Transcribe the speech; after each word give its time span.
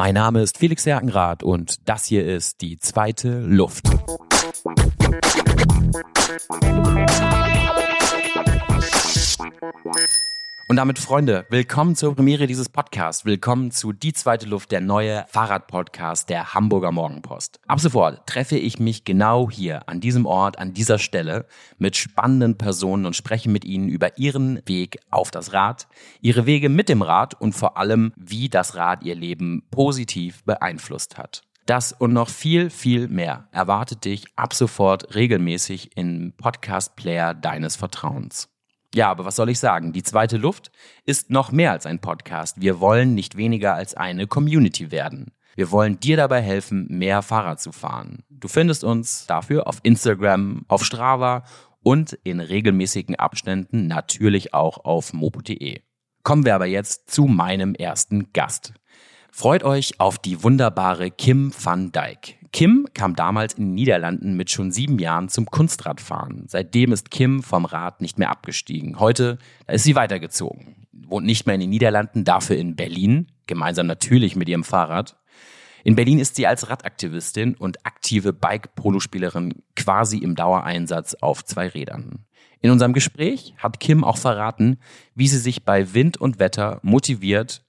Mein 0.00 0.14
Name 0.14 0.40
ist 0.40 0.56
Felix 0.56 0.86
Herkenrath 0.86 1.42
und 1.42 1.86
das 1.86 2.06
hier 2.06 2.26
ist 2.26 2.62
die 2.62 2.78
zweite 2.78 3.38
Luft. 3.40 3.84
Und 10.70 10.76
damit, 10.76 11.00
Freunde, 11.00 11.46
willkommen 11.50 11.96
zur 11.96 12.14
Premiere 12.14 12.46
dieses 12.46 12.68
Podcasts. 12.68 13.24
Willkommen 13.24 13.72
zu 13.72 13.92
Die 13.92 14.12
zweite 14.12 14.46
Luft, 14.46 14.70
der 14.70 14.80
neue 14.80 15.24
Fahrradpodcast 15.26 16.30
der 16.30 16.54
Hamburger 16.54 16.92
Morgenpost. 16.92 17.58
Ab 17.66 17.80
sofort 17.80 18.24
treffe 18.28 18.56
ich 18.56 18.78
mich 18.78 19.02
genau 19.04 19.50
hier, 19.50 19.88
an 19.88 19.98
diesem 19.98 20.26
Ort, 20.26 20.60
an 20.60 20.72
dieser 20.72 21.00
Stelle, 21.00 21.46
mit 21.78 21.96
spannenden 21.96 22.56
Personen 22.56 23.04
und 23.04 23.16
spreche 23.16 23.50
mit 23.50 23.64
ihnen 23.64 23.88
über 23.88 24.16
ihren 24.16 24.62
Weg 24.64 25.00
auf 25.10 25.32
das 25.32 25.52
Rad, 25.52 25.88
ihre 26.20 26.46
Wege 26.46 26.68
mit 26.68 26.88
dem 26.88 27.02
Rad 27.02 27.34
und 27.40 27.52
vor 27.52 27.76
allem, 27.76 28.12
wie 28.14 28.48
das 28.48 28.76
Rad 28.76 29.02
ihr 29.02 29.16
Leben 29.16 29.64
positiv 29.72 30.44
beeinflusst 30.44 31.18
hat. 31.18 31.42
Das 31.66 31.90
und 31.90 32.12
noch 32.12 32.28
viel, 32.28 32.70
viel 32.70 33.08
mehr 33.08 33.48
erwartet 33.50 34.04
dich 34.04 34.26
ab 34.36 34.54
sofort 34.54 35.16
regelmäßig 35.16 35.96
im 35.96 36.32
Podcast-Player 36.36 37.34
deines 37.34 37.74
Vertrauens. 37.74 38.48
Ja, 38.94 39.10
aber 39.10 39.24
was 39.24 39.36
soll 39.36 39.50
ich 39.50 39.58
sagen? 39.58 39.92
Die 39.92 40.02
zweite 40.02 40.36
Luft 40.36 40.72
ist 41.04 41.30
noch 41.30 41.52
mehr 41.52 41.72
als 41.72 41.86
ein 41.86 42.00
Podcast. 42.00 42.60
Wir 42.60 42.80
wollen 42.80 43.14
nicht 43.14 43.36
weniger 43.36 43.74
als 43.74 43.94
eine 43.94 44.26
Community 44.26 44.90
werden. 44.90 45.32
Wir 45.54 45.70
wollen 45.70 46.00
dir 46.00 46.16
dabei 46.16 46.40
helfen, 46.40 46.86
mehr 46.88 47.22
Fahrrad 47.22 47.60
zu 47.60 47.70
fahren. 47.70 48.24
Du 48.30 48.48
findest 48.48 48.82
uns 48.82 49.26
dafür 49.26 49.66
auf 49.66 49.78
Instagram, 49.82 50.64
auf 50.68 50.84
Strava 50.84 51.44
und 51.82 52.14
in 52.24 52.40
regelmäßigen 52.40 53.16
Abständen 53.16 53.86
natürlich 53.86 54.54
auch 54.54 54.84
auf 54.84 55.12
mopo.de. 55.12 55.80
Kommen 56.22 56.44
wir 56.44 56.54
aber 56.54 56.66
jetzt 56.66 57.10
zu 57.10 57.24
meinem 57.26 57.74
ersten 57.74 58.32
Gast. 58.32 58.74
Freut 59.32 59.62
euch 59.62 60.00
auf 60.00 60.18
die 60.18 60.42
wunderbare 60.42 61.10
Kim 61.10 61.52
van 61.52 61.92
Dijk. 61.92 62.36
Kim 62.52 62.88
kam 62.94 63.14
damals 63.14 63.54
in 63.54 63.66
den 63.66 63.74
Niederlanden 63.74 64.36
mit 64.36 64.50
schon 64.50 64.72
sieben 64.72 64.98
Jahren 64.98 65.28
zum 65.28 65.46
Kunstradfahren. 65.46 66.44
Seitdem 66.48 66.92
ist 66.92 67.10
Kim 67.12 67.42
vom 67.42 67.64
Rad 67.64 68.00
nicht 68.00 68.18
mehr 68.18 68.30
abgestiegen. 68.30 68.98
Heute 68.98 69.38
ist 69.68 69.84
sie 69.84 69.94
weitergezogen. 69.94 70.86
Wohnt 70.92 71.26
nicht 71.26 71.46
mehr 71.46 71.54
in 71.54 71.60
den 71.60 71.70
Niederlanden, 71.70 72.24
dafür 72.24 72.56
in 72.56 72.74
Berlin, 72.74 73.28
gemeinsam 73.46 73.86
natürlich 73.86 74.34
mit 74.34 74.48
ihrem 74.48 74.64
Fahrrad. 74.64 75.16
In 75.84 75.94
Berlin 75.94 76.18
ist 76.18 76.34
sie 76.34 76.46
als 76.46 76.68
Radaktivistin 76.68 77.54
und 77.54 77.86
aktive 77.86 78.32
Bike-Polospielerin 78.32 79.62
quasi 79.76 80.18
im 80.18 80.34
Dauereinsatz 80.34 81.14
auf 81.14 81.44
zwei 81.44 81.68
Rädern. 81.68 82.26
In 82.60 82.70
unserem 82.70 82.92
Gespräch 82.92 83.54
hat 83.58 83.80
Kim 83.80 84.04
auch 84.04 84.18
verraten, 84.18 84.78
wie 85.14 85.28
sie 85.28 85.38
sich 85.38 85.64
bei 85.64 85.94
Wind 85.94 86.18
und 86.18 86.38
Wetter 86.38 86.80
motiviert 86.82 87.62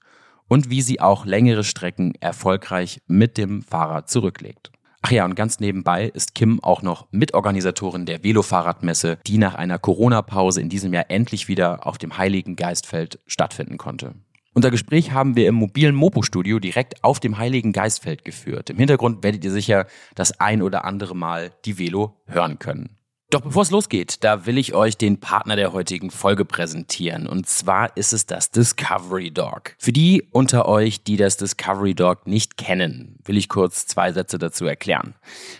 und 0.52 0.68
wie 0.68 0.82
sie 0.82 1.00
auch 1.00 1.24
längere 1.24 1.64
Strecken 1.64 2.12
erfolgreich 2.20 3.00
mit 3.06 3.38
dem 3.38 3.62
Fahrrad 3.62 4.10
zurücklegt. 4.10 4.70
Ach 5.00 5.10
ja, 5.10 5.24
und 5.24 5.34
ganz 5.34 5.60
nebenbei 5.60 6.08
ist 6.08 6.34
Kim 6.34 6.62
auch 6.62 6.82
noch 6.82 7.06
Mitorganisatorin 7.10 8.04
der 8.04 8.22
Velofahrradmesse, 8.22 9.16
die 9.26 9.38
nach 9.38 9.54
einer 9.54 9.78
Corona-Pause 9.78 10.60
in 10.60 10.68
diesem 10.68 10.92
Jahr 10.92 11.06
endlich 11.08 11.48
wieder 11.48 11.86
auf 11.86 11.96
dem 11.96 12.18
Heiligen 12.18 12.54
Geistfeld 12.54 13.18
stattfinden 13.26 13.78
konnte. 13.78 14.14
Unser 14.52 14.70
Gespräch 14.70 15.12
haben 15.12 15.36
wir 15.36 15.48
im 15.48 15.54
mobilen 15.54 15.94
Mopo-Studio 15.94 16.58
direkt 16.58 17.02
auf 17.02 17.18
dem 17.18 17.38
Heiligen 17.38 17.72
Geistfeld 17.72 18.22
geführt. 18.22 18.68
Im 18.68 18.76
Hintergrund 18.76 19.24
werdet 19.24 19.42
ihr 19.46 19.52
sicher 19.52 19.86
das 20.14 20.38
ein 20.38 20.60
oder 20.60 20.84
andere 20.84 21.16
Mal 21.16 21.52
die 21.64 21.78
Velo 21.78 22.20
hören 22.26 22.58
können. 22.58 22.98
Doch 23.32 23.40
bevor 23.40 23.62
es 23.62 23.70
losgeht, 23.70 24.24
da 24.24 24.44
will 24.44 24.58
ich 24.58 24.74
euch 24.74 24.98
den 24.98 25.18
Partner 25.18 25.56
der 25.56 25.72
heutigen 25.72 26.10
Folge 26.10 26.44
präsentieren. 26.44 27.26
Und 27.26 27.48
zwar 27.48 27.96
ist 27.96 28.12
es 28.12 28.26
das 28.26 28.50
Discovery 28.50 29.30
Dog. 29.30 29.74
Für 29.78 29.90
die 29.90 30.22
unter 30.32 30.68
euch, 30.68 31.02
die 31.02 31.16
das 31.16 31.38
Discovery 31.38 31.94
Dog 31.94 32.26
nicht 32.26 32.58
kennen, 32.58 33.16
will 33.24 33.38
ich 33.38 33.48
kurz 33.48 33.86
zwei 33.86 34.12
Sätze 34.12 34.36
dazu 34.36 34.66
erklären. 34.66 35.14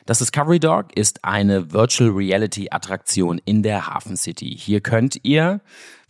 Das 0.05 0.19
Discovery 0.19 0.61
Dog 0.61 0.95
ist 0.95 1.25
eine 1.25 1.73
Virtual 1.73 2.11
Reality 2.11 2.69
Attraktion 2.71 3.41
in 3.47 3.63
der 3.63 3.87
Hafen 3.87 4.19
City. 4.19 4.55
Hier 4.55 4.83
könnt 4.83 5.21
ihr 5.23 5.63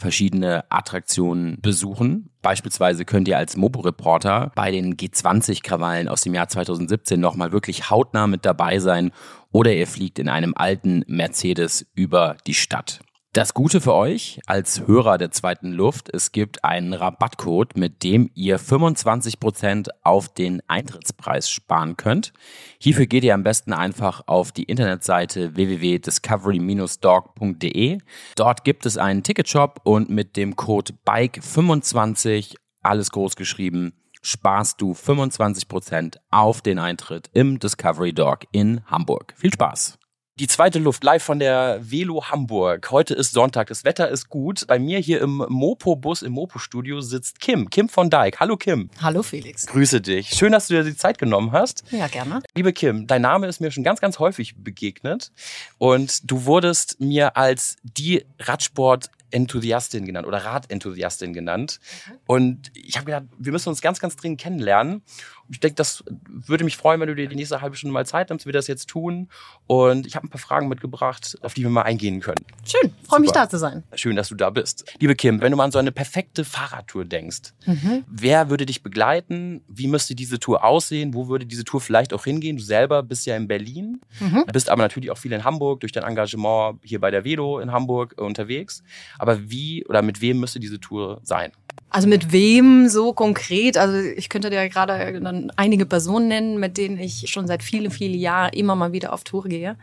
verschiedene 0.03 0.65
Attraktionen 0.71 1.59
besuchen. 1.63 2.29
Beispielsweise 2.43 3.07
könnt 3.07 3.29
ihr 3.29 3.39
als 3.39 3.57
Mopo-Reporter 3.57 4.53
bei 4.55 4.71
den 4.71 4.97
G20-Krawallen 4.97 6.09
aus 6.09 6.21
dem 6.21 6.35
Jahr 6.35 6.49
2017 6.49 7.19
nochmal 7.19 7.53
wirklich 7.53 7.89
hautnah 7.89 8.27
mit 8.27 8.45
dabei 8.45 8.79
sein 8.81 9.13
oder 9.51 9.73
ihr 9.73 9.87
fliegt 9.87 10.19
in 10.19 10.29
einem 10.29 10.53
alten 10.55 11.05
Mercedes 11.07 11.87
über 11.95 12.37
die 12.47 12.55
Stadt. 12.55 13.01
Das 13.35 13.55
Gute 13.55 13.81
für 13.81 13.95
euch 13.95 14.43
als 14.45 14.87
Hörer 14.87 15.17
der 15.17 15.31
zweiten 15.31 15.73
Luft, 15.73 16.11
es 16.13 16.33
gibt 16.33 16.65
einen 16.65 16.93
Rabattcode, 16.93 17.79
mit 17.79 18.03
dem 18.03 18.31
ihr 18.35 18.61
25% 18.61 19.89
auf 20.03 20.29
den 20.29 20.61
Eintrittspreis 20.69 21.49
sparen 21.49 21.97
könnt. 21.97 22.35
Hierfür 22.79 23.07
geht 23.07 23.25
ihr 23.25 23.33
am 23.33 23.43
besten 23.43 23.73
einfach 23.73 24.25
auf 24.27 24.53
die 24.53 24.65
Internetseite 24.65 25.57
www.discovery-dog.de. 25.57 28.01
Dort 28.37 28.65
gibt 28.65 28.85
es 28.85 28.99
einen 28.99 29.23
Ticketshop 29.23 29.81
und 29.85 30.11
mit 30.11 30.37
dem 30.37 30.55
Code 30.55 30.93
BIKE25, 31.07 32.57
alles 32.83 33.11
groß 33.13 33.37
geschrieben, 33.37 33.95
sparst 34.21 34.79
du 34.83 34.93
25% 34.93 36.17
auf 36.31 36.61
den 36.61 36.79
Eintritt 36.79 37.31
im 37.33 37.59
Discovery 37.59 38.13
Dog 38.13 38.41
in 38.53 38.85
Hamburg. 38.85 39.33
Viel 39.39 39.55
Spaß! 39.55 40.02
Die 40.43 40.49
zweite 40.49 40.81
Luft 40.81 41.05
live 41.05 41.23
von 41.23 41.39
der 41.39 41.79
Velo 41.89 42.25
Hamburg. 42.25 42.91
Heute 42.91 43.15
ist 43.15 43.31
Sonntag, 43.31 43.69
das 43.69 43.85
Wetter 43.85 44.09
ist 44.09 44.29
gut. 44.29 44.67
Bei 44.67 44.81
mir 44.81 44.99
hier 44.99 45.21
im 45.21 45.37
Mopo-Bus, 45.49 46.23
im 46.23 46.33
Mopo-Studio 46.33 47.01
sitzt 47.01 47.39
Kim, 47.39 47.71
Kim 47.71 47.89
von 47.89 48.11
Dijk. 48.11 48.41
Hallo 48.41 48.57
Kim. 48.57 48.91
Hallo 49.01 49.23
Felix. 49.23 49.69
Grüße 49.69 50.01
dich. 50.01 50.31
Schön, 50.31 50.51
dass 50.51 50.67
du 50.67 50.75
dir 50.75 50.83
die 50.83 50.97
Zeit 50.97 51.19
genommen 51.19 51.53
hast. 51.53 51.85
Ja, 51.93 52.09
gerne. 52.09 52.43
Liebe 52.57 52.73
Kim, 52.73 53.07
dein 53.07 53.23
Name 53.23 53.47
ist 53.47 53.61
mir 53.61 53.71
schon 53.71 53.85
ganz, 53.85 54.01
ganz 54.01 54.19
häufig 54.19 54.57
begegnet 54.57 55.31
und 55.79 56.29
du 56.29 56.45
wurdest 56.45 57.01
mir 57.01 57.37
als 57.37 57.77
die 57.85 58.25
Radsport 58.41 59.11
Enthusiastin 59.33 60.05
genannt 60.05 60.27
oder 60.27 60.39
Radenthusiastin 60.39 61.33
genannt. 61.33 61.81
Mhm. 62.07 62.19
Und 62.27 62.73
ich 62.75 62.97
habe 62.97 63.07
gedacht, 63.07 63.25
wir 63.39 63.53
müssen 63.53 63.69
uns 63.69 63.81
ganz, 63.81 63.99
ganz 63.99 64.17
dringend 64.17 64.41
kennenlernen. 64.41 65.03
Ich 65.51 65.61
denke, 65.61 65.75
das 65.75 66.05
würde 66.27 66.65
mich 66.65 66.77
freuen, 66.77 67.01
wenn 67.01 67.09
du 67.09 67.15
dir 67.15 67.29
die 67.29 67.37
nächste 67.37 67.61
halbe 67.61 67.77
Stunde 67.77 67.93
mal 67.93 68.07
Zeit 68.07 68.31
nimmst, 68.31 68.47
wir 68.47 68.53
das 68.53 68.67
jetzt 68.67 68.89
tun. 68.89 69.29
Und 69.67 70.07
ich 70.07 70.17
habe 70.17 70.27
ein 70.27 70.31
paar 70.31 70.41
Fragen 70.41 70.69
mitgebracht, 70.69 71.39
auf 71.43 71.55
die 71.55 71.63
wir 71.63 71.71
mal 71.71 71.83
eingehen 71.83 72.21
können. 72.21 72.45
Schön, 72.65 72.93
freue 73.07 73.21
mich 73.21 73.33
da 73.33 73.49
zu 73.49 73.59
sein. 73.59 73.83
Schön, 73.95 74.17
dass 74.17 74.29
du 74.29 74.35
da 74.35 74.51
bist. 74.51 74.85
Liebe 74.99 75.15
Kim, 75.15 75.41
wenn 75.41 75.51
du 75.51 75.57
mal 75.57 75.65
an 75.65 75.73
so 75.73 75.79
eine 75.79 75.93
perfekte 75.93 76.45
Fahrradtour 76.45 77.05
denkst, 77.05 77.53
mhm. 77.67 78.05
wer 78.07 78.51
würde 78.51 78.67
dich 78.67 78.83
begleiten? 78.83 79.63
Wie 79.69 79.89
müsste 79.89 80.15
diese 80.15 80.39
Tour 80.39 80.65
aussehen? 80.65 81.15
Wo 81.15 81.29
würde 81.29 81.47
diese 81.47 81.65
Tour 81.65 81.81
vielleicht 81.81 82.13
auch 82.13 82.25
hingehen? 82.25 82.57
Du 82.57 82.63
selber 82.63 83.03
bist 83.03 83.27
ja 83.27 83.37
in 83.37 83.49
Berlin, 83.49 84.01
mhm. 84.21 84.45
bist 84.53 84.71
aber 84.71 84.83
natürlich 84.83 85.11
auch 85.11 85.19
viel 85.19 85.33
in 85.33 85.45
Hamburg 85.45 85.81
durch 85.81 85.93
dein 85.93 86.05
Engagement 86.05 86.79
hier 86.83 87.01
bei 87.01 87.11
der 87.11 87.25
Velo 87.25 87.59
in 87.59 87.73
Hamburg 87.73 88.15
unterwegs. 88.19 88.83
Aber 89.19 89.51
wie 89.51 89.85
oder 89.87 90.03
mit 90.03 90.21
wem 90.21 90.41
müsste 90.41 90.61
diese 90.61 90.81
Tour 90.81 91.21
sein? 91.23 91.53
Also 91.93 92.09
mit 92.09 92.33
wem 92.33 92.89
so 92.89 93.13
konkret? 93.13 93.77
Also 93.77 93.99
ich 93.99 94.31
könnte 94.31 94.49
dir 94.49 94.67
gerade 94.71 95.21
dann 95.21 95.53
einige 95.57 95.85
Personen 95.85 96.27
nennen, 96.29 96.59
mit 96.59 96.79
denen 96.79 96.99
ich 96.99 97.31
schon 97.31 97.47
seit 97.47 97.63
vielen, 97.63 97.91
vielen 97.91 98.19
Jahren 98.19 98.55
immer 98.55 98.75
mal 98.75 98.93
wieder 98.93 99.13
auf 99.13 99.25
Tour 99.25 99.45
gehe. 99.45 99.77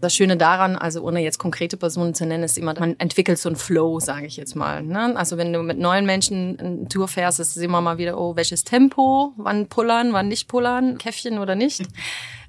Das 0.00 0.14
Schöne 0.14 0.38
daran, 0.38 0.76
also 0.76 1.02
ohne 1.02 1.20
jetzt 1.20 1.38
konkrete 1.38 1.76
Personen 1.76 2.14
zu 2.14 2.24
nennen, 2.24 2.44
ist 2.44 2.56
immer, 2.56 2.72
man 2.80 2.98
entwickelt 2.98 3.38
so 3.38 3.50
einen 3.50 3.56
Flow, 3.56 4.00
sage 4.00 4.24
ich 4.24 4.38
jetzt 4.38 4.56
mal. 4.56 4.82
Ne? 4.82 5.14
Also 5.16 5.36
wenn 5.36 5.52
du 5.52 5.62
mit 5.62 5.78
neuen 5.78 6.06
Menschen 6.06 6.58
eine 6.58 6.88
Tour 6.88 7.08
fährst, 7.08 7.40
ist 7.40 7.58
es 7.58 7.62
immer 7.62 7.82
mal 7.82 7.98
wieder, 7.98 8.18
oh, 8.18 8.36
welches 8.36 8.64
Tempo, 8.64 9.34
wann 9.36 9.66
pullern, 9.66 10.14
wann 10.14 10.28
nicht 10.28 10.48
pullern, 10.48 10.96
Käffchen 10.96 11.38
oder 11.38 11.56
nicht. 11.56 11.82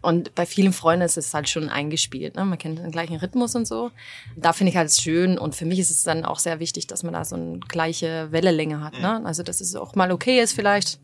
Und 0.02 0.34
bei 0.34 0.46
vielen 0.46 0.74
Freunden 0.74 1.06
ist 1.06 1.18
es 1.18 1.34
halt 1.34 1.48
schon 1.48 1.70
eingespielt. 1.70 2.36
Ne? 2.36 2.44
Man 2.46 2.58
kennt 2.58 2.80
den 2.80 2.92
gleichen 2.92 3.18
Rhythmus 3.18 3.56
und 3.56 3.68
so. 3.68 3.92
Da 4.36 4.52
finde 4.54 4.72
ich 4.72 4.78
halt 4.78 4.92
schön. 4.92 5.38
Und 5.38 5.56
für 5.56 5.66
mich 5.66 5.80
ist 5.80 5.92
es 5.92 6.04
dann 6.04 6.26
auch 6.26 6.40
sehr 6.40 6.60
wichtig, 6.60 6.88
dass 6.88 7.04
man 7.04 7.14
da 7.14 7.24
so 7.24 7.36
eine 7.36 7.60
gleiche 7.60 8.32
Wellenlänge 8.32 8.84
hat. 8.84 9.00
Ne? 9.00 9.22
Also, 9.26 9.44
dass 9.44 9.62
es 9.62 9.76
auch 9.76 9.96
mal 9.96 10.12
okay 10.12 10.42
ist, 10.42 10.54
vielleicht 10.54 11.00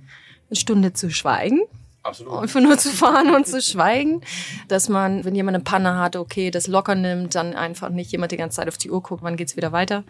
eine 0.50 0.58
Stunde 0.58 0.94
zu 0.94 1.12
schweigen. 1.12 1.62
Absolut. 2.02 2.42
Einfach 2.42 2.62
nur 2.62 2.78
zu 2.78 2.90
fahren 2.90 3.36
und 3.36 3.46
zu 3.46 3.62
schweigen. 3.62 4.22
Dass 4.68 4.90
man, 4.90 5.26
wenn 5.26 5.36
jemand 5.36 5.56
eine 5.56 5.64
Panne 5.64 5.98
hat, 5.98 6.16
okay, 6.16 6.50
das 6.50 6.68
locker 6.68 6.96
nimmt, 6.96 7.36
dann 7.36 7.54
einfach 7.54 7.90
nicht 7.90 8.12
jemand 8.12 8.32
die 8.32 8.38
ganze 8.38 8.56
Zeit 8.58 8.68
auf 8.68 8.78
die 8.78 8.90
Uhr 8.90 9.04
guckt, 9.04 9.22
wann 9.22 9.36
geht's 9.36 9.58
wieder 9.58 9.72
weiter 9.72 10.04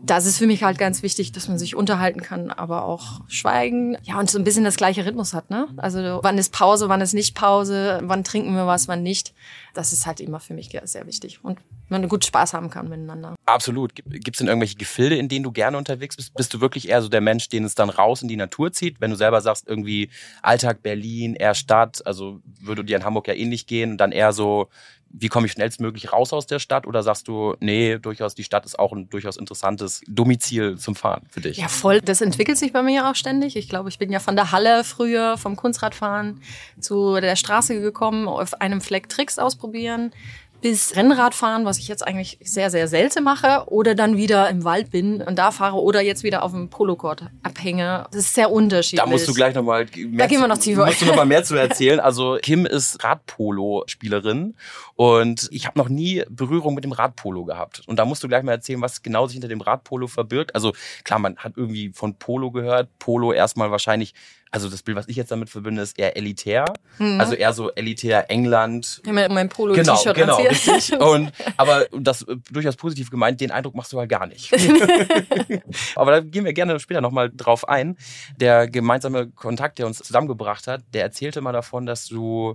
das 0.00 0.26
ist 0.26 0.38
für 0.38 0.46
mich 0.46 0.62
halt 0.62 0.78
ganz 0.78 1.02
wichtig, 1.02 1.32
dass 1.32 1.48
man 1.48 1.58
sich 1.58 1.74
unterhalten 1.74 2.22
kann, 2.22 2.50
aber 2.50 2.84
auch 2.84 3.22
schweigen. 3.28 3.96
Ja, 4.02 4.18
und 4.18 4.30
so 4.30 4.38
ein 4.38 4.44
bisschen 4.44 4.64
das 4.64 4.76
gleiche 4.76 5.04
Rhythmus 5.04 5.34
hat, 5.34 5.50
ne? 5.50 5.68
Also 5.78 6.20
wann 6.22 6.38
ist 6.38 6.52
Pause, 6.52 6.88
wann 6.88 7.00
ist 7.00 7.12
nicht 7.12 7.34
Pause, 7.34 8.00
wann 8.04 8.22
trinken 8.22 8.54
wir 8.54 8.66
was, 8.66 8.88
wann 8.88 9.02
nicht. 9.02 9.34
Das 9.74 9.92
ist 9.92 10.06
halt 10.06 10.20
immer 10.20 10.38
für 10.38 10.54
mich 10.54 10.70
sehr 10.84 11.06
wichtig. 11.06 11.42
Und 11.42 11.58
man 11.88 12.08
gut 12.08 12.24
Spaß 12.24 12.54
haben 12.54 12.70
kann 12.70 12.88
miteinander. 12.88 13.36
Absolut. 13.46 13.94
Gibt 13.94 14.30
es 14.36 14.38
denn 14.38 14.48
irgendwelche 14.48 14.76
Gefilde, 14.76 15.16
in 15.16 15.28
denen 15.28 15.44
du 15.44 15.52
gerne 15.52 15.76
unterwegs 15.76 16.16
bist? 16.16 16.34
Bist 16.34 16.52
du 16.54 16.60
wirklich 16.60 16.88
eher 16.88 17.02
so 17.02 17.08
der 17.08 17.20
Mensch, 17.20 17.48
den 17.48 17.64
es 17.64 17.74
dann 17.74 17.90
raus 17.90 18.22
in 18.22 18.28
die 18.28 18.36
Natur 18.36 18.72
zieht? 18.72 19.00
Wenn 19.00 19.10
du 19.10 19.16
selber 19.16 19.40
sagst, 19.40 19.68
irgendwie 19.68 20.10
Alltag 20.42 20.82
Berlin, 20.82 21.34
eher 21.34 21.54
Stadt, 21.54 22.04
also 22.06 22.40
würde 22.60 22.84
dir 22.84 22.96
in 22.96 23.04
Hamburg 23.04 23.28
ja 23.28 23.34
ähnlich 23.34 23.66
gehen, 23.66 23.98
dann 23.98 24.12
eher 24.12 24.32
so 24.32 24.68
wie 25.10 25.28
komme 25.28 25.46
ich 25.46 25.52
schnellstmöglich 25.52 26.12
raus 26.12 26.32
aus 26.32 26.46
der 26.46 26.58
Stadt? 26.58 26.86
Oder 26.86 27.02
sagst 27.02 27.28
du, 27.28 27.54
nee, 27.60 27.98
durchaus, 27.98 28.34
die 28.34 28.44
Stadt 28.44 28.66
ist 28.66 28.78
auch 28.78 28.92
ein 28.92 29.08
durchaus 29.08 29.36
interessantes 29.36 30.02
Domizil 30.06 30.76
zum 30.78 30.94
Fahren 30.94 31.22
für 31.30 31.40
dich? 31.40 31.56
Ja, 31.56 31.68
voll. 31.68 32.00
Das 32.00 32.20
entwickelt 32.20 32.58
sich 32.58 32.72
bei 32.72 32.82
mir 32.82 33.08
auch 33.08 33.14
ständig. 33.14 33.56
Ich 33.56 33.68
glaube, 33.68 33.88
ich 33.88 33.98
bin 33.98 34.12
ja 34.12 34.20
von 34.20 34.36
der 34.36 34.52
Halle 34.52 34.84
früher, 34.84 35.38
vom 35.38 35.56
Kunstradfahren 35.56 36.40
zu 36.80 37.20
der 37.20 37.36
Straße 37.36 37.80
gekommen, 37.80 38.28
auf 38.28 38.60
einem 38.60 38.80
Fleck 38.80 39.08
Tricks 39.08 39.38
ausprobieren 39.38 40.12
bis 40.60 40.96
Rennradfahren, 40.96 41.64
was 41.64 41.78
ich 41.78 41.88
jetzt 41.88 42.06
eigentlich 42.06 42.38
sehr, 42.42 42.70
sehr 42.70 42.88
selten 42.88 43.22
mache, 43.22 43.64
oder 43.66 43.94
dann 43.94 44.16
wieder 44.16 44.48
im 44.48 44.64
Wald 44.64 44.90
bin 44.90 45.22
und 45.22 45.38
da 45.38 45.50
fahre 45.50 45.76
oder 45.76 46.00
jetzt 46.00 46.22
wieder 46.22 46.42
auf 46.42 46.52
dem 46.52 46.70
Polokord 46.70 47.24
abhänge. 47.42 48.06
Das 48.10 48.22
ist 48.22 48.34
sehr 48.34 48.50
unterschiedlich. 48.50 49.04
Da 49.04 49.08
musst 49.08 49.28
du 49.28 49.34
gleich 49.34 49.54
nochmal 49.54 49.86
Da 49.86 50.26
gehen 50.26 50.40
wir 50.40 50.48
noch 50.48 50.58
tiefer. 50.58 50.86
Musst 50.86 51.02
du 51.02 51.06
noch 51.06 51.16
mal 51.16 51.26
mehr 51.26 51.44
zu 51.44 51.54
erzählen. 51.56 52.00
Also 52.00 52.38
Kim 52.42 52.66
ist 52.66 53.04
Radpolo-Spielerin 53.04 54.54
und 54.96 55.48
ich 55.50 55.66
habe 55.66 55.78
noch 55.78 55.90
nie 55.90 56.24
Berührung 56.30 56.74
mit 56.74 56.84
dem 56.84 56.92
Radpolo 56.92 57.44
gehabt. 57.44 57.82
Und 57.86 57.98
da 57.98 58.06
musst 58.06 58.24
du 58.24 58.28
gleich 58.28 58.42
mal 58.42 58.52
erzählen, 58.52 58.80
was 58.80 59.02
genau 59.02 59.26
sich 59.26 59.34
hinter 59.34 59.48
dem 59.48 59.60
Radpolo 59.60 60.06
verbirgt. 60.06 60.54
Also 60.54 60.72
klar, 61.04 61.18
man 61.18 61.36
hat 61.36 61.52
irgendwie 61.56 61.92
von 61.92 62.18
Polo 62.18 62.50
gehört. 62.50 62.88
Polo 62.98 63.32
erstmal 63.32 63.70
wahrscheinlich 63.70 64.14
also 64.56 64.70
das 64.70 64.82
Bild, 64.82 64.96
was 64.96 65.08
ich 65.08 65.16
jetzt 65.16 65.30
damit 65.30 65.50
verbinde, 65.50 65.82
ist 65.82 65.98
eher 65.98 66.16
elitär. 66.16 66.72
Mhm. 66.98 67.20
Also 67.20 67.34
eher 67.34 67.52
so 67.52 67.72
elitär 67.72 68.30
England. 68.30 69.02
Ich 69.02 69.08
habe 69.10 69.28
mein 69.28 69.48
Polo-T-Shirt 69.48 70.16
Genau, 70.16 70.38
genau. 70.38 71.10
Und, 71.12 71.32
aber 71.56 71.86
das 71.92 72.22
äh, 72.22 72.36
durchaus 72.50 72.76
positiv 72.76 73.10
gemeint, 73.10 73.40
den 73.40 73.50
Eindruck 73.50 73.74
machst 73.74 73.92
du 73.92 73.98
halt 73.98 74.08
gar 74.08 74.26
nicht. 74.26 74.52
aber 75.96 76.10
da 76.12 76.20
gehen 76.20 76.44
wir 76.44 76.52
gerne 76.52 76.78
später 76.78 77.00
nochmal 77.00 77.30
drauf 77.34 77.68
ein. 77.68 77.98
Der 78.36 78.68
gemeinsame 78.68 79.28
Kontakt, 79.30 79.78
der 79.78 79.86
uns 79.86 79.98
zusammengebracht 79.98 80.66
hat, 80.68 80.82
der 80.94 81.02
erzählte 81.02 81.40
mal 81.40 81.52
davon, 81.52 81.84
dass 81.84 82.06
du 82.06 82.54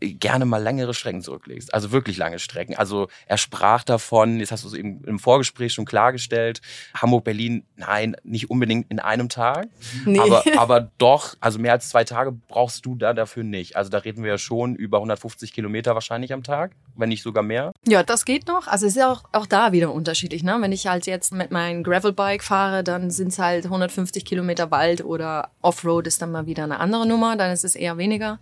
gerne 0.00 0.44
mal 0.44 0.62
längere 0.62 0.94
Strecken 0.94 1.22
zurücklegst. 1.22 1.72
Also 1.72 1.92
wirklich 1.92 2.16
lange 2.16 2.38
Strecken. 2.38 2.76
Also 2.76 3.08
er 3.26 3.38
sprach 3.38 3.84
davon, 3.84 4.38
jetzt 4.40 4.52
hast 4.52 4.64
du 4.64 4.68
es 4.68 4.74
eben 4.74 5.02
im 5.04 5.18
Vorgespräch 5.18 5.72
schon 5.72 5.84
klargestellt, 5.84 6.60
Hamburg-Berlin, 6.94 7.64
nein, 7.76 8.16
nicht 8.22 8.50
unbedingt 8.50 8.90
in 8.90 9.00
einem 9.00 9.28
Tag. 9.28 9.68
Nee. 10.04 10.18
Aber, 10.18 10.42
aber 10.58 10.90
doch, 10.98 11.36
also 11.40 11.58
mehr 11.58 11.72
als 11.72 11.88
zwei 11.88 12.04
Tage 12.04 12.32
brauchst 12.32 12.84
du 12.86 12.94
da 12.94 13.14
dafür 13.14 13.44
nicht. 13.44 13.76
Also 13.76 13.90
da 13.90 13.98
reden 13.98 14.22
wir 14.22 14.30
ja 14.30 14.38
schon 14.38 14.74
über 14.74 14.98
150 14.98 15.52
Kilometer 15.52 15.94
wahrscheinlich 15.94 16.32
am 16.32 16.42
Tag, 16.42 16.72
wenn 16.96 17.08
nicht 17.08 17.22
sogar 17.22 17.42
mehr. 17.42 17.72
Ja, 17.86 18.02
das 18.02 18.24
geht 18.24 18.46
noch. 18.46 18.66
Also 18.66 18.86
es 18.86 18.92
ist 18.92 18.98
ja 18.98 19.10
auch, 19.10 19.24
auch 19.32 19.46
da 19.46 19.72
wieder 19.72 19.92
unterschiedlich. 19.92 20.42
Ne? 20.42 20.56
Wenn 20.60 20.72
ich 20.72 20.86
halt 20.86 21.06
jetzt 21.06 21.32
mit 21.32 21.50
meinem 21.50 21.82
Gravelbike 21.82 22.42
fahre, 22.42 22.84
dann 22.84 23.10
sind 23.10 23.28
es 23.28 23.38
halt 23.38 23.64
150 23.64 24.24
Kilometer 24.24 24.70
Wald 24.70 25.04
oder 25.04 25.50
Offroad 25.62 26.06
ist 26.06 26.20
dann 26.20 26.32
mal 26.32 26.46
wieder 26.46 26.64
eine 26.64 26.80
andere 26.80 27.06
Nummer, 27.06 27.36
dann 27.36 27.50
ist 27.52 27.64
es 27.64 27.74
eher 27.74 27.96
weniger. 27.96 28.38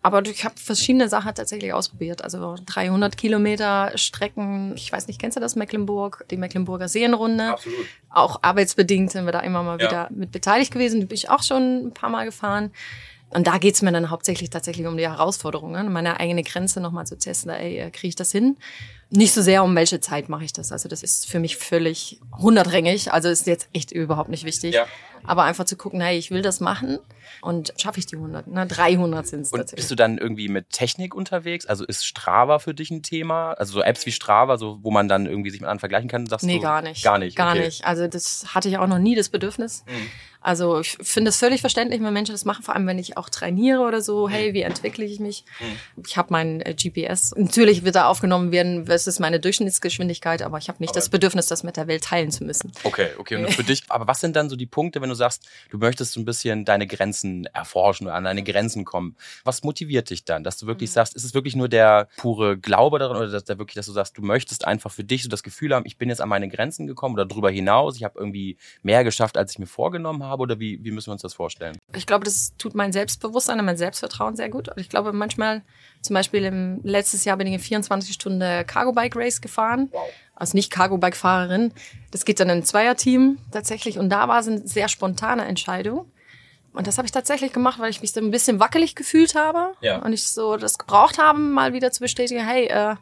Aber 0.00 0.24
ich 0.24 0.44
habe 0.44 0.54
verschiedene 0.56 1.08
Sachen 1.08 1.34
tatsächlich 1.34 1.72
ausprobiert. 1.72 2.22
Also 2.22 2.54
300 2.64 3.16
Kilometer 3.16 3.92
Strecken. 3.96 4.72
Ich 4.76 4.92
weiß 4.92 5.08
nicht, 5.08 5.20
kennst 5.20 5.36
du 5.36 5.40
das 5.40 5.56
Mecklenburg? 5.56 6.24
Die 6.30 6.36
Mecklenburger 6.36 6.88
Seenrunde. 6.88 7.50
Absolut. 7.50 7.86
Auch 8.10 8.38
arbeitsbedingt 8.42 9.10
sind 9.10 9.24
wir 9.24 9.32
da 9.32 9.40
immer 9.40 9.62
mal 9.62 9.80
ja. 9.80 9.88
wieder 9.88 10.08
mit 10.10 10.30
beteiligt 10.30 10.72
gewesen. 10.72 11.00
Die 11.00 11.06
bin 11.06 11.16
ich 11.16 11.30
auch 11.30 11.42
schon 11.42 11.88
ein 11.88 11.94
paar 11.94 12.10
Mal 12.10 12.24
gefahren. 12.24 12.70
Und 13.30 13.46
da 13.46 13.58
geht's 13.58 13.82
mir 13.82 13.92
dann 13.92 14.10
hauptsächlich 14.10 14.48
tatsächlich 14.50 14.86
um 14.86 14.96
die 14.96 15.06
Herausforderungen, 15.06 15.92
meine 15.92 16.18
eigene 16.18 16.42
Grenze 16.42 16.80
nochmal 16.80 17.06
zu 17.06 17.18
testen. 17.18 17.50
Ey, 17.50 17.78
äh, 17.78 17.90
kriege 17.90 18.08
ich 18.08 18.16
das 18.16 18.32
hin? 18.32 18.56
Nicht 19.10 19.32
so 19.32 19.42
sehr, 19.42 19.64
um 19.64 19.74
welche 19.74 20.00
Zeit 20.00 20.28
mache 20.28 20.44
ich 20.44 20.52
das. 20.52 20.72
Also 20.72 20.88
das 20.88 21.02
ist 21.02 21.28
für 21.28 21.38
mich 21.38 21.56
völlig 21.56 22.20
hunderträngig. 22.36 23.12
Also 23.12 23.28
ist 23.28 23.46
jetzt 23.46 23.68
echt 23.72 23.92
überhaupt 23.92 24.30
nicht 24.30 24.44
wichtig. 24.44 24.74
Ja. 24.74 24.86
Aber 25.24 25.44
einfach 25.44 25.64
zu 25.64 25.76
gucken, 25.76 26.00
hey, 26.00 26.16
ich 26.16 26.30
will 26.30 26.42
das 26.42 26.60
machen 26.60 26.98
und 27.40 27.74
schaffe 27.76 27.98
ich 27.98 28.06
die 28.06 28.16
100. 28.16 28.46
Na, 28.46 28.64
300 28.64 29.26
sind 29.26 29.40
es 29.42 29.50
tatsächlich. 29.50 29.76
Bist 29.76 29.90
du 29.90 29.94
dann 29.94 30.18
irgendwie 30.18 30.48
mit 30.48 30.70
Technik 30.70 31.14
unterwegs? 31.14 31.66
Also 31.66 31.84
ist 31.84 32.06
Strava 32.06 32.58
für 32.58 32.74
dich 32.74 32.90
ein 32.90 33.02
Thema? 33.02 33.52
Also 33.52 33.74
so 33.74 33.82
Apps 33.82 34.06
wie 34.06 34.12
Strava, 34.12 34.56
so, 34.56 34.78
wo 34.82 34.90
man 34.90 35.08
dann 35.08 35.26
irgendwie 35.26 35.50
sich 35.50 35.60
mit 35.60 35.68
anderen 35.68 35.80
vergleichen 35.80 36.08
kann? 36.08 36.26
Sagst 36.26 36.46
nee, 36.46 36.56
du? 36.56 36.62
gar 36.62 36.82
nicht. 36.82 37.02
Gar 37.02 37.18
nicht. 37.18 37.36
Gar 37.36 37.52
okay. 37.52 37.66
nicht. 37.66 37.84
Also 37.84 38.06
das 38.06 38.54
hatte 38.54 38.68
ich 38.68 38.78
auch 38.78 38.86
noch 38.86 38.98
nie 38.98 39.14
das 39.14 39.28
Bedürfnis. 39.28 39.84
Mhm. 39.86 40.08
Also 40.48 40.80
ich 40.80 40.96
finde 41.02 41.28
es 41.28 41.36
völlig 41.36 41.60
verständlich, 41.60 42.02
wenn 42.02 42.10
Menschen 42.10 42.32
das 42.32 42.46
machen, 42.46 42.62
vor 42.62 42.74
allem 42.74 42.86
wenn 42.86 42.98
ich 42.98 43.18
auch 43.18 43.28
trainiere 43.28 43.82
oder 43.82 44.00
so. 44.00 44.30
Hey, 44.30 44.54
wie 44.54 44.62
entwickle 44.62 45.04
ich 45.04 45.20
mich? 45.20 45.44
Mhm. 45.60 46.02
Ich 46.06 46.16
habe 46.16 46.28
mein 46.30 46.62
äh, 46.62 46.72
GPS. 46.72 47.34
Natürlich 47.36 47.84
wird 47.84 47.96
da 47.96 48.06
aufgenommen 48.06 48.50
werden, 48.50 48.88
was 48.88 49.06
ist 49.06 49.20
meine 49.20 49.40
Durchschnittsgeschwindigkeit, 49.40 50.40
aber 50.40 50.56
ich 50.56 50.70
habe 50.70 50.78
nicht 50.80 50.92
aber 50.92 51.00
das 51.00 51.10
Bedürfnis, 51.10 51.48
das 51.48 51.64
mit 51.64 51.76
der 51.76 51.86
Welt 51.86 52.04
teilen 52.04 52.30
zu 52.30 52.44
müssen. 52.44 52.72
Okay, 52.82 53.08
okay. 53.18 53.36
Und 53.36 53.52
für 53.52 53.62
dich, 53.62 53.82
aber 53.90 54.06
was 54.06 54.20
sind 54.20 54.36
dann 54.36 54.48
so 54.48 54.56
die 54.56 54.64
Punkte, 54.64 55.02
wenn 55.02 55.10
du 55.10 55.14
sagst, 55.14 55.46
du 55.68 55.76
möchtest 55.76 56.12
so 56.12 56.20
ein 56.20 56.24
bisschen 56.24 56.64
deine 56.64 56.86
Grenzen 56.86 57.44
erforschen 57.52 58.06
oder 58.06 58.16
an 58.16 58.24
deine 58.24 58.42
Grenzen 58.42 58.86
kommen? 58.86 59.16
Was 59.44 59.62
motiviert 59.64 60.08
dich 60.08 60.24
dann, 60.24 60.44
dass 60.44 60.56
du 60.56 60.66
wirklich 60.66 60.88
mhm. 60.88 60.94
sagst, 60.94 61.14
ist 61.14 61.24
es 61.24 61.34
wirklich 61.34 61.56
nur 61.56 61.68
der 61.68 62.08
pure 62.16 62.56
Glaube 62.56 62.98
daran 62.98 63.18
oder 63.18 63.28
dass 63.28 63.44
der 63.44 63.58
wirklich, 63.58 63.74
dass 63.74 63.84
du 63.84 63.92
sagst, 63.92 64.16
du 64.16 64.22
möchtest 64.22 64.66
einfach 64.66 64.90
für 64.90 65.04
dich 65.04 65.24
so 65.24 65.28
das 65.28 65.42
Gefühl 65.42 65.74
haben, 65.74 65.84
ich 65.84 65.98
bin 65.98 66.08
jetzt 66.08 66.22
an 66.22 66.30
meine 66.30 66.48
Grenzen 66.48 66.86
gekommen 66.86 67.16
oder 67.16 67.26
darüber 67.26 67.50
hinaus, 67.50 67.96
ich 67.96 68.04
habe 68.04 68.18
irgendwie 68.18 68.56
mehr 68.82 69.04
geschafft, 69.04 69.36
als 69.36 69.52
ich 69.52 69.58
mir 69.58 69.66
vorgenommen 69.66 70.22
habe? 70.22 70.37
Habe 70.38 70.42
oder 70.42 70.60
wie, 70.60 70.82
wie 70.82 70.90
müssen 70.90 71.08
wir 71.08 71.12
uns 71.12 71.22
das 71.22 71.34
vorstellen? 71.34 71.76
Ich 71.94 72.06
glaube, 72.06 72.24
das 72.24 72.52
tut 72.56 72.74
mein 72.74 72.92
Selbstbewusstsein 72.92 73.58
und 73.58 73.66
mein 73.66 73.76
Selbstvertrauen 73.76 74.36
sehr 74.36 74.48
gut. 74.48 74.68
Und 74.68 74.78
ich 74.78 74.88
glaube, 74.88 75.12
manchmal, 75.12 75.62
zum 76.00 76.14
Beispiel 76.14 76.44
im 76.44 76.80
letztes 76.84 77.24
Jahr 77.24 77.36
bin 77.36 77.46
ich 77.46 77.54
eine 77.54 77.62
24 77.62 78.14
Stunden 78.14 78.66
Cargo 78.66 78.92
Bike 78.92 79.16
Race 79.16 79.40
gefahren. 79.40 79.88
Wow. 79.92 80.08
Also 80.34 80.56
nicht 80.56 80.70
Cargo 80.70 80.98
Bike 80.98 81.16
Fahrerin. 81.16 81.72
Das 82.10 82.24
geht 82.24 82.40
dann 82.40 82.48
in 82.48 82.58
ein 82.58 82.64
Zweierteam 82.64 83.38
tatsächlich. 83.50 83.98
Und 83.98 84.10
da 84.10 84.28
war 84.28 84.40
es 84.40 84.48
eine 84.48 84.66
sehr 84.66 84.88
spontane 84.88 85.44
Entscheidung. 85.44 86.10
Und 86.72 86.86
das 86.86 86.96
habe 86.96 87.06
ich 87.06 87.12
tatsächlich 87.12 87.52
gemacht, 87.52 87.80
weil 87.80 87.90
ich 87.90 88.00
mich 88.00 88.12
so 88.12 88.20
ein 88.20 88.30
bisschen 88.30 88.60
wackelig 88.60 88.94
gefühlt 88.94 89.34
habe. 89.34 89.72
Ja. 89.80 89.98
Und 89.98 90.12
ich 90.12 90.28
so 90.28 90.56
das 90.56 90.78
gebraucht 90.78 91.18
habe, 91.18 91.38
mal 91.38 91.72
wieder 91.72 91.90
zu 91.90 92.00
bestätigen, 92.00 92.46
hey, 92.46 92.66
äh, 92.66 92.94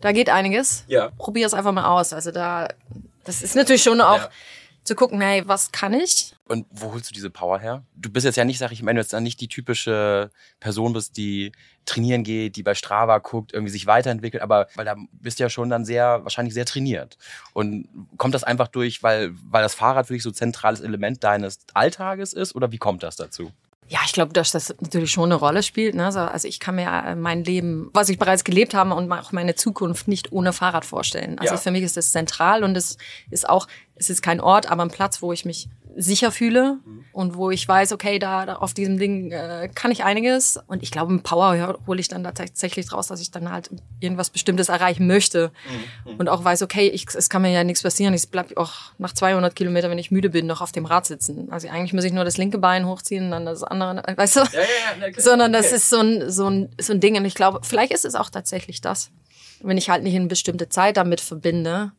da 0.00 0.12
geht 0.12 0.28
einiges. 0.28 0.84
Ja. 0.88 1.10
Probier 1.18 1.46
es 1.46 1.54
einfach 1.54 1.70
mal 1.70 1.84
aus. 1.84 2.12
Also 2.12 2.32
da, 2.32 2.68
das 3.24 3.42
ist 3.42 3.54
natürlich 3.54 3.84
schon 3.84 4.00
auch 4.00 4.16
ja 4.16 4.30
zu 4.84 4.94
gucken, 4.94 5.20
hey, 5.20 5.42
was 5.46 5.70
kann 5.70 5.94
ich? 5.94 6.34
Und 6.48 6.66
wo 6.70 6.92
holst 6.92 7.08
du 7.10 7.14
diese 7.14 7.30
Power 7.30 7.58
her? 7.58 7.84
Du 7.94 8.10
bist 8.10 8.24
jetzt 8.24 8.36
ja 8.36 8.44
nicht, 8.44 8.58
sag 8.58 8.72
ich, 8.72 8.84
wenn 8.84 8.96
du 8.96 9.02
jetzt 9.02 9.12
nicht 9.12 9.40
die 9.40 9.48
typische 9.48 10.30
Person 10.60 10.92
bist, 10.92 11.16
die 11.16 11.52
trainieren 11.84 12.24
geht, 12.24 12.56
die 12.56 12.62
bei 12.62 12.74
Strava 12.74 13.18
guckt, 13.18 13.52
irgendwie 13.52 13.72
sich 13.72 13.86
weiterentwickelt, 13.86 14.42
aber 14.42 14.68
weil 14.74 14.84
da 14.84 14.96
bist 15.12 15.38
du 15.38 15.44
ja 15.44 15.50
schon 15.50 15.70
dann 15.70 15.84
sehr, 15.84 16.24
wahrscheinlich 16.24 16.54
sehr 16.54 16.66
trainiert. 16.66 17.16
Und 17.52 17.88
kommt 18.16 18.34
das 18.34 18.44
einfach 18.44 18.68
durch, 18.68 19.02
weil, 19.02 19.32
weil 19.48 19.62
das 19.62 19.74
Fahrrad 19.74 20.06
für 20.06 20.14
dich 20.14 20.22
so 20.22 20.30
zentrales 20.30 20.80
Element 20.80 21.22
deines 21.24 21.60
Alltages 21.74 22.32
ist 22.32 22.54
oder 22.54 22.72
wie 22.72 22.78
kommt 22.78 23.02
das 23.02 23.16
dazu? 23.16 23.52
Ja, 23.92 23.98
ich 24.06 24.14
glaube, 24.14 24.32
dass 24.32 24.52
das 24.52 24.74
natürlich 24.80 25.10
schon 25.10 25.24
eine 25.24 25.34
Rolle 25.34 25.62
spielt. 25.62 25.94
Ne? 25.94 26.06
Also 26.06 26.48
ich 26.48 26.60
kann 26.60 26.76
mir 26.76 26.88
äh, 26.88 27.14
mein 27.14 27.44
Leben, 27.44 27.90
was 27.92 28.08
ich 28.08 28.18
bereits 28.18 28.42
gelebt 28.42 28.72
habe 28.72 28.94
und 28.94 29.12
auch 29.12 29.32
meine 29.32 29.54
Zukunft 29.54 30.08
nicht 30.08 30.32
ohne 30.32 30.54
Fahrrad 30.54 30.86
vorstellen. 30.86 31.38
Also 31.38 31.56
ja. 31.56 31.60
für 31.60 31.70
mich 31.70 31.82
ist 31.82 31.98
das 31.98 32.10
zentral 32.10 32.64
und 32.64 32.74
es 32.74 32.96
ist 33.28 33.46
auch, 33.46 33.68
es 33.94 34.08
ist 34.08 34.22
kein 34.22 34.40
Ort, 34.40 34.70
aber 34.70 34.82
ein 34.82 34.88
Platz, 34.88 35.20
wo 35.20 35.30
ich 35.30 35.44
mich 35.44 35.68
sicher 35.96 36.32
fühle 36.32 36.78
mhm. 36.84 37.04
und 37.12 37.36
wo 37.36 37.50
ich 37.50 37.66
weiß, 37.66 37.92
okay, 37.92 38.18
da, 38.18 38.46
da 38.46 38.56
auf 38.56 38.74
diesem 38.74 38.98
Ding 38.98 39.30
äh, 39.32 39.68
kann 39.74 39.90
ich 39.90 40.04
einiges. 40.04 40.58
Und 40.66 40.82
ich 40.82 40.90
glaube, 40.90 41.12
ein 41.12 41.22
Power 41.22 41.54
ja, 41.54 41.74
hole 41.86 42.00
ich 42.00 42.08
dann 42.08 42.24
da 42.24 42.32
tatsächlich 42.32 42.86
draus, 42.86 43.08
dass 43.08 43.20
ich 43.20 43.30
dann 43.30 43.50
halt 43.50 43.70
irgendwas 44.00 44.30
Bestimmtes 44.30 44.68
erreichen 44.68 45.06
möchte. 45.06 45.52
Mhm. 46.06 46.16
Und 46.16 46.28
auch 46.28 46.44
weiß, 46.44 46.62
okay, 46.62 46.88
ich, 46.88 47.06
es 47.14 47.28
kann 47.28 47.42
mir 47.42 47.50
ja 47.50 47.64
nichts 47.64 47.82
passieren. 47.82 48.14
Ich 48.14 48.28
bleib 48.28 48.56
auch 48.56 48.72
nach 48.98 49.12
200 49.12 49.54
Kilometern, 49.54 49.90
wenn 49.90 49.98
ich 49.98 50.10
müde 50.10 50.30
bin, 50.30 50.46
noch 50.46 50.60
auf 50.60 50.72
dem 50.72 50.86
Rad 50.86 51.06
sitzen. 51.06 51.50
Also 51.50 51.68
eigentlich 51.68 51.92
muss 51.92 52.04
ich 52.04 52.12
nur 52.12 52.24
das 52.24 52.36
linke 52.36 52.58
Bein 52.58 52.86
hochziehen, 52.86 53.30
dann 53.30 53.44
das 53.44 53.62
andere, 53.62 54.06
äh, 54.06 54.16
weißt 54.16 54.36
du? 54.36 54.40
Ja, 54.40 54.60
ja, 54.60 55.08
okay. 55.08 55.20
Sondern 55.20 55.52
das 55.52 55.66
okay. 55.66 55.76
ist 55.76 55.88
so 55.88 55.98
ein, 55.98 56.30
so, 56.30 56.48
ein, 56.48 56.74
so 56.80 56.92
ein 56.92 57.00
Ding. 57.00 57.16
Und 57.16 57.24
ich 57.24 57.34
glaube, 57.34 57.60
vielleicht 57.62 57.92
ist 57.92 58.04
es 58.04 58.14
auch 58.14 58.30
tatsächlich 58.30 58.80
das. 58.80 59.10
Wenn 59.60 59.78
ich 59.78 59.90
halt 59.90 60.02
nicht 60.02 60.16
eine 60.16 60.26
bestimmte 60.26 60.68
Zeit 60.68 60.96
damit 60.96 61.20
verbinde, 61.20 61.92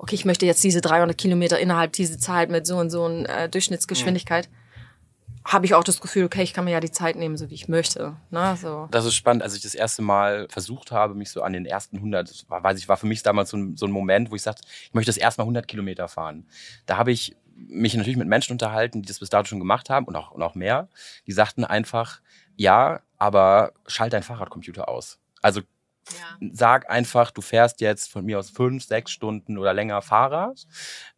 okay, 0.00 0.14
ich 0.14 0.24
möchte 0.24 0.46
jetzt 0.46 0.64
diese 0.64 0.80
300 0.80 1.16
Kilometer 1.16 1.58
innerhalb 1.58 1.92
dieser 1.92 2.18
Zeit 2.18 2.50
mit 2.50 2.66
so 2.66 2.78
und 2.78 2.88
so 2.88 3.04
einer 3.04 3.28
äh, 3.28 3.48
Durchschnittsgeschwindigkeit, 3.50 4.48
mhm. 4.48 5.44
habe 5.44 5.66
ich 5.66 5.74
auch 5.74 5.84
das 5.84 6.00
Gefühl, 6.00 6.24
okay, 6.24 6.42
ich 6.42 6.54
kann 6.54 6.64
mir 6.64 6.70
ja 6.70 6.80
die 6.80 6.90
Zeit 6.90 7.16
nehmen, 7.16 7.36
so 7.36 7.50
wie 7.50 7.54
ich 7.54 7.68
möchte. 7.68 8.16
Ne? 8.30 8.56
So. 8.60 8.88
Das 8.90 9.04
ist 9.04 9.14
spannend. 9.14 9.42
Als 9.42 9.54
ich 9.54 9.60
das 9.60 9.74
erste 9.74 10.00
Mal 10.00 10.48
versucht 10.48 10.90
habe, 10.90 11.14
mich 11.14 11.30
so 11.30 11.42
an 11.42 11.52
den 11.52 11.66
ersten 11.66 11.96
100, 11.96 12.46
war, 12.48 12.64
weiß 12.64 12.78
ich, 12.78 12.88
war 12.88 12.96
für 12.96 13.06
mich 13.06 13.22
damals 13.22 13.50
so 13.50 13.58
ein, 13.58 13.76
so 13.76 13.86
ein 13.86 13.92
Moment, 13.92 14.30
wo 14.30 14.36
ich 14.36 14.42
sagte, 14.42 14.62
ich 14.84 14.94
möchte 14.94 15.10
das 15.10 15.18
erstmal 15.18 15.44
100 15.44 15.68
Kilometer 15.68 16.08
fahren. 16.08 16.46
Da 16.86 16.96
habe 16.96 17.12
ich 17.12 17.36
mich 17.54 17.94
natürlich 17.94 18.16
mit 18.16 18.26
Menschen 18.26 18.52
unterhalten, 18.52 19.02
die 19.02 19.08
das 19.08 19.18
bis 19.18 19.28
dato 19.28 19.44
schon 19.44 19.58
gemacht 19.58 19.90
haben 19.90 20.06
und 20.06 20.16
auch, 20.16 20.30
und 20.30 20.42
auch 20.42 20.54
mehr. 20.54 20.88
Die 21.26 21.32
sagten 21.32 21.66
einfach, 21.66 22.22
ja, 22.56 23.00
aber 23.18 23.72
schalt 23.86 24.14
dein 24.14 24.22
Fahrradcomputer 24.22 24.88
aus. 24.88 25.18
Also 25.42 25.60
ja. 26.18 26.48
Sag 26.52 26.90
einfach, 26.90 27.30
du 27.30 27.40
fährst 27.42 27.80
jetzt 27.80 28.10
von 28.10 28.24
mir 28.24 28.38
aus 28.38 28.50
fünf, 28.50 28.84
sechs 28.84 29.10
Stunden 29.10 29.58
oder 29.58 29.74
länger 29.74 30.02
Fahrrad 30.02 30.66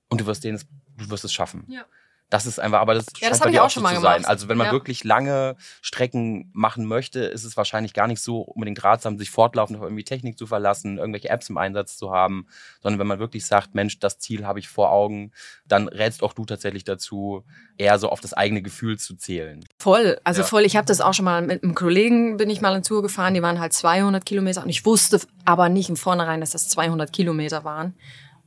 und 0.08 0.20
du 0.20 0.26
wirst, 0.26 0.44
den, 0.44 0.60
du 0.96 1.10
wirst 1.10 1.24
es 1.24 1.32
schaffen. 1.32 1.64
Ja. 1.68 1.84
Das 2.32 2.46
ist 2.46 2.58
einfach, 2.58 2.80
aber 2.80 2.94
das 2.94 3.04
Ja, 3.20 3.28
das 3.28 3.40
scheint 3.40 3.40
bei 3.40 3.44
hab 3.48 3.52
ich 3.54 3.60
auch 3.60 3.68
schon 3.70 3.82
so 3.82 3.88
mal 3.90 3.94
zu 3.96 4.00
sein. 4.00 4.14
gemacht. 4.22 4.30
Also 4.30 4.48
wenn 4.48 4.56
man 4.56 4.68
Ja. 4.68 4.72
wirklich 4.72 5.04
lange 5.04 5.54
Strecken 5.82 6.48
machen 6.54 6.86
möchte, 6.86 7.20
ist 7.20 7.44
es 7.44 7.58
wahrscheinlich 7.58 7.92
gar 7.92 8.06
nicht 8.06 8.22
so 8.22 8.40
unbedingt 8.40 8.82
ratsam, 8.82 9.18
sich 9.18 9.30
fortlaufend 9.30 9.76
auf 9.78 9.82
irgendwie 9.84 10.02
Technik 10.04 10.38
zu 10.38 10.46
verlassen, 10.46 10.96
irgendwelche 10.96 11.28
Apps 11.28 11.50
im 11.50 11.58
Einsatz 11.58 11.98
zu 11.98 12.10
haben, 12.10 12.46
sondern 12.82 12.98
wenn 13.00 13.06
man 13.06 13.18
wirklich 13.18 13.44
sagt, 13.44 13.74
Mensch, 13.74 13.98
das 13.98 14.18
Ziel 14.18 14.46
habe 14.46 14.60
ich 14.60 14.68
vor 14.70 14.90
Augen, 14.92 15.32
dann 15.68 15.88
rätst 15.88 16.22
auch 16.22 16.32
du 16.32 16.46
tatsächlich 16.46 16.84
dazu, 16.84 17.44
eher 17.76 17.98
so 17.98 18.08
auf 18.08 18.20
das 18.20 18.32
eigene 18.32 18.62
Gefühl 18.62 18.98
zu 18.98 19.14
zählen. 19.14 19.62
Voll, 19.78 20.18
also 20.24 20.40
Ja. 20.40 20.46
voll. 20.46 20.62
Ich 20.64 20.74
habe 20.76 20.86
das 20.86 21.02
auch 21.02 21.12
schon 21.12 21.26
mal 21.26 21.42
mit 21.42 21.62
einem 21.62 21.74
Kollegen 21.74 22.38
bin 22.38 22.48
ich 22.48 22.62
mal 22.62 22.72
eine 22.72 22.80
Tour 22.80 23.02
gefahren. 23.02 23.34
Die 23.34 23.42
waren 23.42 23.60
halt 23.60 23.74
200 23.74 24.24
Kilometer 24.24 24.62
und 24.62 24.70
ich 24.70 24.86
wusste 24.86 25.20
aber 25.44 25.68
nicht 25.68 25.90
im 25.90 25.96
Vornherein, 25.96 26.40
dass 26.40 26.52
das 26.52 26.66
200 26.70 27.12
Kilometer 27.12 27.62
waren. 27.64 27.94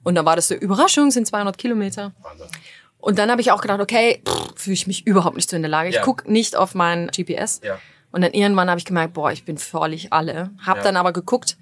Und 0.01 0.15
dann 0.15 0.25
war 0.25 0.35
das 0.35 0.47
so 0.47 0.55
Überraschung, 0.55 1.11
sind 1.11 1.27
200 1.27 1.57
Kilometer. 1.59 2.13
Und 3.05 3.19
dann 3.19 3.29
habe 3.29 3.39
ich 3.39 3.51
auch 3.51 3.61
gedacht, 3.61 3.79
okay, 3.81 4.23
fühle 4.55 4.73
ich 4.73 4.87
mich 4.87 5.05
überhaupt 5.05 5.35
nicht 5.35 5.47
so 5.47 5.55
in 5.55 5.61
der 5.61 5.69
Lage. 5.69 5.89
Ich 5.89 5.95
Ja. 5.95 6.01
guck 6.01 6.27
nicht 6.27 6.55
auf 6.55 6.73
mein 6.73 7.07
GPS. 7.15 7.61
Ja. 7.63 7.77
Und 8.11 8.21
dann 8.21 8.31
irgendwann 8.31 8.67
habe 8.67 8.79
ich 8.79 8.85
gemerkt, 8.85 9.13
boah, 9.13 9.31
ich 9.31 9.45
bin 9.45 9.59
völlig 9.59 10.11
alle. 10.11 10.49
Hab 10.65 10.77
Ja. 10.77 10.83
dann 10.83 10.97
aber 10.97 11.13
geguckt 11.13 11.55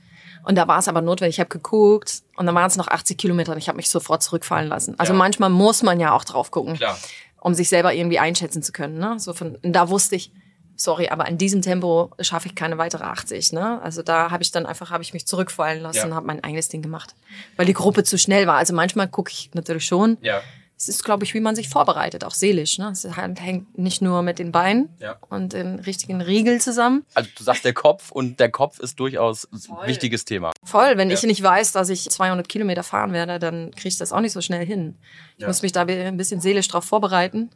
und 0.46 0.56
da 0.58 0.70
war 0.70 0.80
es 0.80 0.88
aber 0.88 1.02
notwendig. 1.02 1.36
Ich 1.36 1.40
habe 1.42 1.50
geguckt 1.50 2.22
und 2.38 2.46
dann 2.46 2.56
waren 2.56 2.68
es 2.68 2.78
noch 2.78 2.88
80 2.88 3.18
Kilometer 3.18 3.52
und 3.52 3.58
ich 3.58 3.68
habe 3.68 3.76
mich 3.76 3.90
sofort 3.90 4.24
zurückfallen 4.24 4.70
lassen. 4.70 4.96
Also 4.98 5.12
Ja. 5.12 5.20
manchmal 5.20 5.50
muss 5.50 5.84
man 5.84 6.00
ja 6.00 6.14
auch 6.14 6.24
drauf 6.24 6.50
gucken 6.50 6.76
Klar. 6.78 6.98
um 7.42 7.54
sich 7.54 7.68
selber 7.68 7.94
irgendwie 7.94 8.20
einschätzen 8.20 8.64
zu 8.64 8.72
können. 8.72 8.98
Ne? 8.98 9.16
So 9.20 9.34
von, 9.34 9.58
und 9.58 9.74
da 9.74 9.90
wusste 9.90 10.16
ich, 10.16 10.32
sorry, 10.78 11.10
aber 11.10 11.28
in 11.28 11.38
diesem 11.38 11.62
Tempo 11.62 12.12
schaffe 12.22 12.48
ich 12.48 12.56
keine 12.56 12.78
weitere 12.78 13.04
80. 13.04 13.52
Ne? 13.52 13.82
Also 13.84 14.02
da 14.02 14.32
habe 14.32 14.44
ich 14.44 14.52
dann 14.52 14.66
einfach, 14.66 14.92
habe 14.92 15.04
ich 15.04 15.12
mich 15.14 15.28
zurückfallen 15.28 15.82
lassen 15.82 15.98
Ja. 15.98 16.06
und 16.06 16.16
habe 16.16 16.26
mein 16.26 16.42
eigenes 16.42 16.70
Ding 16.70 16.82
gemacht, 16.82 17.16
weil 17.58 17.66
die 17.66 17.74
Gruppe 17.74 18.06
zu 18.06 18.18
schnell 18.18 18.48
war. 18.48 18.56
Also 18.56 18.74
manchmal 18.74 19.10
gucke 19.10 19.30
ich 19.32 19.50
natürlich 19.54 19.86
schon. 19.86 20.18
Ja. 20.22 20.40
Es 20.84 20.90
ist, 20.90 21.04
glaube 21.06 21.24
ich, 21.24 21.34
wie 21.34 21.40
man 21.40 21.56
sich 21.56 21.70
vorbereitet, 21.70 22.26
auch 22.26 22.34
seelisch. 22.34 22.78
Ne? 22.78 22.90
Es 22.92 23.06
halt- 23.16 23.40
hängt 23.40 23.78
nicht 23.78 24.02
nur 24.02 24.22
mit 24.22 24.38
den 24.38 24.52
Beinen 24.52 24.90
Ja. 25.00 25.16
und 25.30 25.54
den 25.54 25.80
richtigen 25.80 26.20
Riegel 26.20 26.60
zusammen. 26.60 27.06
Also 27.14 27.30
du 27.38 27.44
sagst 27.44 27.64
der 27.64 27.74
Kopf 27.74 28.12
und 28.12 28.40
der 28.42 28.52
Kopf 28.52 28.80
ist 28.80 29.00
durchaus 29.00 29.48
ein 29.52 29.62
wichtiges 29.88 30.26
Thema. 30.26 30.52
Voll, 30.64 30.98
wenn 30.98 31.10
Ja. 31.10 31.16
ich 31.16 31.24
nicht 31.24 31.42
weiß, 31.42 31.72
dass 31.72 31.88
ich 31.90 32.10
200 32.10 32.50
Kilometer 32.50 32.84
fahren 32.84 33.14
werde, 33.14 33.40
dann 33.40 33.72
kriege 33.72 33.88
ich 33.90 33.98
das 33.98 34.12
auch 34.12 34.20
nicht 34.20 34.34
so 34.34 34.42
schnell 34.42 34.66
hin. 34.66 34.98
Ich 35.38 35.42
Ja. 35.44 35.48
muss 35.48 35.62
mich 35.62 35.72
da 35.72 35.84
ein 35.86 36.18
bisschen 36.18 36.42
seelisch 36.42 36.68
drauf 36.68 36.84
vorbereiten 36.84 37.50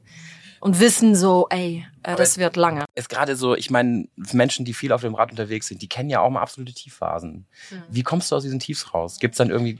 und 0.61 0.79
wissen 0.79 1.13
so, 1.13 1.47
ey, 1.49 1.85
äh, 2.03 2.15
das 2.15 2.37
wird 2.37 2.55
lange. 2.55 2.85
Ist 2.95 3.09
gerade 3.09 3.35
so, 3.35 3.55
ich 3.55 3.69
meine, 3.69 4.07
Menschen, 4.31 4.63
die 4.63 4.73
viel 4.73 4.91
auf 4.93 5.01
dem 5.01 5.15
Rad 5.15 5.31
unterwegs 5.31 5.67
sind, 5.67 5.81
die 5.81 5.89
kennen 5.89 6.09
ja 6.09 6.21
auch 6.21 6.29
mal 6.29 6.41
absolute 6.41 6.73
Tiefphasen. 6.73 7.45
Wie 7.89 8.03
kommst 8.03 8.31
du 8.31 8.37
aus 8.37 8.43
diesen 8.43 8.59
Tiefs 8.59 8.93
raus? 8.93 9.19
Gibt 9.19 9.33
es 9.33 9.37
dann 9.37 9.49
irgendwie 9.49 9.79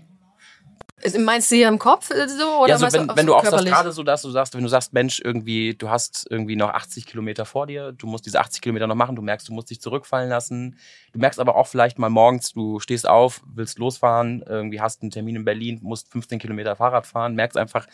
Meinst 1.20 1.52
du 1.52 1.56
hier 1.56 1.68
im 1.68 1.80
Kopf 1.80 2.10
äh, 2.12 2.28
so? 2.28 2.62
Oder 2.62 2.70
ja, 2.70 2.78
so 2.78 2.92
wenn, 2.92 3.10
auch 3.10 3.16
wenn 3.16 3.26
du 3.26 3.36
auch 3.36 3.44
das 3.44 3.64
gerade 3.64 3.92
so, 3.92 4.04
dass 4.04 4.22
du 4.22 4.32
sagst, 4.32 4.56
wenn 4.56 4.64
du 4.64 4.70
sagst, 4.70 4.94
Mensch, 4.94 5.22
irgendwie, 5.24 5.76
du 5.76 5.90
hast 5.90 6.28
irgendwie 6.30 6.56
noch 6.56 6.70
80 6.70 7.06
Kilometer 7.06 7.46
vor 7.46 7.68
dir, 7.68 7.92
du 7.92 8.08
musst 8.08 8.26
diese 8.26 8.40
80 8.40 8.62
Kilometer 8.62 8.88
noch 8.88 8.96
machen, 8.96 9.16
du 9.16 9.22
merkst, 9.22 9.48
du 9.48 9.54
musst 9.54 9.70
dich 9.70 9.82
zurückfallen 9.82 10.30
lassen. 10.30 10.78
Du 11.14 11.20
merkst 11.20 11.40
aber 11.40 11.56
auch 11.56 11.68
vielleicht 11.68 12.00
mal 12.00 12.10
morgens, 12.10 12.54
du 12.54 12.80
stehst 12.80 13.08
auf, 13.08 13.42
willst 13.54 13.80
losfahren, 13.80 14.44
irgendwie 14.48 14.82
hast 14.82 15.02
einen 15.02 15.12
Termin 15.12 15.36
in 15.36 15.46
Berlin, 15.46 15.80
musst 15.82 16.10
15 16.10 16.40
Kilometer 16.40 16.76
Fahrrad 16.76 17.06
fahren, 17.06 17.36
merkst 17.36 17.58
einfach, 17.58 17.88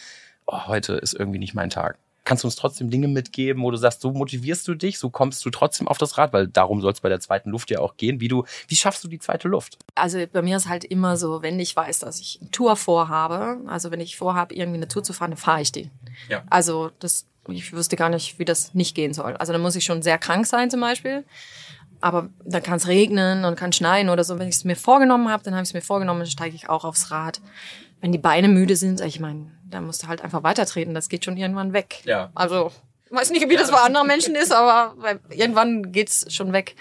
oh, 0.46 0.68
heute 0.68 0.94
ist 0.94 1.14
irgendwie 1.14 1.40
nicht 1.40 1.54
mein 1.54 1.70
Tag. 1.70 1.98
Kannst 2.26 2.44
du 2.44 2.48
uns 2.48 2.56
trotzdem 2.56 2.90
Dinge 2.90 3.10
mitgeben, 3.10 3.62
wo 3.64 3.72
du 3.72 3.78
sagst, 3.78 4.02
so 4.02 4.12
motivierst 4.12 4.66
du 4.68 4.76
dich, 4.76 4.98
so 4.98 5.10
kommst 5.10 5.44
du 5.46 5.50
trotzdem 5.50 5.88
auf 5.88 5.98
das 5.98 6.18
Rad, 6.18 6.32
weil 6.32 6.48
darum 6.48 6.80
soll 6.82 6.94
es 6.94 7.02
bei 7.02 7.10
der 7.10 7.20
zweiten 7.20 7.50
Luft 7.50 7.70
ja 7.70 7.80
auch 7.80 7.98
gehen. 7.98 8.22
Wie 8.22 8.30
du, 8.30 8.46
wie 8.68 8.76
schaffst 8.76 9.04
du 9.04 9.10
die 9.10 9.20
zweite 9.20 9.50
Luft? 9.50 9.78
Also 9.96 10.24
bei 10.32 10.42
mir 10.42 10.56
ist 10.56 10.70
halt 10.70 10.86
immer 10.86 11.18
so, 11.18 11.42
wenn 11.42 11.60
ich 11.60 11.76
weiß, 11.76 12.00
dass 12.00 12.20
ich 12.20 12.40
eine 12.40 12.52
Tour 12.52 12.76
vorhabe, 12.78 13.60
also 13.68 13.92
wenn 13.92 14.00
ich 14.00 14.16
vorhabe, 14.16 14.56
irgendwie 14.56 14.78
eine 14.78 14.88
Tour 14.88 15.04
zu 15.04 15.12
fahren, 15.12 15.32
dann 15.32 15.38
fahre 15.38 15.62
ich 15.62 15.72
die. 15.72 15.90
Ja. 16.30 16.44
Also 16.50 16.92
das, 17.00 17.26
ich 17.50 17.74
wüsste 17.74 17.98
gar 17.98 18.10
nicht, 18.10 18.40
wie 18.40 18.46
das 18.46 18.74
nicht 18.74 18.96
gehen 18.96 19.14
soll. 19.14 19.36
Also 19.36 19.52
dann 19.52 19.62
muss 19.62 19.76
ich 19.76 19.84
schon 19.84 20.02
sehr 20.02 20.18
krank 20.18 20.46
sein 20.46 20.70
zum 20.70 20.80
Beispiel. 20.80 21.26
Aber 22.00 22.30
dann 22.44 22.62
kann 22.62 22.76
es 22.76 22.88
regnen 22.88 23.46
und 23.46 23.56
kann 23.56 23.72
schneien 23.72 24.10
oder 24.10 24.26
so. 24.26 24.38
Wenn 24.38 24.50
ich 24.50 24.56
es 24.56 24.66
mir 24.66 24.76
vorgenommen 24.76 25.30
habe, 25.30 25.42
dann 25.44 25.54
habe 25.54 25.64
ich 25.64 25.70
es 25.70 25.74
mir 25.74 25.82
vorgenommen, 25.82 26.20
dann 26.20 26.30
steige 26.30 26.54
ich 26.54 26.68
auch 26.68 26.84
aufs 26.84 27.12
Rad. 27.12 27.40
Wenn 28.04 28.12
die 28.12 28.18
Beine 28.18 28.50
müde 28.50 28.76
sind, 28.76 29.00
ich 29.00 29.22
meine, 29.22 29.50
dann 29.64 29.86
musst 29.86 30.04
du 30.04 30.08
halt 30.08 30.20
einfach 30.20 30.44
weitertreten. 30.44 30.94
Das 30.94 31.08
geht 31.08 31.24
schon 31.24 31.38
irgendwann 31.38 31.72
weg. 31.72 32.02
Ja. 32.04 32.32
Also, 32.36 32.70
weiß 33.12 33.32
nicht, 33.32 33.48
wie 33.48 33.56
das 33.56 33.72
bei 33.72 33.78
anderen 33.78 34.08
Menschen 34.08 34.36
ist, 34.36 34.52
aber 34.52 35.22
irgendwann 35.30 35.94
geht's 35.94 36.26
schon 36.36 36.52
weg. 36.52 36.76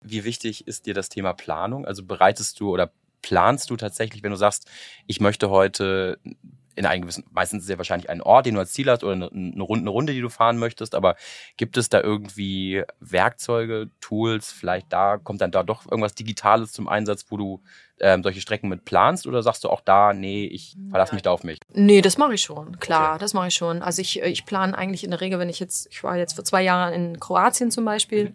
Wie 0.00 0.24
wichtig 0.24 0.66
ist 0.66 0.86
dir 0.86 0.94
das 0.94 1.10
Thema 1.10 1.34
Planung? 1.34 1.84
Also 1.84 2.06
bereitest 2.06 2.58
du 2.58 2.70
oder 2.70 2.90
planst 3.20 3.68
du 3.68 3.76
tatsächlich, 3.76 4.22
wenn 4.22 4.30
du 4.30 4.38
sagst, 4.38 4.66
ich 5.06 5.20
möchte 5.20 5.50
heute 5.50 6.18
in 6.74 6.86
einem 6.86 7.02
gewissen, 7.02 7.24
meistens 7.30 7.60
ist 7.60 7.64
es 7.64 7.70
ja 7.70 7.78
wahrscheinlich 7.78 8.08
ein 8.08 8.22
Ort, 8.22 8.46
den 8.46 8.54
du 8.54 8.60
als 8.60 8.72
Ziel 8.72 8.90
hast 8.90 9.04
oder 9.04 9.12
eine, 9.12 9.30
eine, 9.30 9.62
Runde, 9.62 9.82
eine 9.82 9.90
Runde, 9.90 10.12
die 10.12 10.20
du 10.20 10.28
fahren 10.28 10.58
möchtest, 10.58 10.94
aber 10.94 11.16
gibt 11.56 11.76
es 11.76 11.88
da 11.88 12.00
irgendwie 12.00 12.82
Werkzeuge, 13.00 13.90
Tools, 14.00 14.50
vielleicht 14.52 14.92
da, 14.92 15.18
kommt 15.18 15.40
dann 15.40 15.50
da 15.50 15.62
doch 15.62 15.84
irgendwas 15.86 16.14
Digitales 16.14 16.72
zum 16.72 16.88
Einsatz, 16.88 17.26
wo 17.28 17.36
du 17.36 17.62
ähm, 18.00 18.22
solche 18.22 18.40
Strecken 18.40 18.68
mit 18.68 18.84
planst 18.84 19.26
oder 19.26 19.42
sagst 19.42 19.64
du 19.64 19.68
auch 19.68 19.80
da, 19.80 20.12
nee, 20.12 20.44
ich 20.46 20.76
verlasse 20.90 21.14
mich 21.14 21.22
da 21.22 21.30
auf 21.30 21.44
mich? 21.44 21.58
Nee, 21.72 22.00
das 22.00 22.18
mache 22.18 22.34
ich 22.34 22.40
schon. 22.40 22.78
Klar, 22.80 23.10
Okay. 23.12 23.20
das 23.20 23.34
mache 23.34 23.48
ich 23.48 23.54
schon. 23.54 23.82
Also 23.82 24.00
ich, 24.02 24.20
ich 24.22 24.44
plane 24.46 24.76
eigentlich 24.76 25.04
in 25.04 25.10
der 25.10 25.20
Regel, 25.20 25.38
wenn 25.38 25.48
ich 25.48 25.60
jetzt, 25.60 25.88
ich 25.90 26.02
war 26.02 26.16
jetzt 26.16 26.34
vor 26.34 26.44
zwei 26.44 26.62
Jahren 26.62 26.92
in 26.94 27.20
Kroatien 27.20 27.70
zum 27.70 27.84
Beispiel, 27.84 28.32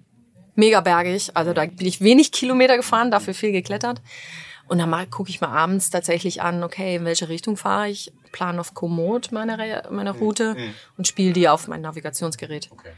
mega 0.56 0.82
bergig. 0.82 1.32
Also 1.36 1.54
da 1.54 1.66
bin 1.66 1.86
ich 1.88 2.02
wenig 2.02 2.32
Kilometer 2.32 2.78
gefahren, 2.78 3.12
dafür 3.12 3.34
viel 3.34 3.52
geklettert. 3.52 4.02
Und 4.68 4.80
dann 4.80 4.90
mal 4.90 5.08
gucke 5.08 5.30
ich 5.30 5.40
mir 5.42 5.50
abends 5.50 5.90
tatsächlich 5.90 6.42
an, 6.42 6.64
okay, 6.64 6.98
in 6.98 7.06
welche 7.06 7.30
Richtung 7.30 7.56
fahre 7.58 7.90
ich, 7.90 8.12
plane 8.32 8.60
auf 8.60 8.74
Komoot 8.74 9.32
meine, 9.32 9.58
Re- 9.58 9.88
meine 9.92 10.12
Route 10.12 10.56
und 10.98 11.08
spiele 11.08 11.34
die 11.34 11.48
auf 11.48 11.68
mein 11.68 11.82
Navigationsgerät. 11.82 12.70
Okay. 12.72 12.92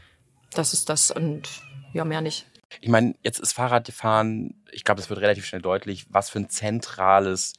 Das 0.52 0.72
ist 0.72 0.88
das 0.88 1.10
und 1.10 1.48
ja, 1.92 2.04
mehr 2.04 2.20
nicht. 2.20 2.46
Ich 2.80 2.88
meine, 2.88 3.14
jetzt 3.22 3.40
ist 3.40 3.52
Fahrradfahren, 3.52 4.62
ich 4.72 4.84
glaube, 4.84 5.00
das 5.00 5.10
wird 5.10 5.20
relativ 5.20 5.46
schnell 5.46 5.62
deutlich, 5.62 6.06
was 6.10 6.30
für 6.30 6.40
ein 6.40 6.48
zentrales 6.48 7.54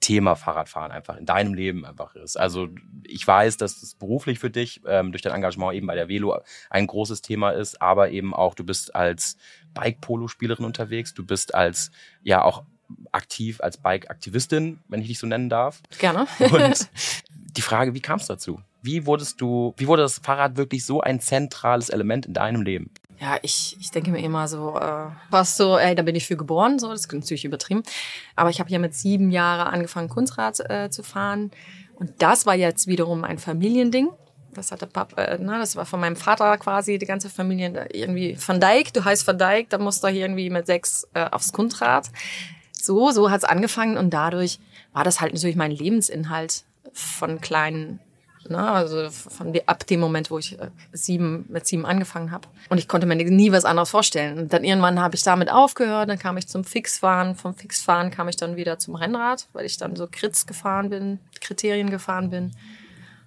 Thema 0.00 0.36
Fahrradfahren 0.36 0.92
einfach 0.92 1.16
in 1.16 1.24
deinem 1.24 1.54
Leben 1.54 1.86
einfach 1.86 2.14
ist. 2.14 2.36
Also 2.36 2.68
ich 3.04 3.26
weiß, 3.26 3.56
dass 3.56 3.80
das 3.80 3.94
beruflich 3.94 4.38
für 4.38 4.50
dich 4.50 4.82
ähm, 4.86 5.12
durch 5.12 5.22
dein 5.22 5.32
Engagement 5.32 5.74
eben 5.74 5.86
bei 5.86 5.94
der 5.94 6.08
Velo 6.08 6.38
ein 6.68 6.86
großes 6.86 7.22
Thema 7.22 7.50
ist, 7.50 7.80
aber 7.80 8.10
eben 8.10 8.34
auch 8.34 8.54
du 8.54 8.64
bist 8.64 8.94
als 8.94 9.38
Bike-Polo-Spielerin 9.72 10.66
unterwegs, 10.66 11.14
du 11.14 11.24
bist 11.24 11.54
als 11.54 11.90
ja 12.22 12.42
auch 12.42 12.64
aktiv 13.12 13.60
als 13.60 13.76
Bike-Aktivistin, 13.78 14.80
wenn 14.88 15.00
ich 15.00 15.08
dich 15.08 15.18
so 15.18 15.26
nennen 15.26 15.48
darf. 15.48 15.80
Gerne. 15.98 16.26
Und 16.38 16.88
die 17.56 17.62
Frage, 17.62 17.94
wie 17.94 18.00
kam 18.00 18.18
es 18.18 18.26
dazu? 18.26 18.60
Wie 18.82 19.06
wurdest 19.06 19.40
du, 19.40 19.74
wie 19.76 19.86
wurde 19.86 20.02
das 20.02 20.18
Fahrrad 20.18 20.56
wirklich 20.56 20.84
so 20.84 21.00
ein 21.00 21.20
zentrales 21.20 21.88
Element 21.88 22.26
in 22.26 22.34
deinem 22.34 22.62
Leben? 22.62 22.90
Ja, 23.20 23.38
ich, 23.42 23.76
ich 23.80 23.90
denke 23.90 24.10
mir 24.10 24.22
immer 24.22 24.48
so, 24.48 24.76
äh, 24.76 25.06
fast 25.30 25.56
so, 25.56 25.78
ey, 25.78 25.94
da 25.94 26.02
bin 26.02 26.16
ich 26.16 26.26
für 26.26 26.36
geboren, 26.36 26.78
so, 26.78 26.90
das 26.90 27.00
ist 27.00 27.12
natürlich 27.12 27.44
übertrieben. 27.44 27.82
Aber 28.36 28.50
ich 28.50 28.60
habe 28.60 28.70
ja 28.70 28.78
mit 28.78 28.94
sieben 28.94 29.30
Jahren 29.30 29.72
angefangen, 29.72 30.08
Kunstrad 30.08 30.58
äh, 30.68 30.90
zu 30.90 31.02
fahren. 31.02 31.50
Und 31.94 32.10
das 32.18 32.44
war 32.44 32.54
jetzt 32.54 32.86
wiederum 32.86 33.24
ein 33.24 33.38
Familiending. 33.38 34.10
Das 34.52 34.72
hatte 34.72 34.86
Papa, 34.86 35.22
äh, 35.22 35.38
na, 35.40 35.58
das 35.58 35.76
war 35.76 35.86
von 35.86 36.00
meinem 36.00 36.16
Vater 36.16 36.56
quasi, 36.58 36.98
die 36.98 37.06
ganze 37.06 37.30
Familie 37.30 37.68
äh, 37.68 37.98
irgendwie 37.98 38.36
Van 38.44 38.60
Dijk, 38.60 38.92
du 38.92 39.04
heißt 39.04 39.26
Van 39.26 39.38
Dijk, 39.38 39.70
da 39.70 39.78
musst 39.78 40.02
du 40.02 40.08
irgendwie 40.08 40.50
mit 40.50 40.66
sechs 40.66 41.06
äh, 41.14 41.24
aufs 41.30 41.52
Kunstrad. 41.52 42.10
So, 42.84 43.10
so 43.10 43.30
hat's 43.30 43.44
angefangen 43.44 43.96
und 43.96 44.10
dadurch 44.10 44.58
war 44.92 45.04
das 45.04 45.20
halt 45.20 45.32
natürlich 45.32 45.56
mein 45.56 45.70
Lebensinhalt 45.70 46.64
von 46.92 47.40
kleinen 47.40 48.00
Ne, 48.46 48.58
also 48.58 49.08
von 49.10 49.58
ab 49.64 49.86
dem 49.86 50.00
Moment, 50.00 50.30
wo 50.30 50.38
ich 50.38 50.58
äh, 50.60 50.68
sieben, 50.92 51.46
mit 51.48 51.66
sieben 51.66 51.86
angefangen 51.86 52.30
habe. 52.30 52.46
Und 52.68 52.76
ich 52.76 52.88
konnte 52.88 53.06
mir 53.06 53.16
nie 53.16 53.52
was 53.52 53.64
anderes 53.64 53.88
vorstellen. 53.88 54.38
Und 54.38 54.52
dann 54.52 54.64
irgendwann 54.64 55.00
habe 55.00 55.14
ich 55.14 55.22
damit 55.22 55.50
aufgehört, 55.50 56.10
dann 56.10 56.18
kam 56.18 56.36
ich 56.36 56.46
zum 56.46 56.62
Fixfahren. 56.62 57.36
Vom 57.36 57.54
Fixfahren 57.54 58.10
kam 58.10 58.28
ich 58.28 58.36
dann 58.36 58.56
wieder 58.56 58.78
zum 58.78 58.96
Rennrad, 58.96 59.48
weil 59.54 59.64
ich 59.64 59.78
dann 59.78 59.96
so 59.96 60.06
Kritz 60.10 60.44
gefahren 60.44 60.90
bin, 60.90 61.20
Kriterien 61.40 61.88
gefahren 61.88 62.28
bin. 62.28 62.52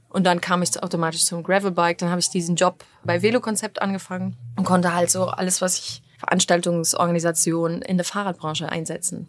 Und 0.10 0.26
dann 0.26 0.40
kam 0.40 0.62
ich 0.62 0.82
automatisch 0.82 1.26
zum 1.26 1.42
Gravelbike. 1.42 1.98
Dann 1.98 2.10
habe 2.10 2.20
ich 2.20 2.30
diesen 2.30 2.56
Job 2.56 2.84
bei 3.04 3.24
Velokonzept 3.24 3.82
angefangen 3.82 4.38
und 4.56 4.66
konnte 4.66 4.94
halt 4.94 5.10
so 5.10 5.26
alles, 5.26 5.62
was 5.62 5.80
ich 5.80 6.04
Veranstaltungsorganisation 6.18 7.82
in 7.82 7.98
der 7.98 8.06
Fahrradbranche 8.06 8.70
einsetzen. 8.70 9.28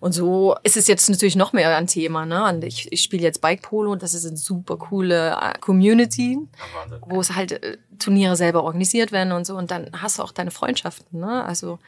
Und 0.00 0.12
so 0.12 0.56
ist 0.62 0.78
es 0.78 0.86
jetzt 0.88 1.10
natürlich 1.10 1.36
noch 1.36 1.52
mehr 1.52 1.76
ein 1.76 1.86
Thema. 1.86 2.24
Ne? 2.24 2.42
Und 2.48 2.64
ich, 2.64 2.90
ich 2.90 3.02
spiele 3.02 3.22
jetzt 3.22 3.42
Bike 3.42 3.60
Polo. 3.60 3.96
Das 3.96 4.14
ist 4.14 4.26
eine 4.26 4.38
super 4.38 4.78
coole 4.78 5.32
äh, 5.32 5.58
Community, 5.60 6.38
wo 7.02 7.20
es 7.20 7.36
halt 7.36 7.52
äh, 7.52 7.76
Turniere 7.98 8.34
selber 8.34 8.64
organisiert 8.64 9.12
werden 9.12 9.32
und 9.32 9.46
so. 9.46 9.56
Und 9.56 9.70
dann 9.70 9.90
hast 9.92 10.18
du 10.18 10.22
auch 10.22 10.32
deine 10.32 10.50
Freundschaften. 10.50 11.20
Ne? 11.20 11.44
Also 11.44 11.78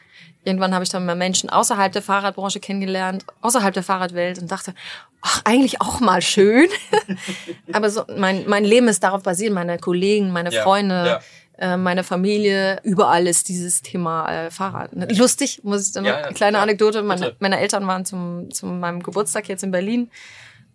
irgendwann 0.43 0.75
habe 0.75 0.83
ich 0.83 0.91
dann 0.91 1.07
mal 1.07 1.15
Menschen 1.15 1.49
außerhalb 1.49 1.91
der 1.91 2.03
Fahrradbranche 2.03 2.59
kennengelernt, 2.59 3.25
außerhalb 3.41 3.73
der 3.73 3.81
Fahrradwelt 3.81 4.37
und 4.37 4.51
dachte, 4.51 4.75
ach, 5.21 5.41
eigentlich 5.43 5.81
auch 5.81 5.99
mal 5.99 6.21
schön. 6.21 6.69
Aber 7.73 7.89
so 7.89 8.03
mein, 8.15 8.47
mein 8.47 8.63
Leben 8.63 8.87
ist 8.89 9.03
darauf 9.03 9.23
basiert, 9.23 9.53
meine 9.53 9.79
Kollegen, 9.79 10.29
meine 10.31 10.51
Ja, 10.53 10.61
Freunde. 10.61 11.05
ja. 11.07 11.19
Äh, 11.57 11.77
Meine 11.77 12.03
Familie, 12.03 12.79
überall 12.83 13.27
ist 13.27 13.49
dieses 13.49 13.81
Thema 13.81 14.45
äh, 14.45 14.51
Fahrrad. 14.51 14.91
Lustig, 15.15 15.63
muss 15.63 15.87
ich 15.87 15.93
dann 15.93 16.03
noch, 16.03 16.11
Ja, 16.11 16.19
ja, 16.19 16.25
eine 16.25 16.33
kleine 16.33 16.57
ja, 16.57 16.63
Anekdote. 16.63 17.03
Meine, 17.03 17.35
meine 17.39 17.59
Eltern 17.59 17.87
waren 17.87 18.05
zum, 18.05 18.51
zu 18.51 18.65
meinem 18.65 19.03
Geburtstag 19.03 19.47
jetzt 19.47 19.63
in 19.63 19.71
Berlin 19.71 20.09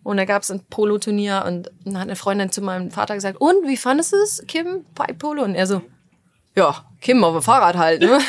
Und 0.03 0.17
da 0.17 0.25
gab 0.25 0.43
es 0.43 0.51
ein 0.51 0.61
Polo-Turnier 0.69 1.43
und 1.45 1.71
dann 1.83 1.97
hat 1.97 2.03
eine 2.03 2.15
Freundin 2.15 2.51
zu 2.51 2.61
meinem 2.61 2.91
Vater 2.91 3.15
gesagt, 3.15 3.39
und 3.41 3.67
wie 3.67 3.77
fandest 3.77 4.13
du 4.13 4.17
es, 4.17 4.43
Kim, 4.47 4.85
bei 4.95 5.07
Polo? 5.07 5.43
Und 5.43 5.55
er 5.55 5.67
so, 5.67 5.81
ja, 6.55 6.85
Kim 7.01 7.23
auf 7.23 7.33
dem 7.33 7.41
Fahrrad 7.41 7.77
halt. 7.77 8.01
Ne? 8.01 8.19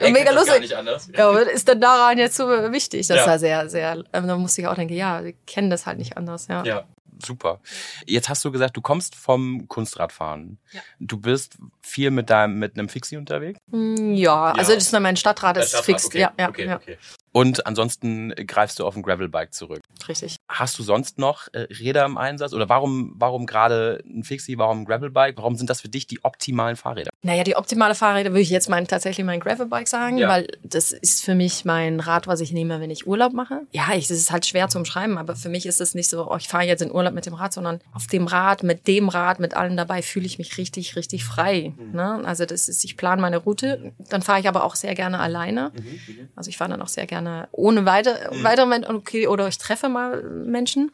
Mega 0.00 0.32
lustig. 0.32 0.74
Ja, 1.16 1.38
ist 1.38 1.68
denn 1.68 1.80
daran 1.80 2.18
jetzt 2.18 2.36
so 2.36 2.48
wichtig? 2.48 3.06
Das 3.06 3.18
ja. 3.18 3.26
war 3.26 3.38
sehr, 3.38 3.68
sehr, 3.68 4.04
ähm, 4.12 4.26
da 4.26 4.36
musste 4.36 4.60
ich 4.60 4.66
auch 4.66 4.74
denken, 4.74 4.94
ja, 4.94 5.22
wir 5.24 5.34
kennen 5.46 5.70
das 5.70 5.86
halt 5.86 5.98
nicht 5.98 6.16
anders, 6.16 6.48
ja. 6.48 6.64
ja 6.64 6.84
super. 7.24 7.60
Jetzt 8.06 8.28
hast 8.28 8.44
du 8.44 8.50
gesagt, 8.50 8.76
du 8.76 8.80
kommst 8.80 9.14
vom 9.14 9.68
Kunstradfahren. 9.68 10.58
Ja. 10.72 10.80
Du 10.98 11.18
bist 11.18 11.58
viel 11.82 12.10
mit 12.10 12.30
deinem 12.30 12.58
mit 12.58 12.78
einem 12.78 12.88
Fixie 12.88 13.16
unterwegs? 13.16 13.58
Mm, 13.68 14.14
ja, 14.14 14.52
also 14.52 14.74
das 14.74 14.84
ist 14.84 15.00
mein 15.00 15.16
Stadtrad, 15.16 15.56
das 15.56 15.74
ist 15.74 15.84
fix. 15.84 16.06
Okay. 16.06 16.20
Ja, 16.20 16.32
ja, 16.38 16.48
okay, 16.48 16.66
ja. 16.66 16.76
Okay. 16.76 16.98
Und 17.32 17.66
ansonsten 17.66 18.34
greifst 18.46 18.78
du 18.78 18.86
auf 18.86 18.96
ein 18.96 19.02
Gravelbike 19.02 19.54
zurück. 19.54 19.80
Richtig. 20.08 20.36
Hast 20.48 20.78
du 20.78 20.82
sonst 20.82 21.18
noch 21.18 21.48
äh, 21.52 21.60
Räder 21.72 22.04
im 22.04 22.18
Einsatz? 22.18 22.52
Oder 22.52 22.68
warum, 22.68 23.14
warum 23.16 23.46
gerade 23.46 24.02
ein 24.04 24.24
Fixie, 24.24 24.58
warum 24.58 24.80
ein 24.80 24.84
Gravelbike? 24.84 25.36
Warum 25.36 25.56
sind 25.56 25.70
das 25.70 25.80
für 25.80 25.88
dich 25.88 26.06
die 26.06 26.24
optimalen 26.24 26.76
Fahrräder? 26.76 27.10
Naja, 27.22 27.44
die 27.44 27.56
optimale 27.56 27.94
Fahrräder 27.94 28.30
würde 28.30 28.40
ich 28.40 28.50
jetzt 28.50 28.68
mein, 28.68 28.86
tatsächlich 28.86 29.24
mein 29.24 29.40
Gravelbike 29.40 29.88
sagen, 29.88 30.18
ja. 30.18 30.28
weil 30.28 30.48
das 30.64 30.92
ist 30.92 31.24
für 31.24 31.34
mich 31.34 31.64
mein 31.64 32.00
Rad, 32.00 32.26
was 32.26 32.40
ich 32.40 32.52
nehme, 32.52 32.80
wenn 32.80 32.90
ich 32.90 33.06
Urlaub 33.06 33.32
mache. 33.32 33.62
Ja, 33.72 33.92
ich, 33.94 34.08
das 34.08 34.16
ist 34.16 34.32
halt 34.32 34.46
schwer 34.46 34.68
zu 34.68 34.78
umschreiben, 34.78 35.18
aber 35.18 35.36
für 35.36 35.50
mich 35.50 35.66
ist 35.66 35.80
es 35.80 35.94
nicht 35.94 36.08
so, 36.08 36.30
oh, 36.30 36.36
ich 36.36 36.48
fahre 36.48 36.64
jetzt 36.64 36.82
in 36.82 36.90
Urlaub 36.90 37.12
mit 37.12 37.26
dem 37.26 37.34
Rad, 37.34 37.52
sondern 37.52 37.80
auf 37.92 38.06
dem 38.06 38.26
Rad, 38.26 38.62
mit 38.62 38.88
dem 38.88 39.08
Rad, 39.08 39.38
mit 39.38 39.54
allem 39.54 39.76
dabei 39.76 40.02
fühle 40.02 40.26
ich 40.26 40.38
mich 40.38 40.56
richtig, 40.58 40.96
richtig 40.96 41.24
frei. 41.24 41.74
Mhm. 41.76 41.92
Ne? 41.92 42.22
Also 42.24 42.46
das 42.46 42.68
ist, 42.68 42.84
ich 42.84 42.96
plane 42.96 43.20
meine 43.20 43.36
Route, 43.36 43.92
dann 44.08 44.22
fahre 44.22 44.40
ich 44.40 44.48
aber 44.48 44.64
auch 44.64 44.74
sehr 44.74 44.94
gerne 44.94 45.20
alleine. 45.20 45.72
Mhm, 45.74 46.14
mhm. 46.14 46.28
also 46.34 46.48
ich 46.48 46.56
fahre 46.56 46.70
dann 46.70 46.82
auch 46.82 46.88
sehr 46.88 47.06
gerne 47.06 47.19
ohne 47.52 47.86
weiter, 47.86 48.32
mhm. 48.32 48.44
weitere 48.44 48.66
Menschen, 48.66 48.94
okay, 48.94 49.26
oder 49.26 49.48
ich 49.48 49.58
treffe 49.58 49.88
mal 49.88 50.22
Menschen. 50.22 50.92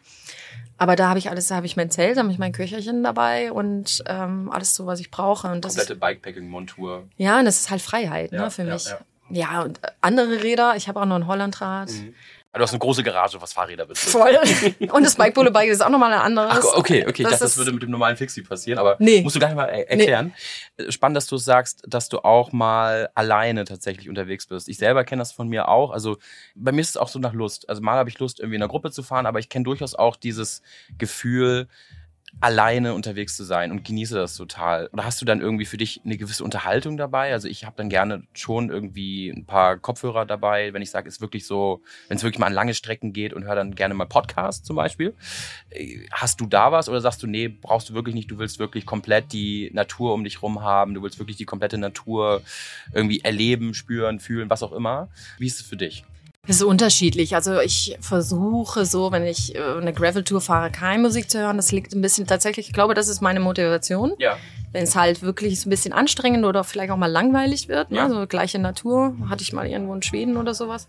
Aber 0.79 0.95
da 0.95 1.09
habe 1.09 1.19
ich 1.19 1.31
alles, 1.31 1.49
da 1.49 1.57
habe 1.57 1.67
ich 1.67 1.77
mein 1.77 1.91
Zelt, 1.91 2.17
da 2.17 2.23
habe 2.23 2.31
ich 2.31 2.39
mein 2.39 2.53
Köcherchen 2.53 3.03
dabei 3.03 3.51
und 3.51 4.05
ähm, 4.07 4.51
alles 4.53 4.75
so, 4.75 4.87
was 4.87 5.01
ich 5.01 5.11
brauche. 5.11 5.49
Und 5.49 5.65
das 5.65 5.75
Komplette 5.75 5.99
Bikepacking-Montur. 5.99 7.09
Ja, 7.17 7.39
und 7.39 7.47
das 7.47 7.61
ist 7.61 7.71
halt 7.71 7.81
Freiheit 7.81 8.33
ne, 8.33 8.39
ja, 8.39 8.45
ne, 8.45 8.51
für 8.51 8.65
mich. 8.65 8.87
Ja, 8.87 8.99
ja. 9.31 9.53
ja, 9.53 9.63
und 9.63 9.81
andere 10.03 10.43
Räder, 10.43 10.77
ich 10.77 10.89
habe 10.89 11.01
auch 11.01 11.07
noch 11.07 11.17
ein 11.17 11.27
Hollandrad. 11.27 11.91
Mhm. 11.91 12.15
Du 12.57 12.63
hast 12.63 12.73
eine 12.73 12.79
große 12.79 13.03
Garage, 13.03 13.41
was 13.41 13.53
Fahrräder 13.53 13.87
betrifft. 13.87 14.11
Voll. 14.11 14.39
Und 14.93 15.05
das 15.05 15.15
Bike 15.17 15.35
Polo 15.35 15.51
Bike 15.51 15.69
ist 15.69 15.85
auch 15.85 15.91
nochmal 15.91 16.13
ein 16.13 16.21
anderes. 16.21 16.67
Ach, 16.73 16.79
okay, 16.79 17.05
okay. 17.07 17.23
Das 17.23 17.33
ich 17.33 17.39
dachte, 17.39 17.45
das 17.45 17.57
würde 17.59 17.73
mit 17.73 17.83
dem 17.83 17.91
normalen 17.91 18.17
Fixie 18.17 18.43
passieren, 18.43 18.79
aber 18.79 18.97
nee. 18.99 19.23
musst 19.23 19.37
du 19.37 19.41
gar 19.41 19.49
nicht 19.49 19.57
mal 19.57 19.67
erklären. 19.67 20.33
Nee. 20.79 20.91
Spannend, 20.91 21.17
dass 21.17 21.27
du 21.27 21.37
sagst, 21.37 21.83
dass 21.87 22.09
du 22.09 22.21
auch 22.21 22.53
mal 22.53 23.11
alleine 23.15 23.65
tatsächlich 23.65 24.09
unterwegs 24.09 24.47
bist. 24.47 24.69
Ich 24.69 24.79
selber 24.79 25.05
kenne 25.05 25.21
das 25.21 25.33
von 25.33 25.49
mir 25.49 25.69
auch. 25.69 25.91
Also 25.91 26.17
bei 26.55 26.73
mir 26.73 26.81
ist 26.81 26.91
es 26.91 26.97
auch 26.97 27.09
so 27.09 27.19
nach 27.19 27.33
Lust. 27.33 27.69
Also 27.69 27.83
mal 27.83 27.97
habe 27.97 28.09
ich 28.09 28.19
Lust, 28.19 28.41
irgendwie 28.41 28.57
in 28.57 28.63
einer 28.63 28.71
Gruppe 28.71 28.91
zu 28.91 29.03
fahren, 29.03 29.27
aber 29.27 29.39
ich 29.39 29.49
kenne 29.49 29.65
durchaus 29.65 29.95
auch 29.95 30.17
dieses 30.17 30.63
Gefühl, 30.99 31.69
alleine 32.41 32.93
unterwegs 32.93 33.35
zu 33.35 33.45
sein 33.45 33.71
und 33.71 33.85
genieße 33.85 34.15
das 34.15 34.37
total. 34.37 34.89
Oder 34.93 35.05
hast 35.05 35.21
du 35.23 35.25
dann 35.25 35.41
irgendwie 35.41 35.65
für 35.65 35.79
dich 35.79 36.03
eine 36.05 36.19
gewisse 36.19 36.45
Unterhaltung 36.45 36.99
dabei? 36.99 37.33
Also 37.33 37.49
ich 37.49 37.65
habe 37.65 37.77
dann 37.77 37.89
gerne 37.89 38.25
schon 38.35 38.69
irgendwie 38.71 39.31
ein 39.31 39.47
paar 39.47 39.79
Kopfhörer 39.79 40.27
dabei, 40.27 40.75
wenn 40.75 40.83
ich 40.83 40.91
sage, 40.91 41.09
ist 41.09 41.23
wirklich 41.23 41.47
so, 41.47 41.83
wenn 42.09 42.19
es 42.19 42.23
wirklich 42.23 42.39
mal 42.39 42.47
an 42.47 42.53
lange 42.53 42.75
Strecken 42.75 43.15
geht 43.15 43.33
und 43.33 43.45
höre 43.45 43.55
dann 43.55 43.75
gerne 43.75 43.95
mal 43.95 44.05
Podcast 44.05 44.67
zum 44.67 44.77
Beispiel. 44.77 45.15
Hast 46.13 46.41
du 46.41 46.47
da 46.47 46.73
was 46.73 46.91
oder 46.91 47.01
sagst 47.01 47.23
du, 47.23 47.27
nee, 47.27 47.49
brauchst 47.49 47.89
du 47.89 47.95
wirklich 47.95 48.15
nicht, 48.15 48.31
du 48.31 48.39
willst 48.39 48.59
wirklich 48.59 48.85
komplett 48.85 49.33
die 49.33 49.71
Natur 49.73 50.13
um 50.13 50.23
dich 50.23 50.43
rum 50.43 50.63
haben, 50.63 50.93
du 50.93 51.03
willst 51.03 51.19
wirklich 51.19 51.39
die 51.39 51.47
komplette 51.47 51.79
Natur 51.79 52.43
irgendwie 52.93 53.21
erleben, 53.21 53.73
spüren, 53.73 54.21
fühlen, 54.21 54.51
was 54.51 54.63
auch 54.63 54.73
immer. 54.73 55.09
Wie 55.39 55.47
ist 55.47 55.61
es 55.61 55.67
für 55.67 55.77
dich? 55.77 56.05
Das 56.47 56.57
ist 56.57 56.63
unterschiedlich. 56.63 57.35
Also 57.35 57.61
ich 57.61 57.97
versuche 58.01 58.85
so, 58.85 59.11
wenn 59.13 59.25
ich 59.25 59.55
äh, 59.55 59.59
eine 59.59 59.93
Gravel-Tour 59.93 60.41
fahre, 60.41 60.71
keine 60.71 61.03
Musik 61.03 61.31
zu 61.31 61.39
hören. 61.39 61.57
Das 61.57 61.73
liegt 61.73 61.95
ein 61.95 62.01
bisschen 62.01 62.27
tatsächlich, 62.27 62.69
ich 62.69 62.73
glaube, 62.73 62.95
das 62.95 63.09
ist 63.09 63.21
meine 63.21 63.41
Motivation. 63.41 64.13
Ja. 64.19 64.37
Wenn 64.73 64.85
es 64.85 64.95
halt 64.95 65.23
wirklich 65.23 65.65
ein 65.65 65.71
bisschen 65.71 65.93
anstrengend 65.93 66.45
oder 66.45 66.63
vielleicht 66.63 66.91
auch 66.91 66.97
mal 66.97 67.11
langweilig 67.11 67.69
wird, 67.69 67.91
ne? 67.91 67.99
ja. 67.99 68.09
ne? 68.09 68.15
so 68.15 68.27
gleiche 68.27 68.59
Natur, 68.59 69.17
hatte 69.29 69.43
ich 69.43 69.53
mal 69.53 69.67
irgendwo 69.67 69.95
in 69.95 70.03
Schweden 70.03 70.37
oder 70.37 70.55
sowas. 70.55 70.89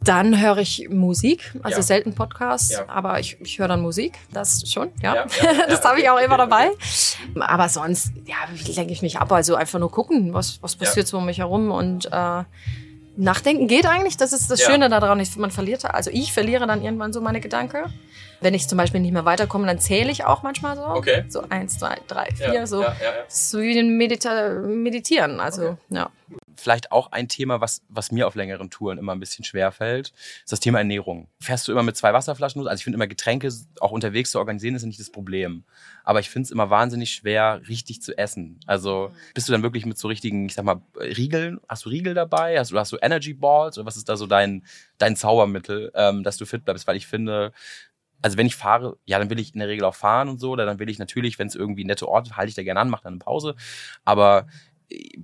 Dann 0.00 0.40
höre 0.40 0.58
ich 0.58 0.88
Musik, 0.90 1.54
also 1.62 1.78
ja. 1.78 1.82
selten 1.82 2.14
Podcasts, 2.14 2.72
ja. 2.72 2.84
aber 2.88 3.20
ich, 3.20 3.40
ich 3.40 3.58
höre 3.58 3.68
dann 3.68 3.80
Musik, 3.80 4.12
das 4.32 4.70
schon, 4.70 4.90
ja. 5.02 5.14
ja 5.14 5.26
das 5.68 5.82
habe 5.82 5.98
ich 6.00 6.10
auch 6.10 6.18
immer 6.18 6.36
dabei. 6.36 6.70
Aber 7.40 7.68
sonst, 7.70 8.12
ja, 8.26 8.36
lenke 8.74 8.92
ich 8.92 9.00
mich 9.00 9.18
ab, 9.18 9.32
also 9.32 9.54
einfach 9.54 9.78
nur 9.78 9.90
gucken, 9.90 10.34
was, 10.34 10.62
was 10.62 10.76
passiert 10.76 11.06
so 11.06 11.18
um 11.18 11.26
mich 11.26 11.38
herum 11.38 11.70
und 11.70 12.06
äh, 12.12 12.44
Nachdenken 13.16 13.68
geht 13.68 13.86
eigentlich, 13.86 14.16
das 14.16 14.32
ist 14.32 14.50
das 14.50 14.60
ja. 14.60 14.70
Schöne 14.70 14.88
daran. 14.88 15.20
Ich, 15.20 15.36
man 15.36 15.50
verliert, 15.50 15.84
also 15.84 16.10
ich 16.12 16.32
verliere 16.32 16.66
dann 16.66 16.82
irgendwann 16.82 17.12
so 17.12 17.20
meine 17.20 17.40
Gedanken. 17.40 17.84
Wenn 18.40 18.54
ich 18.54 18.68
zum 18.68 18.76
Beispiel 18.76 19.00
nicht 19.00 19.12
mehr 19.12 19.24
weiterkomme, 19.24 19.66
dann 19.66 19.78
zähle 19.78 20.10
ich 20.10 20.24
auch 20.24 20.42
manchmal 20.42 20.76
so. 20.76 20.84
Okay. 20.84 21.24
So 21.28 21.44
eins, 21.48 21.78
zwei, 21.78 21.96
drei, 22.08 22.26
vier, 22.34 22.52
ja, 22.52 22.66
so. 22.66 22.82
Ja, 22.82 22.94
so 23.28 23.60
wie 23.60 23.78
ein 23.78 23.96
Medita 23.96 24.50
Meditieren. 24.50 25.40
Also, 25.40 25.62
okay. 25.62 25.76
ja 25.90 26.10
vielleicht 26.56 26.92
auch 26.92 27.12
ein 27.12 27.28
Thema, 27.28 27.60
was, 27.60 27.82
was 27.88 28.12
mir 28.12 28.26
auf 28.26 28.34
längeren 28.34 28.70
Touren 28.70 28.98
immer 28.98 29.12
ein 29.12 29.20
bisschen 29.20 29.44
schwer 29.44 29.72
fällt, 29.72 30.12
ist 30.42 30.52
das 30.52 30.60
Thema 30.60 30.78
Ernährung. 30.78 31.28
Fährst 31.40 31.66
du 31.68 31.72
immer 31.72 31.82
mit 31.82 31.96
zwei 31.96 32.12
Wasserflaschen 32.12 32.60
los? 32.60 32.68
Also 32.68 32.80
ich 32.80 32.84
finde 32.84 32.96
immer 32.96 33.06
Getränke 33.06 33.48
auch 33.80 33.90
unterwegs 33.90 34.30
zu 34.30 34.38
organisieren 34.38 34.74
ist 34.74 34.84
nicht 34.84 35.00
das 35.00 35.10
Problem. 35.10 35.64
Aber 36.04 36.20
ich 36.20 36.30
finde 36.30 36.46
es 36.46 36.50
immer 36.50 36.70
wahnsinnig 36.70 37.10
schwer, 37.10 37.60
richtig 37.68 38.02
zu 38.02 38.16
essen. 38.16 38.60
Also 38.66 39.12
bist 39.34 39.48
du 39.48 39.52
dann 39.52 39.62
wirklich 39.62 39.86
mit 39.86 39.98
so 39.98 40.08
richtigen, 40.08 40.46
ich 40.46 40.54
sag 40.54 40.64
mal, 40.64 40.82
Riegeln? 40.96 41.60
Hast 41.68 41.84
du 41.84 41.90
Riegel 41.90 42.14
dabei? 42.14 42.58
Hast 42.58 42.70
du, 42.70 42.78
hast 42.78 42.92
du 42.92 42.98
Energy 43.00 43.34
Balls? 43.34 43.78
Oder 43.78 43.86
was 43.86 43.96
ist 43.96 44.08
da 44.08 44.16
so 44.16 44.26
dein, 44.26 44.64
dein 44.98 45.16
Zaubermittel, 45.16 45.92
ähm, 45.94 46.22
dass 46.22 46.36
du 46.36 46.46
fit 46.46 46.64
bleibst? 46.64 46.86
Weil 46.86 46.96
ich 46.96 47.06
finde, 47.06 47.52
also 48.24 48.38
wenn 48.38 48.46
ich 48.46 48.56
fahre, 48.56 48.96
ja, 49.04 49.18
dann 49.18 49.28
will 49.28 49.38
ich 49.38 49.52
in 49.52 49.60
der 49.60 49.68
Regel 49.68 49.84
auch 49.84 49.94
fahren 49.94 50.30
und 50.30 50.40
so, 50.40 50.52
oder 50.52 50.64
dann 50.64 50.78
will 50.78 50.88
ich 50.88 50.98
natürlich, 50.98 51.38
wenn 51.38 51.46
es 51.46 51.54
irgendwie 51.54 51.84
nette 51.84 52.08
Orte, 52.08 52.36
halte 52.36 52.48
ich 52.48 52.54
da 52.54 52.62
gerne 52.62 52.80
an, 52.80 52.88
mache 52.88 53.04
dann 53.04 53.14
eine 53.14 53.18
Pause. 53.18 53.54
Aber 54.06 54.46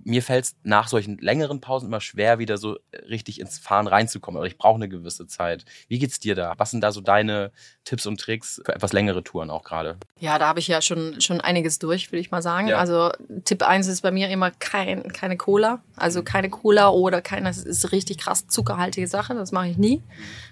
mir 0.04 0.22
fällt 0.22 0.44
es 0.44 0.56
nach 0.62 0.88
solchen 0.88 1.18
längeren 1.18 1.60
Pausen 1.60 1.86
immer 1.86 2.00
schwer, 2.00 2.38
wieder 2.38 2.58
so 2.58 2.78
richtig 3.08 3.40
ins 3.40 3.58
Fahren 3.58 3.86
reinzukommen. 3.86 4.38
Oder 4.38 4.48
ich 4.48 4.58
brauche 4.58 4.76
eine 4.76 4.88
gewisse 4.88 5.26
Zeit. 5.26 5.64
Wie 5.88 5.98
geht's 5.98 6.20
dir 6.20 6.34
da? 6.34 6.54
Was 6.56 6.70
sind 6.70 6.80
da 6.82 6.92
so 6.92 7.00
deine 7.00 7.52
Tipps 7.84 8.06
und 8.06 8.20
Tricks 8.20 8.60
für 8.64 8.74
etwas 8.74 8.92
längere 8.92 9.22
Touren 9.22 9.50
auch 9.50 9.64
gerade? 9.64 9.98
Ja, 10.18 10.38
da 10.38 10.48
habe 10.48 10.60
ich 10.60 10.68
ja 10.68 10.82
schon, 10.82 11.20
schon 11.20 11.40
einiges 11.40 11.78
durch, 11.78 12.10
würde 12.12 12.20
ich 12.20 12.30
mal 12.30 12.42
sagen. 12.42 12.68
Ja. 12.68 12.78
Also 12.78 13.10
Tipp 13.44 13.62
1 13.62 13.86
ist 13.86 14.02
bei 14.02 14.10
mir 14.10 14.28
immer 14.28 14.50
kein, 14.50 15.12
keine 15.12 15.36
Cola. 15.36 15.82
Also 15.96 16.22
keine 16.22 16.50
Cola 16.50 16.88
oder 16.90 17.20
keine, 17.22 17.46
das 17.46 17.58
ist 17.58 17.92
richtig 17.92 18.18
krass 18.18 18.46
zuckerhaltige 18.46 19.06
Sache. 19.06 19.34
Das 19.34 19.52
mache 19.52 19.68
ich 19.68 19.78
nie, 19.78 20.02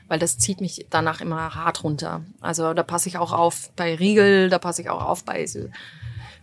weil 0.09 0.19
das 0.19 0.39
zieht 0.39 0.61
mich 0.61 0.87
danach 0.91 1.21
immer 1.21 1.55
hart 1.55 1.85
runter. 1.85 2.23
Also 2.41 2.75
da 2.75 2.83
passe 2.83 3.09
ich 3.09 3.19
auch 3.19 3.33
auf 3.33 3.71
bei 3.77 3.95
Riegel, 3.95 4.49
da 4.49 4.59
passe 4.59 4.83
ich 4.83 4.91
auch 4.91 5.05
auf 5.05 5.25
bei 5.25 5.47
so 5.47 5.69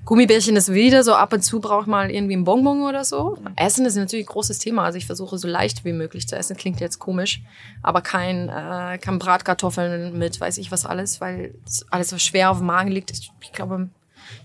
Gummibärchen 0.06 0.56
ist 0.56 0.72
wieder 0.72 1.04
so 1.04 1.14
ab 1.16 1.34
und 1.34 1.42
zu 1.42 1.60
braucht 1.60 1.88
mal 1.88 2.12
irgendwie 2.12 2.36
ein 2.36 2.44
Bonbon 2.44 2.84
oder 2.84 3.04
so. 3.04 3.38
Essen 3.56 3.86
ist 3.86 3.96
natürlich 3.96 4.26
ein 4.26 4.32
großes 4.32 4.60
Thema. 4.60 4.84
Also 4.84 4.98
ich 5.00 5.08
versuche 5.08 5.38
so 5.38 5.48
leicht 5.48 5.84
wie 5.84 5.94
möglich 5.94 6.28
zu 6.28 6.36
essen. 6.36 6.56
Klingt 6.56 6.80
jetzt 6.80 7.00
komisch, 7.00 7.42
aber 7.82 8.02
kein, 8.02 8.48
äh, 8.50 9.00
kein 9.00 9.18
Bratkartoffeln 9.18 10.18
mit 10.18 10.40
weiß 10.40 10.60
ich 10.60 10.72
was 10.72 10.86
alles, 10.86 11.22
weil 11.22 11.56
alles 11.90 12.10
so 12.10 12.20
schwer 12.20 12.52
auf 12.52 12.60
dem 12.60 12.68
Magen 12.68 12.92
liegt. 12.92 13.12
Ich, 13.12 13.32
ich 13.42 13.52
glaube, 13.52 13.90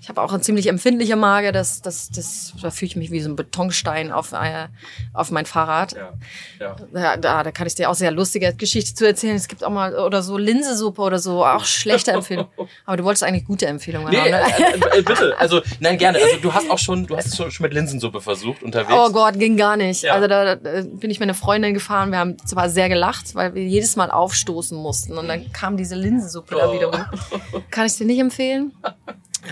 ich 0.00 0.08
habe 0.08 0.20
auch 0.22 0.32
eine 0.32 0.40
ziemlich 0.40 0.66
empfindliche 0.68 1.16
Mage, 1.16 1.52
das, 1.52 1.82
das, 1.82 2.10
das, 2.10 2.54
da 2.60 2.70
fühle 2.70 2.88
ich 2.88 2.96
mich 2.96 3.10
wie 3.10 3.20
so 3.20 3.28
ein 3.30 3.36
Betonstein 3.36 4.12
auf, 4.12 4.32
äh, 4.32 4.68
auf 5.12 5.30
mein 5.30 5.46
Fahrrad. 5.46 5.92
Ja, 5.92 6.76
ja. 6.92 7.16
Da, 7.16 7.42
da 7.42 7.50
kann 7.50 7.66
ich 7.66 7.74
dir 7.74 7.90
auch 7.90 7.94
sehr 7.94 8.10
lustige 8.10 8.54
Geschichte 8.54 8.94
zu 8.94 9.06
erzählen. 9.06 9.36
Es 9.36 9.48
gibt 9.48 9.64
auch 9.64 9.70
mal, 9.70 9.94
oder 9.94 10.22
so 10.22 10.38
Linsesuppe 10.38 11.02
oder 11.02 11.18
so, 11.18 11.44
auch 11.44 11.64
schlechte 11.64 12.12
Empfehlungen. 12.12 12.50
Aber 12.86 12.96
du 12.96 13.04
wolltest 13.04 13.24
eigentlich 13.24 13.44
gute 13.44 13.66
Empfehlungen 13.66 14.10
nee, 14.10 14.18
haben. 14.18 14.30
Ne? 14.30 14.92
Äh, 14.92 14.98
äh, 14.98 15.02
bitte, 15.02 15.38
also 15.38 15.60
nein, 15.80 15.98
gerne. 15.98 16.18
Also 16.18 16.36
du 16.40 16.52
hast 16.52 16.70
auch 16.70 16.78
schon, 16.78 17.06
du 17.06 17.16
hast 17.16 17.26
es 17.26 17.36
schon 17.36 17.62
mit 17.62 17.74
Linsensuppe 17.74 18.20
versucht 18.20 18.62
unterwegs. 18.62 18.92
Oh 18.94 19.10
Gott, 19.10 19.38
ging 19.38 19.56
gar 19.56 19.76
nicht. 19.76 20.02
Ja. 20.02 20.14
Also 20.14 20.28
da, 20.28 20.56
da 20.56 20.82
bin 20.82 21.10
ich 21.10 21.20
mit 21.20 21.28
einer 21.28 21.34
Freundin 21.34 21.74
gefahren, 21.74 22.10
wir 22.10 22.18
haben 22.18 22.36
zwar 22.46 22.68
sehr 22.68 22.88
gelacht, 22.88 23.34
weil 23.34 23.54
wir 23.54 23.64
jedes 23.64 23.96
Mal 23.96 24.10
aufstoßen 24.10 24.76
mussten 24.76 25.18
und 25.18 25.28
dann 25.28 25.52
kam 25.52 25.76
diese 25.76 25.94
Linsensuppe 25.94 26.54
oh. 26.54 26.58
da 26.58 26.72
wieder 26.72 26.86
rum. 26.86 27.62
Kann 27.70 27.86
ich 27.86 27.96
dir 27.96 28.06
nicht 28.06 28.20
empfehlen. 28.20 28.72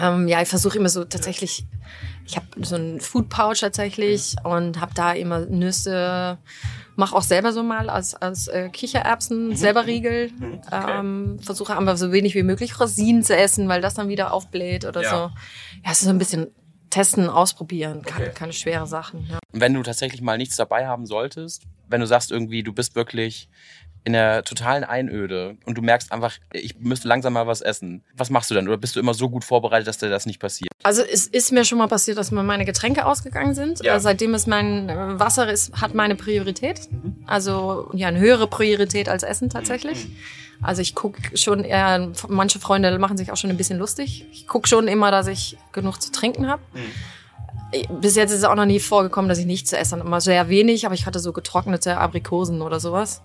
Ähm, 0.01 0.29
ja, 0.29 0.43
ich 0.43 0.49
versuche 0.49 0.79
immer 0.79 0.89
so 0.89 1.05
tatsächlich, 1.05 1.65
ich 2.27 2.37
habe 2.37 2.47
so 2.61 2.77
ein 2.77 3.01
Food 3.01 3.29
Pouch 3.29 3.61
tatsächlich 3.61 4.37
und 4.45 4.81
habe 4.81 4.93
da 4.95 5.13
immer 5.13 5.41
Nüsse, 5.47 6.39
mache 6.97 7.17
auch 7.17 7.23
selber 7.23 7.53
so 7.53 7.63
mal 7.63 7.89
als, 7.89 8.15
als 8.15 8.49
äh, 8.49 8.69
Kichererbsen, 8.69 9.49
mhm. 9.49 9.57
selber 9.57 9.87
Riegel. 9.87 10.31
Mhm. 10.31 10.61
Okay. 10.67 10.99
Ähm, 10.99 11.39
versuche 11.41 11.77
aber 11.77 11.97
so 11.97 12.13
wenig 12.13 12.35
wie 12.35 12.43
möglich 12.43 12.79
Rosinen 12.79 13.23
zu 13.23 13.37
essen, 13.37 13.69
weil 13.69 13.81
das 13.81 13.95
dann 13.95 14.09
wieder 14.09 14.33
aufbläht 14.33 14.85
oder 14.85 15.03
ja. 15.03 15.11
so. 15.11 15.17
Ja, 15.17 15.93
es 15.93 16.01
ist 16.01 16.05
so 16.05 16.11
ein 16.11 16.19
bisschen 16.19 16.49
testen, 16.91 17.29
ausprobieren, 17.29 18.03
keine, 18.03 18.27
okay. 18.27 18.35
keine 18.35 18.53
schwere 18.53 18.87
Sachen. 18.87 19.27
Ja. 19.31 19.39
Wenn 19.53 19.75
du 19.75 19.83
tatsächlich 19.83 20.23
mal 20.23 20.39
nichts 20.39 20.57
dabei 20.57 20.87
haben 20.87 21.07
solltest, 21.07 21.65
wenn 21.89 22.01
du 22.01 22.07
sagst 22.07 22.31
irgendwie, 22.31 22.63
du 22.63 22.73
bist 22.73 22.95
wirklich 22.95 23.49
in 24.09 24.15
der 24.15 24.43
totalen 24.43 24.85
Einöde 24.85 25.59
und 25.67 25.77
du 25.77 25.83
merkst 25.83 26.13
einfach, 26.13 26.33
ich 26.51 26.79
müsste 26.79 27.07
langsam 27.09 27.35
mal 27.35 27.47
was 27.47 27.61
essen. 27.61 28.03
Was 28.17 28.31
machst 28.31 28.51
du 28.51 28.55
dann? 28.55 28.67
Oder 28.67 28.79
bist 28.79 28.97
du 28.97 29.01
immer 29.01 29.13
so 29.13 29.29
gut 29.29 29.45
vorbereitet, 29.45 29.87
dass 29.87 29.99
dir 29.99 30.09
das 30.09 30.25
nicht 30.25 30.41
passiert? 30.41 30.71
Also 30.83 31.03
es 31.03 31.27
ist 31.27 31.53
mir 31.53 31.67
schon 31.67 31.77
mal 31.77 31.89
passiert, 31.89 32.17
dass 32.17 32.31
mir 32.31 32.43
meine 32.43 32.65
Getränke 32.65 33.05
ausgegangen 33.05 33.55
sind. 33.55 33.85
Ja. 33.85 33.97
Äh, 33.97 34.01
Seitdem 34.01 34.33
es 34.33 34.47
mein 34.47 34.89
äh, 34.89 35.21
Wasser 35.21 35.53
ist, 35.53 35.79
hat 35.79 35.95
meine 35.95 36.15
Priorität. 36.15 36.89
Also 37.27 37.91
ja, 37.93 38.09
eine 38.09 38.19
höhere 38.19 38.47
Priorität 38.47 39.11
als 39.11 39.25
Essen 39.25 39.51
tatsächlich. 39.51 40.07
Also 40.63 40.81
ich 40.81 40.95
gucke 40.95 41.37
schon 41.37 41.63
eher, 41.63 42.11
manche 42.29 42.61
Freunde 42.61 42.99
machen 42.99 43.19
sich 43.19 43.31
auch 43.31 43.37
schon 43.37 43.51
ein 43.51 43.59
bisschen 43.59 43.79
lustig. 43.79 44.25
Ich 44.33 44.49
gucke 44.49 44.69
schon 44.69 44.89
immer, 44.89 45.11
dass 45.11 45.27
ich 45.27 45.59
genug 45.73 46.01
zu 46.01 46.11
trinken 46.13 46.49
habe. 46.49 46.63
Bis 48.01 48.17
jetzt 48.17 48.31
ist 48.31 48.39
es 48.39 48.45
auch 48.45 48.55
noch 48.55 48.65
nie 48.65 48.81
vorgekommen, 48.81 49.29
dass 49.29 49.39
ich 49.39 49.45
nichts 49.45 49.69
zu 49.69 49.77
essen 49.77 49.99
habe. 49.99 50.09
Immer 50.09 50.23
sehr 50.23 50.49
wenig, 50.49 50.87
aber 50.87 50.95
ich 50.95 51.05
hatte 51.05 51.19
so 51.19 51.35
getrocknete 51.35 51.99
Aprikosen 51.99 52.63
oder 52.63 52.81
sowas. 52.81 53.21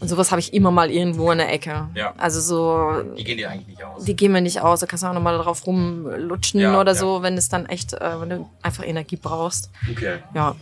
Und 0.00 0.08
sowas 0.08 0.30
habe 0.32 0.40
ich 0.40 0.52
immer 0.52 0.70
mal 0.72 0.90
irgendwo 0.90 1.30
in 1.30 1.38
der 1.38 1.52
Ecke. 1.52 1.88
Ja. 1.94 2.12
Also 2.18 2.40
so, 2.40 3.02
Die 3.16 3.22
gehen 3.22 3.36
dir 3.38 3.50
eigentlich 3.50 3.68
nicht 3.68 3.84
aus. 3.84 4.04
die 4.04 4.16
gehen 4.16 4.32
mir 4.32 4.40
nicht 4.40 4.60
aus. 4.60 4.80
Da 4.80 4.86
kannst 4.86 5.04
du 5.04 5.06
auch 5.08 5.12
noch 5.14 5.22
mal 5.22 5.38
drauf 5.38 5.64
rumlutschen 5.66 6.60
Ja, 6.60 6.80
oder 6.80 6.92
ja. 6.92 6.98
so, 6.98 7.22
wenn 7.22 7.36
es 7.36 7.48
dann 7.48 7.66
echt, 7.66 7.92
äh, 7.92 8.20
wenn 8.20 8.30
du 8.30 8.50
einfach 8.62 8.84
Energie 8.84 9.16
brauchst. 9.16 9.70
Okay. 9.90 10.18
Ja. 10.34 10.56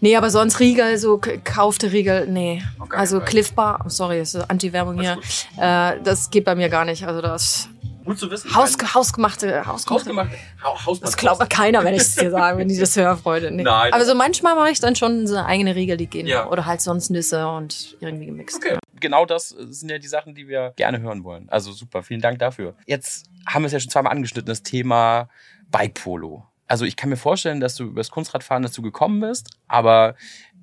Nee, 0.00 0.16
aber 0.16 0.30
sonst 0.30 0.58
Riegel, 0.60 0.98
so 0.98 1.20
kaufte 1.44 1.92
Riegel, 1.92 2.26
nee. 2.28 2.62
Gar 2.88 3.00
Also. 3.00 3.20
Cliff 3.20 3.52
Bar, 3.54 3.84
sorry, 3.88 4.18
das 4.18 4.34
ist 4.34 4.50
Anti-Werbung 4.50 5.00
hier. 5.00 5.18
Äh, 5.56 6.00
das 6.02 6.30
geht 6.30 6.44
bei 6.44 6.54
mir 6.56 6.68
gar 6.68 6.84
nicht. 6.84 7.06
Also 7.06 7.20
das 7.22 7.68
Gut 8.04 8.18
zu 8.18 8.30
wissen. 8.30 8.54
Haus, 8.54 8.76
hausgemachte, 8.94 9.66
hausgemachte. 9.66 10.10
Hausgemacht. 10.10 10.30
Haus 10.62 11.00
Das 11.00 11.16
glaubt 11.16 11.48
keiner, 11.50 11.84
wenn 11.84 11.94
ich 11.94 12.02
es 12.02 12.14
dir 12.16 12.30
sage, 12.30 12.58
wenn 12.58 12.68
die 12.68 12.76
das 12.80 12.96
hören, 12.96 13.18
Freunde. 13.18 13.50
Nee. 13.50 13.62
Nein. 13.62 13.92
Aber 13.92 14.04
so 14.04 14.14
manchmal 14.14 14.54
mache 14.54 14.70
ich 14.70 14.80
dann 14.80 14.96
schon 14.96 15.26
so 15.26 15.36
eigene 15.36 15.74
Riegel, 15.74 15.96
die 15.96 16.06
gehen. 16.06 16.26
Ja. 16.26 16.48
Oder 16.48 16.66
halt 16.66 16.80
sonst 16.80 17.10
Nüsse 17.10 17.46
und 17.48 17.96
irgendwie 18.00 18.26
gemixt. 18.26 18.56
Okay. 18.56 18.78
Genau 19.00 19.26
das 19.26 19.48
sind 19.48 19.90
ja 19.90 19.98
die 19.98 20.08
Sachen, 20.08 20.34
die 20.34 20.48
wir 20.48 20.72
gerne 20.76 21.00
hören 21.00 21.24
wollen. 21.24 21.48
Also 21.48 21.72
super, 21.72 22.02
vielen 22.02 22.20
Dank 22.20 22.38
dafür. 22.38 22.74
Jetzt 22.86 23.26
haben 23.46 23.62
wir 23.62 23.66
es 23.66 23.72
ja 23.72 23.80
schon 23.80 23.90
zweimal 23.90 24.12
angeschnitten, 24.12 24.46
das 24.46 24.62
Thema 24.62 25.28
Bike 25.70 25.94
Polo. 25.94 26.46
Also 26.68 26.84
ich 26.84 26.96
kann 26.96 27.10
mir 27.10 27.16
vorstellen, 27.16 27.60
dass 27.60 27.74
du 27.74 27.84
über 27.84 28.00
das 28.00 28.10
Kunstradfahren 28.10 28.62
dazu 28.62 28.80
gekommen 28.80 29.20
bist, 29.20 29.50
aber 29.68 30.14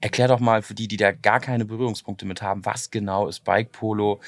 erklär 0.02 0.28
doch 0.28 0.40
mal 0.40 0.62
für 0.62 0.74
die, 0.74 0.88
die 0.88 0.98
da 0.98 1.12
gar 1.12 1.40
keine 1.40 1.66
Berührungspunkte 1.66 2.26
mit 2.26 2.42
haben, 2.42 2.66
was 2.66 2.90
genau 2.90 3.28
ist 3.28 3.44
Bike 3.44 3.72
Polo? 3.72 4.20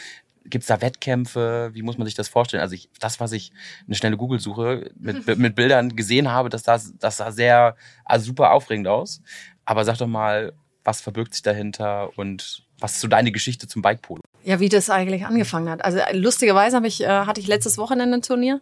Gibt 0.46 0.64
es 0.64 0.68
da 0.68 0.82
Wettkämpfe? 0.82 1.70
Wie 1.74 1.82
muss 1.82 1.98
man 1.98 2.06
sich 2.06 2.16
das 2.16 2.28
vorstellen? 2.28 2.62
Also 2.62 2.76
ich, 2.76 2.90
das, 3.00 3.20
was 3.20 3.32
ich 3.32 3.52
eine 3.86 3.96
schnelle 3.96 4.18
Google-Suche 4.18 4.92
mit, 4.98 5.26
mit 5.38 5.56
Bildern 5.56 5.96
gesehen 5.96 6.32
habe, 6.32 6.50
das 6.50 6.64
sah, 6.64 6.80
das 7.00 7.18
sah 7.18 7.32
sehr 7.32 7.76
also 8.06 8.26
super 8.26 8.52
aufregend 8.52 8.88
aus. 8.88 9.22
Aber 9.66 9.86
sag 9.86 9.98
doch 9.98 10.08
mal, 10.08 10.54
was 10.84 11.02
verbirgt 11.02 11.34
sich 11.34 11.44
dahinter 11.44 12.18
und 12.18 12.66
was 12.80 12.94
ist 12.94 13.02
so 13.02 13.08
deine 13.08 13.32
Geschichte 13.32 13.68
zum 13.68 13.82
Bike 13.82 14.02
Polo? 14.02 14.22
Ja, 14.44 14.60
wie 14.60 14.70
das 14.70 14.90
eigentlich 14.90 15.26
angefangen 15.26 15.70
hat. 15.70 15.86
Also 15.86 16.00
äh, 16.00 16.16
lustigerweise 16.18 16.76
habe 16.76 16.88
ich, 16.88 17.04
äh, 17.04 17.08
hatte 17.08 17.40
ich 17.40 17.48
letztes 17.48 17.78
Wochenende 17.78 18.18
ein 18.18 18.22
Turnier. 18.24 18.60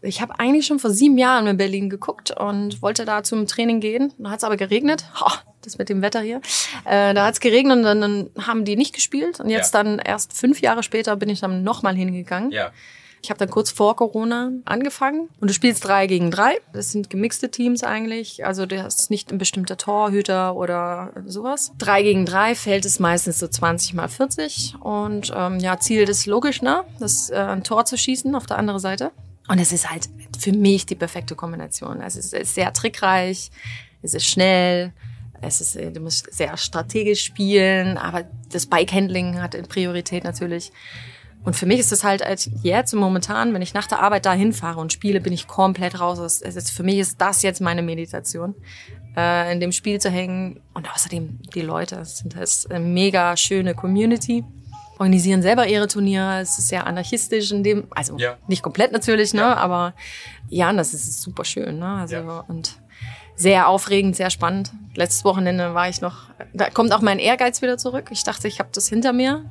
Ich 0.00 0.22
habe 0.22 0.38
eigentlich 0.38 0.66
schon 0.66 0.78
vor 0.78 0.90
sieben 0.90 1.18
Jahren 1.18 1.46
in 1.46 1.56
Berlin 1.58 1.90
geguckt 1.90 2.30
und 2.30 2.80
wollte 2.80 3.04
da 3.04 3.22
zum 3.22 3.46
Training 3.46 3.80
gehen. 3.80 4.12
Da 4.18 4.30
hat 4.30 4.38
es 4.38 4.44
aber 4.44 4.56
geregnet. 4.56 5.04
Ha, 5.20 5.42
das 5.62 5.76
mit 5.76 5.90
dem 5.90 6.00
Wetter 6.00 6.20
hier. 6.22 6.40
Äh, 6.86 7.12
da 7.12 7.26
hat 7.26 7.34
es 7.34 7.40
geregnet 7.40 7.76
und 7.76 7.82
dann, 7.82 8.00
dann 8.00 8.30
haben 8.46 8.64
die 8.64 8.76
nicht 8.76 8.94
gespielt. 8.94 9.40
Und 9.40 9.50
jetzt 9.50 9.74
Ja. 9.74 9.82
dann 9.82 9.98
erst 9.98 10.32
fünf 10.32 10.60
Jahre 10.62 10.82
später 10.82 11.14
bin 11.16 11.28
ich 11.28 11.40
dann 11.40 11.62
nochmal 11.64 11.94
hingegangen. 11.94 12.50
Ja. 12.50 12.70
Ich 13.22 13.30
habe 13.30 13.38
dann 13.38 13.50
kurz 13.50 13.70
vor 13.70 13.96
Corona 13.96 14.50
angefangen 14.64 15.28
und 15.40 15.48
du 15.48 15.54
spielst 15.54 15.84
drei 15.84 16.06
gegen 16.06 16.30
drei. 16.30 16.56
Das 16.72 16.90
sind 16.90 17.10
gemixte 17.10 17.50
Teams 17.50 17.84
eigentlich. 17.84 18.46
Also 18.46 18.64
du 18.66 18.82
hast 18.82 19.10
nicht 19.10 19.30
ein 19.30 19.38
bestimmter 19.38 19.76
Torhüter 19.76 20.56
oder 20.56 21.12
sowas. 21.26 21.72
Drei 21.78 22.02
gegen 22.02 22.24
drei 22.24 22.54
Feld 22.54 22.84
ist 22.84 22.98
meistens 22.98 23.38
so 23.38 23.48
20 23.48 23.94
mal 23.94 24.08
40 24.08 24.76
und 24.80 25.32
ähm, 25.34 25.60
ja, 25.60 25.78
Ziel 25.78 26.08
ist 26.08 26.26
logisch, 26.26 26.62
ne? 26.62 26.84
Das 26.98 27.30
äh, 27.30 27.36
ein 27.36 27.62
Tor 27.62 27.84
zu 27.84 27.98
schießen 27.98 28.34
auf 28.34 28.46
der 28.46 28.58
anderen 28.58 28.80
Seite. 28.80 29.12
Und 29.48 29.58
es 29.58 29.72
ist 29.72 29.90
halt 29.90 30.08
für 30.38 30.52
mich 30.52 30.86
die 30.86 30.94
perfekte 30.94 31.34
Kombination. 31.34 32.00
Es 32.00 32.16
ist, 32.16 32.32
es 32.32 32.42
ist 32.42 32.54
sehr 32.54 32.72
trickreich, 32.72 33.50
es 34.00 34.14
ist 34.14 34.26
schnell, 34.26 34.92
es 35.42 35.60
ist, 35.60 35.76
äh, 35.76 35.90
du 35.90 36.00
musst 36.00 36.32
sehr 36.32 36.56
strategisch 36.56 37.24
spielen, 37.24 37.98
aber 37.98 38.24
das 38.52 38.66
Bikehandling 38.66 39.40
hat 39.40 39.56
Priorität 39.68 40.24
natürlich. 40.24 40.72
Und 41.42 41.56
für 41.56 41.66
mich 41.66 41.78
ist 41.80 41.90
es 41.90 42.04
halt 42.04 42.22
jetzt 42.62 42.92
momentan, 42.94 43.54
wenn 43.54 43.62
ich 43.62 43.72
nach 43.72 43.86
der 43.86 44.00
Arbeit 44.02 44.26
dahin 44.26 44.52
fahre 44.52 44.78
und 44.80 44.92
spiele, 44.92 45.20
bin 45.20 45.32
ich 45.32 45.46
komplett 45.46 45.98
raus. 45.98 46.18
Es 46.18 46.56
ist, 46.56 46.70
für 46.70 46.82
mich 46.82 46.98
ist 46.98 47.20
das 47.20 47.42
jetzt 47.42 47.60
meine 47.60 47.82
Meditation, 47.82 48.54
äh, 49.16 49.50
in 49.52 49.58
dem 49.60 49.72
Spiel 49.72 50.00
zu 50.00 50.10
hängen. 50.10 50.60
Und 50.74 50.90
außerdem 50.92 51.38
die 51.54 51.62
Leute 51.62 51.96
es 51.96 52.18
sind 52.18 52.36
das 52.36 52.66
eine 52.66 52.80
mega 52.80 53.36
schöne 53.36 53.74
Community. 53.74 54.44
Organisieren 54.98 55.40
selber 55.40 55.66
ihre 55.66 55.88
Turniere. 55.88 56.40
Es 56.40 56.58
ist 56.58 56.68
sehr 56.68 56.86
anarchistisch 56.86 57.50
in 57.52 57.62
dem, 57.62 57.84
also 57.90 58.18
Ja. 58.18 58.36
nicht 58.46 58.62
komplett 58.62 58.92
natürlich, 58.92 59.32
ne, 59.32 59.40
Ja. 59.40 59.54
aber 59.56 59.94
ja, 60.50 60.70
das 60.74 60.92
ist 60.92 61.22
super 61.22 61.46
schön, 61.46 61.78
ne, 61.78 61.86
also 62.00 62.16
Ja. 62.16 62.44
und 62.48 62.76
sehr 63.34 63.68
aufregend, 63.68 64.14
sehr 64.16 64.28
spannend. 64.28 64.70
Letztes 64.94 65.24
Wochenende 65.24 65.72
war 65.72 65.88
ich 65.88 66.02
noch, 66.02 66.24
da 66.52 66.68
kommt 66.68 66.92
auch 66.92 67.00
mein 67.00 67.18
Ehrgeiz 67.18 67.62
wieder 67.62 67.78
zurück. 67.78 68.08
Ich 68.10 68.22
dachte, 68.24 68.46
ich 68.46 68.58
habe 68.58 68.68
das 68.74 68.86
hinter 68.88 69.14
mir. 69.14 69.46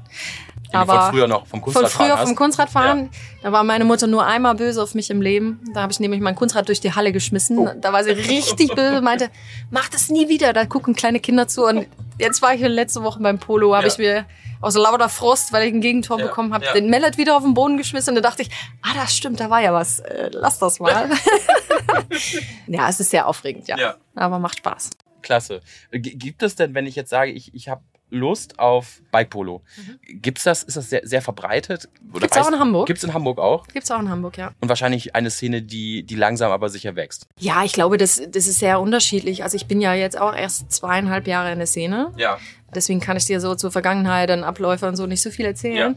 Du 0.71 0.85
von 0.85 1.11
früher 1.11 1.27
noch 1.27 1.41
vom 1.47 1.59
Von 1.59 1.61
Kunstradfahren 1.61 2.07
früher 2.07 2.17
hast. 2.17 2.27
vom 2.27 2.35
Kunstradfahren. 2.35 3.09
Da 3.41 3.51
war 3.51 3.63
meine 3.63 3.85
Mutter 3.85 4.05
nur 4.07 4.25
einmal 4.25 4.55
böse 4.55 4.81
auf 4.83 4.93
mich 4.93 5.09
im 5.09 5.21
Leben. 5.21 5.59
Da 5.73 5.81
habe 5.81 5.91
ich 5.91 5.99
nämlich 5.99 6.21
mein 6.21 6.35
Kunstrad 6.35 6.67
durch 6.67 6.79
die 6.79 6.93
Halle 6.93 7.11
geschmissen. 7.11 7.57
Oh. 7.57 7.69
Da 7.79 7.91
war 7.91 8.03
sie 8.03 8.11
richtig 8.11 8.75
böse 8.75 8.97
und 8.97 9.03
meinte, 9.03 9.29
mach 9.71 9.89
das 9.89 10.09
nie 10.09 10.29
wieder. 10.29 10.53
Da 10.53 10.65
gucken 10.65 10.95
kleine 10.95 11.19
Kinder 11.19 11.47
zu. 11.47 11.65
Und 11.65 11.87
jetzt 12.19 12.41
war 12.41 12.53
ich 12.53 12.61
letzte 12.61 13.01
Woche 13.03 13.19
beim 13.19 13.39
Polo, 13.39 13.73
habe 13.75 13.87
Ja. 13.87 13.91
ich 13.93 13.97
mir 13.97 14.25
aus 14.61 14.75
lauter 14.75 15.09
Frust, 15.09 15.53
weil 15.53 15.67
ich 15.67 15.73
ein 15.73 15.81
Gegentor 15.81 16.19
Ja, 16.19 16.27
bekommen 16.27 16.53
habe, 16.53 16.65
ja. 16.65 16.73
den 16.73 16.89
Mallet 16.89 17.17
wieder 17.17 17.35
auf 17.37 17.43
den 17.43 17.53
Boden 17.53 17.77
geschmissen. 17.77 18.09
Und 18.15 18.21
da 18.23 18.29
dachte 18.29 18.41
ich, 18.43 18.49
ah, 18.81 18.93
das 18.93 19.15
stimmt, 19.15 19.39
da 19.39 19.49
war 19.49 19.61
ja 19.61 19.73
was. 19.73 20.01
Äh, 20.01 20.29
lass 20.33 20.59
das 20.59 20.79
mal. 20.79 21.09
ja, 22.67 22.89
es 22.89 22.99
ist 22.99 23.09
sehr 23.09 23.27
aufregend, 23.27 23.67
ja. 23.67 23.77
Ja. 23.77 23.95
Aber 24.15 24.39
macht 24.39 24.57
Spaß. 24.59 24.91
Klasse. 25.21 25.61
G 25.91 25.99
gibt 26.15 26.43
es 26.43 26.55
denn, 26.55 26.73
wenn 26.73 26.85
ich 26.85 26.95
jetzt 26.95 27.09
sage, 27.09 27.31
ich, 27.31 27.53
ich 27.53 27.67
habe 27.69 27.81
Lust 28.11 28.57
auf 28.59 29.01
Bike 29.11 29.29
Polo, 29.29 29.61
gibt's 30.07 30.43
das, 30.43 30.63
ist 30.63 30.77
das 30.77 30.89
sehr, 30.89 31.01
sehr 31.05 31.21
verbreitet? 31.21 31.87
Oder 32.11 32.17
Mhm. 32.17 32.21
Gibt's 32.21 32.37
auch 32.37 32.47
in 32.51 32.59
Hamburg? 32.59 32.87
Gibt's 32.87 33.03
in 33.03 33.13
Hamburg 33.13 33.37
auch? 33.39 33.67
Gibt's 33.67 33.91
auch 33.91 33.99
in 33.99 34.09
Hamburg, 34.09 34.37
ja. 34.37 34.51
Und 34.61 34.69
wahrscheinlich 34.69 35.15
eine 35.15 35.29
Szene, 35.29 35.61
die, 35.61 36.03
die 36.03 36.15
langsam 36.15 36.51
aber 36.51 36.69
sicher 36.69 36.95
wächst. 36.95 37.27
Ja, 37.37 37.63
ich 37.63 37.73
glaube, 37.73 37.97
das, 37.97 38.21
das 38.29 38.47
ist 38.47 38.59
sehr 38.59 38.79
unterschiedlich. 38.79 39.43
Also 39.43 39.55
ich 39.55 39.67
bin 39.67 39.79
ja 39.81 39.93
jetzt 39.93 40.19
auch 40.19 40.35
erst 40.35 40.71
zweieinhalb 40.71 41.27
Jahre 41.27 41.51
in 41.51 41.59
der 41.59 41.67
Szene. 41.67 42.11
Ja. 42.17 42.37
Deswegen 42.73 42.99
kann 42.99 43.17
ich 43.17 43.25
dir 43.25 43.39
so 43.39 43.55
zur 43.55 43.71
Vergangenheit 43.71 44.29
und 44.31 44.43
Abläufe 44.43 44.87
und 44.87 44.95
so 44.95 45.05
nicht 45.05 45.21
so 45.21 45.29
viel 45.31 45.45
erzählen. 45.45 45.75
Ja. 45.77 45.95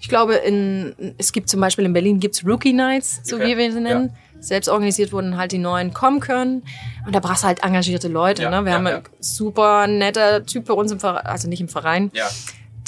Ich 0.00 0.08
glaube, 0.08 0.34
in, 0.34 1.14
es 1.18 1.32
gibt 1.32 1.48
zum 1.48 1.60
Beispiel 1.60 1.84
in 1.84 1.92
Berlin 1.92 2.18
gibt's 2.18 2.44
Rookie 2.44 2.72
Nights, 2.72 3.20
so 3.22 3.36
Okay. 3.36 3.46
wie 3.52 3.56
wir 3.58 3.72
sie 3.72 3.80
nennen. 3.80 4.10
Selbst 4.42 4.68
organisiert 4.68 5.12
wurden 5.12 5.36
halt 5.36 5.52
die 5.52 5.58
Neuen 5.58 5.94
kommen 5.94 6.20
können. 6.20 6.62
Und 7.06 7.14
da 7.14 7.20
brauchst 7.20 7.44
du 7.44 7.46
halt 7.46 7.62
engagierte 7.62 8.08
Leute. 8.08 8.42
Ja, 8.42 8.50
ne? 8.50 8.64
Wir 8.64 8.72
ja, 8.72 8.78
haben 8.78 8.86
ja. 8.86 8.96
einen 8.96 9.04
super 9.20 9.86
netter 9.86 10.44
Typ 10.44 10.66
bei 10.66 10.74
uns 10.74 10.90
im 10.90 11.00
Verein, 11.00 11.24
also 11.24 11.48
nicht 11.48 11.60
im 11.60 11.68
Verein, 11.68 12.10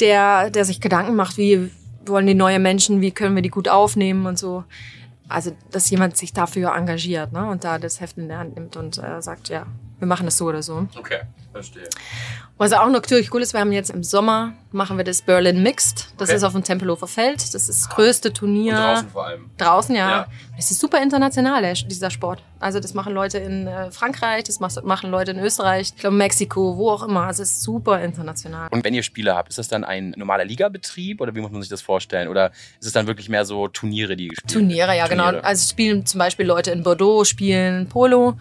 der, 0.00 0.50
der 0.50 0.64
sich 0.64 0.80
Gedanken 0.80 1.14
macht, 1.14 1.38
wie 1.38 1.70
wollen 2.06 2.26
die 2.26 2.34
neue 2.34 2.58
Menschen, 2.58 3.00
wie 3.00 3.12
können 3.12 3.34
wir 3.34 3.42
die 3.42 3.50
gut 3.50 3.68
aufnehmen 3.68 4.26
und 4.26 4.38
so. 4.38 4.64
Also, 5.28 5.52
dass 5.70 5.88
jemand 5.88 6.16
sich 6.16 6.32
dafür 6.32 6.74
engagiert 6.74 7.32
ne? 7.32 7.48
und 7.48 7.64
da 7.64 7.78
das 7.78 8.00
Heft 8.00 8.18
in 8.18 8.28
der 8.28 8.38
Hand 8.38 8.56
nimmt 8.56 8.76
und 8.76 8.98
äh, 8.98 9.22
sagt, 9.22 9.48
ja, 9.48 9.66
wir 9.98 10.06
machen 10.06 10.26
das 10.26 10.36
so 10.38 10.46
oder 10.46 10.62
so. 10.62 10.86
Okay, 10.98 11.20
verstehe. 11.52 11.88
Was 12.56 12.72
auch 12.72 12.88
natürlich 12.88 13.34
cool 13.34 13.42
ist, 13.42 13.52
wir 13.52 13.60
haben 13.60 13.72
jetzt 13.72 13.90
im 13.90 14.04
Sommer, 14.04 14.52
machen 14.70 14.96
wir 14.96 15.02
das 15.04 15.22
Berlin 15.22 15.62
Mixed. 15.64 16.12
Das 16.18 16.28
Okay. 16.28 16.36
ist 16.36 16.44
auf 16.44 16.52
dem 16.52 16.62
Tempelhofer 16.62 17.08
Feld. 17.08 17.36
Das 17.42 17.54
ist 17.54 17.68
das 17.68 17.88
größte 17.88 18.32
Turnier. 18.32 18.74
Und 18.74 18.80
draußen 18.80 19.08
vor 19.10 19.26
allem. 19.26 19.50
Draußen, 19.58 19.94
ja. 19.96 20.08
Ja. 20.10 20.26
Das 20.56 20.70
ist 20.70 20.78
super 20.78 21.02
international, 21.02 21.74
dieser 21.74 22.10
Sport. 22.10 22.42
Also 22.60 22.78
das 22.78 22.94
machen 22.94 23.12
Leute 23.12 23.38
in 23.38 23.66
äh, 23.66 23.90
Frankreich, 23.90 24.44
das 24.44 24.60
mach- 24.60 24.82
machen 24.84 25.10
Leute 25.10 25.32
in 25.32 25.40
Österreich, 25.40 25.92
ich 25.94 25.96
glaube 26.00 26.14
Mexiko, 26.16 26.76
wo 26.76 26.90
auch 26.90 27.02
immer. 27.02 27.22
Also 27.24 27.42
es 27.42 27.50
ist 27.50 27.62
super 27.62 28.00
international. 28.02 28.68
Und 28.70 28.84
wenn 28.84 28.94
ihr 28.94 29.02
Spiele 29.02 29.34
habt, 29.34 29.48
ist 29.48 29.58
das 29.58 29.66
dann 29.66 29.82
ein 29.82 30.14
normaler 30.16 30.44
Ligabetrieb 30.44 31.20
oder 31.20 31.34
wie 31.34 31.40
muss 31.40 31.50
man 31.50 31.60
sich 31.60 31.70
das 31.70 31.82
vorstellen? 31.82 32.28
Oder 32.28 32.52
ist 32.78 32.86
es 32.86 32.92
dann 32.92 33.08
wirklich 33.08 33.28
mehr 33.28 33.44
so 33.44 33.66
Turniere, 33.66 34.14
die 34.16 34.28
gespielt 34.28 34.52
Turniere, 34.52 34.96
ja 34.96 35.08
genau. 35.08 35.24
Turniere. 35.24 35.44
Also 35.44 35.60
es 35.62 35.70
spielen 35.70 36.06
zum 36.06 36.18
Beispiel 36.20 36.46
Leute 36.46 36.70
in 36.70 36.84
Bordeaux, 36.84 37.24
spielen 37.24 37.88
Polo. 37.88 38.36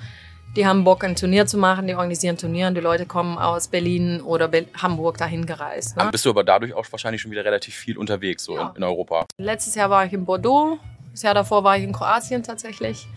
Die 0.55 0.67
haben 0.67 0.83
Bock, 0.83 1.03
ein 1.03 1.15
Turnier 1.15 1.47
zu 1.47 1.57
machen, 1.57 1.87
die 1.87 1.95
organisieren 1.95 2.37
Turniere 2.37 2.67
und 2.67 2.75
die 2.75 2.81
Leute 2.81 3.05
kommen 3.07 3.37
aus 3.39 3.67
Berlin 3.67 4.21
oder 4.21 4.47
Be 4.47 4.65
Hamburg 4.79 5.17
dahin 5.17 5.45
gereist. 5.47 5.95
Ne? 5.97 6.03
Dann 6.03 6.11
bist 6.11 6.25
du 6.25 6.29
aber 6.29 6.43
dadurch 6.43 6.73
auch 6.73 6.85
wahrscheinlich 6.91 7.21
schon 7.23 7.31
wieder 7.31 7.43
relativ 7.43 7.73
viel 7.73 7.97
unterwegs 7.97 8.43
so 8.43 8.55
Ja. 8.55 8.69
in, 8.69 8.77
in 8.77 8.83
Europa. 8.83 9.25
Letztes 9.39 9.73
Jahr 9.75 9.89
war 9.89 10.05
ich 10.05 10.13
in 10.13 10.25
Bordeaux, 10.25 10.77
das 11.11 11.23
Jahr 11.23 11.33
davor 11.33 11.63
war 11.63 11.75
ich 11.77 11.83
in 11.83 11.91
Kroatien 11.91 12.43
tatsächlich. 12.43 13.07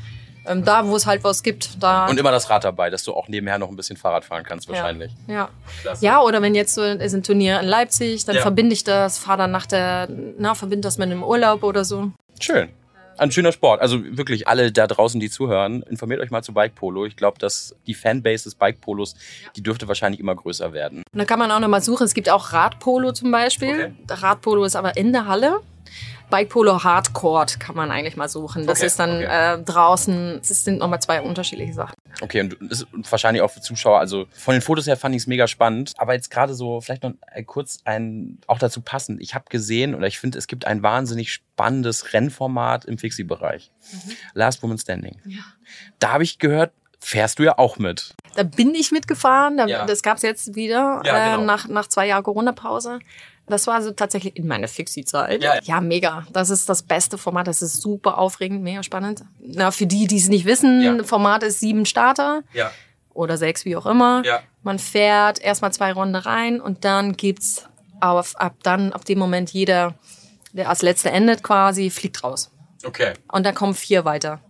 Ähm, 0.48 0.64
da, 0.64 0.86
wo 0.86 0.94
es 0.94 1.06
halt 1.06 1.24
was 1.24 1.42
gibt, 1.42 1.82
da. 1.82 2.06
Und 2.06 2.18
immer 2.20 2.30
das 2.30 2.48
Rad 2.48 2.62
dabei, 2.62 2.88
dass 2.88 3.02
du 3.02 3.12
auch 3.12 3.26
nebenher 3.26 3.58
noch 3.58 3.68
ein 3.68 3.74
bisschen 3.74 3.96
Fahrrad 3.96 4.24
fahren 4.24 4.44
kannst 4.44 4.68
wahrscheinlich. 4.68 5.10
Ja. 5.26 5.48
Klasse. 5.82 6.04
ja, 6.04 6.20
oder 6.22 6.40
wenn 6.40 6.54
jetzt 6.54 6.72
so 6.72 6.84
ist 6.84 7.14
ein 7.14 7.24
Turnier 7.24 7.58
in 7.60 7.66
Leipzig, 7.66 8.24
dann 8.26 8.36
Ja. 8.36 8.42
verbinde 8.42 8.72
ich 8.72 8.84
das, 8.84 9.18
fahre 9.18 9.38
dann 9.38 9.50
nach 9.50 9.66
der, 9.66 10.08
na, 10.38 10.54
verbinde 10.54 10.82
das 10.82 10.98
mit 10.98 11.10
einem 11.10 11.24
Urlaub 11.24 11.64
oder 11.64 11.84
so. 11.84 12.12
Schön. 12.40 12.68
Ein 13.18 13.30
schöner 13.30 13.52
Sport. 13.52 13.80
Also 13.80 13.98
wirklich 14.16 14.46
alle 14.48 14.72
da 14.72 14.86
draußen, 14.86 15.20
die 15.20 15.30
zuhören, 15.30 15.82
informiert 15.82 16.20
euch 16.20 16.30
mal 16.30 16.42
zu 16.42 16.52
Bike 16.52 16.74
Polo. 16.74 17.06
Ich 17.06 17.16
glaube, 17.16 17.38
dass 17.38 17.74
die 17.86 17.94
Fanbase 17.94 18.44
des 18.44 18.54
Bike 18.54 18.80
Polos, 18.80 19.14
die 19.56 19.62
dürfte 19.62 19.88
wahrscheinlich 19.88 20.20
immer 20.20 20.34
größer 20.34 20.72
werden. 20.72 21.02
Und 21.12 21.18
da 21.18 21.24
kann 21.24 21.38
man 21.38 21.50
auch 21.50 21.60
nochmal 21.60 21.82
suchen. 21.82 22.04
Es 22.04 22.14
gibt 22.14 22.28
auch 22.28 22.52
Radpolo 22.52 23.12
zum 23.12 23.30
Beispiel. 23.30 23.94
Okay. 24.08 24.20
Radpolo 24.22 24.64
ist 24.64 24.76
aber 24.76 24.96
in 24.96 25.12
der 25.12 25.26
Halle. 25.26 25.60
Bike 26.30 26.48
Polo 26.48 26.82
Hardcore 26.82 27.46
kann 27.58 27.76
man 27.76 27.90
eigentlich 27.90 28.16
mal 28.16 28.28
suchen. 28.28 28.66
Das 28.66 28.78
okay, 28.78 28.86
ist 28.86 28.98
dann 28.98 29.16
okay. 29.16 29.54
äh, 29.54 29.62
draußen, 29.62 30.40
das 30.40 30.64
sind 30.64 30.78
nochmal 30.78 31.00
zwei 31.00 31.20
unterschiedliche 31.20 31.72
Sachen. 31.72 31.94
Okay, 32.20 32.40
und 32.40 32.54
ist 32.70 32.86
wahrscheinlich 33.10 33.42
auch 33.42 33.50
für 33.50 33.60
Zuschauer, 33.60 33.98
also 33.98 34.26
von 34.32 34.54
den 34.54 34.62
Fotos 34.62 34.86
her 34.86 34.96
fand 34.96 35.14
ich 35.14 35.22
es 35.22 35.26
mega 35.26 35.46
spannend, 35.46 35.92
aber 35.98 36.14
jetzt 36.14 36.30
gerade 36.30 36.54
so 36.54 36.80
vielleicht 36.80 37.02
noch 37.02 37.12
kurz 37.46 37.78
ein, 37.84 38.38
auch 38.46 38.58
dazu 38.58 38.80
passend. 38.80 39.20
Ich 39.20 39.34
habe 39.34 39.44
gesehen 39.48 39.94
oder 39.94 40.06
ich 40.06 40.18
finde, 40.18 40.38
es 40.38 40.46
gibt 40.46 40.66
ein 40.66 40.82
wahnsinnig 40.82 41.32
spannendes 41.32 42.12
Rennformat 42.12 42.84
im 42.86 42.98
Fixie-Bereich. 42.98 43.70
Mhm. 43.92 44.12
Last 44.34 44.62
Woman 44.62 44.78
Standing. 44.78 45.20
Ja. 45.24 45.42
Da 45.98 46.12
habe 46.12 46.24
ich 46.24 46.38
gehört, 46.38 46.72
fährst 47.00 47.38
du 47.38 47.44
ja 47.44 47.58
auch 47.58 47.78
mit. 47.78 48.14
Da 48.34 48.42
bin 48.42 48.74
ich 48.74 48.90
mitgefahren, 48.90 49.56
da, 49.56 49.66
ja. 49.66 49.86
das 49.86 50.02
gab's 50.02 50.22
jetzt 50.22 50.54
wieder 50.56 51.02
ja, 51.04 51.36
genau. 51.36 51.42
äh, 51.42 51.46
nach, 51.46 51.68
nach 51.68 51.86
zwei 51.86 52.06
Jahren 52.08 52.24
Corona-Pause. 52.24 52.98
Das 53.48 53.66
war 53.66 53.74
also 53.74 53.92
tatsächlich 53.92 54.36
in 54.36 54.46
meiner 54.46 54.66
Fixie-Zeit. 54.66 55.42
Ja. 55.42 55.60
ja, 55.62 55.80
mega. 55.80 56.26
Das 56.32 56.50
ist 56.50 56.68
das 56.68 56.82
beste 56.82 57.16
Format. 57.16 57.46
Das 57.46 57.62
ist 57.62 57.80
super 57.80 58.18
aufregend, 58.18 58.62
mega 58.62 58.82
spannend. 58.82 59.24
Na, 59.38 59.70
für 59.70 59.86
die, 59.86 60.06
die 60.06 60.16
es 60.16 60.28
nicht 60.28 60.46
wissen, 60.46 60.82
ja. 60.82 61.04
Format 61.04 61.42
ist 61.44 61.60
sieben 61.60 61.86
Starter. 61.86 62.42
Ja. 62.52 62.72
Oder 63.14 63.36
sechs, 63.38 63.64
wie 63.64 63.76
auch 63.76 63.86
immer. 63.86 64.22
Ja. 64.24 64.42
Man 64.62 64.78
fährt 64.78 65.40
erstmal 65.40 65.72
zwei 65.72 65.92
Runden 65.92 66.16
rein 66.16 66.60
und 66.60 66.84
dann 66.84 67.16
gibt's 67.16 67.68
auf, 68.00 68.36
ab 68.36 68.56
dann, 68.62 68.92
ab 68.92 69.04
dem 69.04 69.18
Moment 69.18 69.50
jeder, 69.50 69.94
der 70.52 70.68
als 70.68 70.82
letzter 70.82 71.12
endet 71.12 71.42
quasi, 71.42 71.90
fliegt 71.90 72.24
raus. 72.24 72.50
Okay. 72.84 73.14
Und 73.30 73.46
dann 73.46 73.54
kommen 73.54 73.74
vier 73.74 74.04
weiter. 74.04 74.40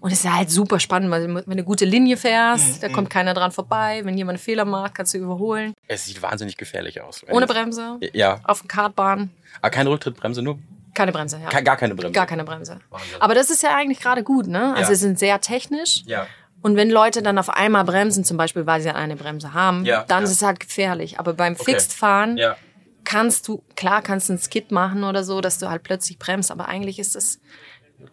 Und 0.00 0.12
es 0.12 0.24
ist 0.24 0.32
halt 0.32 0.50
super 0.50 0.80
spannend, 0.80 1.10
weil 1.10 1.26
wenn 1.26 1.34
du 1.34 1.50
eine 1.50 1.64
gute 1.64 1.84
Linie 1.84 2.16
fährst, 2.16 2.76
mhm. 2.76 2.80
da 2.80 2.88
kommt 2.88 3.10
keiner 3.10 3.34
dran 3.34 3.52
vorbei. 3.52 4.02
Wenn 4.04 4.16
jemand 4.16 4.38
einen 4.38 4.44
Fehler 4.44 4.64
macht, 4.64 4.94
kannst 4.94 5.14
du 5.14 5.18
überholen. 5.18 5.74
Es 5.88 6.06
sieht 6.06 6.20
wahnsinnig 6.22 6.56
gefährlich 6.56 7.00
aus. 7.00 7.22
Ohne 7.30 7.46
Bremse. 7.46 7.98
Ja. 8.12 8.40
Auf 8.44 8.60
dem 8.60 8.68
Kartbahn. 8.68 9.30
Aber 9.60 9.70
keine 9.70 9.90
Rücktrittbremse, 9.90 10.42
nur 10.42 10.58
keine 10.94 11.10
Bremse, 11.10 11.40
ja. 11.42 11.60
Gar 11.60 11.76
keine 11.76 11.94
Bremse. 11.94 12.12
Gar 12.12 12.26
keine 12.26 12.44
Bremse. 12.44 12.78
Wahnsinn. 12.90 13.20
Aber 13.20 13.34
das 13.34 13.50
ist 13.50 13.62
ja 13.62 13.74
eigentlich 13.74 14.00
gerade 14.00 14.22
gut, 14.22 14.46
ne? 14.46 14.74
Also 14.74 14.92
ja. 14.92 14.94
sie 14.94 14.94
sind 14.94 15.18
sehr 15.18 15.40
technisch. 15.40 16.04
Ja. 16.06 16.26
Und 16.62 16.76
wenn 16.76 16.88
Leute 16.88 17.20
dann 17.20 17.36
auf 17.36 17.50
einmal 17.50 17.84
bremsen, 17.84 18.24
zum 18.24 18.36
Beispiel, 18.36 18.64
weil 18.64 18.80
sie 18.80 18.94
eine 18.94 19.16
Bremse 19.16 19.52
haben, 19.52 19.84
ja, 19.84 20.04
dann 20.04 20.20
ja. 20.20 20.24
ist 20.24 20.30
es 20.30 20.42
halt 20.42 20.60
gefährlich. 20.60 21.18
Aber 21.18 21.34
beim 21.34 21.54
okay. 21.54 21.72
Fixed-Fahren 21.72 22.38
ja. 22.38 22.56
kannst 23.04 23.48
du, 23.48 23.62
klar 23.76 24.00
kannst 24.00 24.28
du 24.28 24.32
einen 24.32 24.40
Skid 24.40 24.70
machen 24.70 25.04
oder 25.04 25.24
so, 25.24 25.40
dass 25.42 25.58
du 25.58 25.68
halt 25.68 25.82
plötzlich 25.82 26.18
bremst, 26.18 26.50
aber 26.50 26.68
eigentlich 26.68 26.98
ist 26.98 27.16
es 27.16 27.40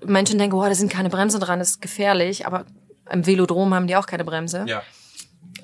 Menschen 0.06 0.38
denken, 0.38 0.56
oh, 0.56 0.64
da 0.64 0.76
sind 0.76 0.92
keine 0.92 1.10
Bremsen 1.10 1.40
dran, 1.40 1.60
das 1.60 1.72
ist 1.72 1.82
gefährlich, 1.82 2.46
aber 2.46 2.66
im 3.12 3.26
Velodrom 3.26 3.74
haben 3.74 3.88
die 3.88 3.96
auch 3.96 4.06
keine 4.06 4.24
Bremse. 4.24 4.66
Ja. 4.68 4.84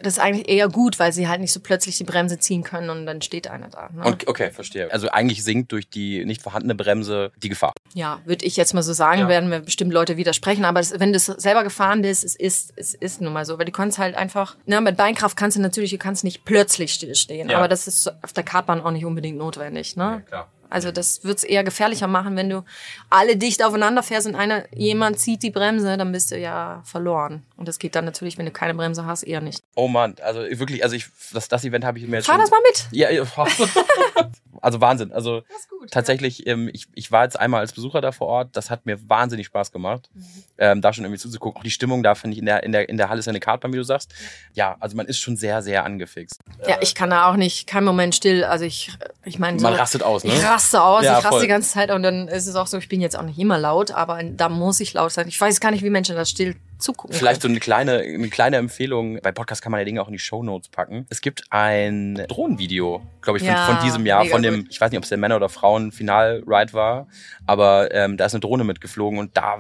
Das 0.01 0.13
ist 0.13 0.19
eigentlich 0.19 0.47
eher 0.47 0.69
gut, 0.69 0.99
weil 0.99 1.11
sie 1.11 1.27
halt 1.27 1.41
nicht 1.41 1.51
so 1.51 1.59
plötzlich 1.59 1.97
die 1.97 2.03
Bremse 2.03 2.37
ziehen 2.37 2.63
können 2.63 2.89
und 2.89 3.05
dann 3.05 3.21
steht 3.21 3.47
einer 3.47 3.69
da. 3.69 3.89
Ne? 3.91 4.03
Und, 4.03 4.27
okay, 4.27 4.51
verstehe. 4.51 4.91
Also 4.91 5.09
eigentlich 5.09 5.43
sinkt 5.43 5.71
durch 5.71 5.89
die 5.89 6.23
nicht 6.25 6.41
vorhandene 6.41 6.75
Bremse 6.75 7.31
die 7.41 7.49
Gefahr. 7.49 7.73
Ja, 7.93 8.19
würde 8.25 8.45
ich 8.45 8.57
jetzt 8.57 8.73
mal 8.73 8.83
so 8.83 8.93
sagen, 8.93 9.21
ja. 9.21 9.27
werden 9.27 9.49
mir 9.49 9.61
bestimmt 9.61 9.91
Leute 9.91 10.17
widersprechen. 10.17 10.65
Aber 10.65 10.79
das, 10.79 10.99
wenn 10.99 11.13
du 11.13 11.17
es 11.17 11.25
selber 11.25 11.63
gefahren 11.63 12.01
bist, 12.01 12.23
es 12.23 12.35
ist, 12.35 12.73
es 12.75 12.93
ist 12.93 13.21
nun 13.21 13.33
mal 13.33 13.45
so. 13.45 13.57
Weil 13.57 13.65
du 13.65 13.71
kannst 13.71 13.97
halt 13.97 14.15
einfach, 14.15 14.55
ne, 14.65 14.81
mit 14.81 14.97
Beinkraft 14.97 15.35
kannst 15.35 15.57
du 15.57 15.61
natürlich, 15.61 15.91
du 15.91 15.97
kannst 15.97 16.23
nicht 16.23 16.45
plötzlich 16.45 16.93
stillstehen. 16.93 17.49
Ja. 17.49 17.57
Aber 17.57 17.67
das 17.67 17.87
ist 17.87 18.07
auf 18.23 18.33
der 18.33 18.43
Kartbahn 18.43 18.81
auch 18.81 18.91
nicht 18.91 19.05
unbedingt 19.05 19.37
notwendig. 19.37 19.95
Ne? 19.95 20.03
Ja, 20.03 20.19
klar. 20.21 20.51
Also 20.69 20.91
das 20.91 21.23
wird's 21.23 21.43
eher 21.43 21.63
gefährlicher 21.63 22.07
machen, 22.07 22.35
wenn 22.35 22.49
du 22.49 22.63
alle 23.09 23.37
dicht 23.37 23.63
aufeinander 23.63 24.03
fährst 24.03 24.27
und 24.27 24.35
einer 24.35 24.63
jemand 24.73 25.19
zieht 25.19 25.43
die 25.43 25.51
Bremse, 25.51 25.97
dann 25.97 26.11
bist 26.11 26.31
du 26.31 26.37
ja 26.37 26.81
verloren. 26.83 27.43
Und 27.55 27.67
das 27.67 27.79
geht 27.79 27.95
dann 27.95 28.05
natürlich, 28.05 28.37
wenn 28.37 28.45
du 28.45 28.51
keine 28.51 28.73
Bremse 28.73 29.05
hast, 29.05 29.23
eher 29.23 29.41
nicht. 29.41 29.61
Oh 29.75 29.87
Mann, 29.87 30.15
also 30.21 30.41
wirklich, 30.41 30.83
also 30.83 30.95
ich 30.95 31.07
das, 31.33 31.47
das 31.47 31.63
Event 31.65 31.85
habe 31.85 31.99
ich 31.99 32.07
mir 32.07 32.17
jetzt 32.17 32.25
Fahr 32.25 32.35
schon, 32.35 32.41
das 32.41 32.51
mal 32.51 32.61
mit. 32.67 32.87
Ja, 32.91 33.09
also 34.61 34.81
Wahnsinn. 34.81 35.11
Also 35.11 35.43
gut, 35.69 35.91
tatsächlich, 35.91 36.39
ja. 36.39 36.53
ähm, 36.53 36.69
ich, 36.71 36.87
ich 36.95 37.11
war 37.11 37.23
jetzt 37.23 37.39
einmal 37.39 37.61
als 37.61 37.73
Besucher 37.73 38.01
da 38.01 38.11
vor 38.11 38.27
Ort. 38.27 38.49
Das 38.53 38.69
hat 38.69 38.85
mir 38.85 38.97
wahnsinnig 39.09 39.47
Spaß 39.47 39.71
gemacht, 39.71 40.09
mhm. 40.13 40.23
ähm, 40.57 40.81
da 40.81 40.93
schon 40.93 41.03
irgendwie 41.05 41.19
zuzugucken. 41.19 41.59
Auch 41.59 41.63
die 41.63 41.71
Stimmung 41.71 42.03
da 42.03 42.15
finde 42.15 42.35
ich 42.35 42.39
in 42.39 42.45
der 42.45 42.63
in 42.63 42.71
der 42.71 42.89
in 42.89 42.97
der 42.97 43.09
Halle 43.09 43.19
ist 43.19 43.27
eine 43.27 43.39
Kartbahn, 43.39 43.73
wie 43.73 43.77
du 43.77 43.83
sagst. 43.83 44.13
Ja, 44.53 44.77
also 44.79 44.95
man 44.95 45.07
ist 45.07 45.19
schon 45.19 45.37
sehr 45.37 45.61
sehr 45.61 45.83
angefixt. 45.83 46.41
Ja, 46.67 46.75
äh, 46.75 46.83
ich 46.83 46.95
kann 46.95 47.09
da 47.09 47.29
auch 47.29 47.35
nicht 47.35 47.67
kein 47.67 47.83
Moment 47.83 48.15
still. 48.15 48.43
Also 48.43 48.65
ich 48.65 48.91
ich 49.23 49.39
meine, 49.39 49.59
man 49.61 49.73
so, 49.73 49.79
rastet 49.79 50.03
aus, 50.03 50.23
ne? 50.23 50.33
Ich 50.57 50.63
raste 50.63 50.81
aus, 50.81 51.03
ja, 51.03 51.11
ich 51.11 51.17
raste 51.17 51.29
voll. 51.29 51.41
die 51.41 51.47
ganze 51.47 51.71
Zeit 51.71 51.91
und 51.91 52.01
dann 52.01 52.27
ist 52.27 52.47
es 52.47 52.55
auch 52.55 52.67
so. 52.67 52.77
Ich 52.77 52.89
bin 52.89 52.99
jetzt 52.99 53.17
auch 53.17 53.23
nicht 53.23 53.37
immer 53.37 53.59
laut, 53.59 53.91
aber 53.91 54.23
da 54.23 54.49
muss 54.49 54.79
ich 54.79 54.93
laut 54.93 55.11
sein. 55.11 55.27
Ich 55.27 55.39
weiß 55.39 55.59
gar 55.59 55.71
nicht, 55.71 55.83
wie 55.83 55.89
Menschen 55.89 56.15
das 56.15 56.29
still 56.29 56.55
zugucken. 56.79 57.15
Vielleicht 57.15 57.41
so 57.41 57.47
eine 57.47 57.59
kleine, 57.59 57.99
eine 57.99 58.29
kleine 58.29 58.57
Empfehlung. 58.57 59.19
Bei 59.21 59.31
Podcast 59.31 59.61
kann 59.61 59.71
man 59.71 59.79
ja 59.79 59.85
Dinge 59.85 60.01
auch 60.01 60.07
in 60.07 60.13
die 60.13 60.19
Show 60.19 60.43
Notes 60.43 60.69
packen. 60.69 61.05
Es 61.09 61.21
gibt 61.21 61.43
ein 61.51 62.25
Drohnenvideo, 62.27 63.01
glaube 63.21 63.37
ich, 63.37 63.43
von, 63.43 63.53
ja, 63.53 63.65
von, 63.65 63.83
diesem 63.83 64.05
Jahr, 64.05 64.25
von 64.25 64.41
dem, 64.41 64.63
gut. 64.63 64.67
ich 64.71 64.81
weiß 64.81 64.91
nicht, 64.91 64.97
ob 64.97 65.03
es 65.03 65.09
der 65.09 65.17
Männer- 65.17 65.35
oder 65.35 65.49
Frauen-Final-Ride 65.49 66.73
war, 66.73 67.07
aber 67.45 67.93
ähm, 67.93 68.17
da 68.17 68.25
ist 68.25 68.33
eine 68.33 68.41
Drohne 68.41 68.63
mitgeflogen 68.63 69.19
und 69.19 69.37
da 69.37 69.59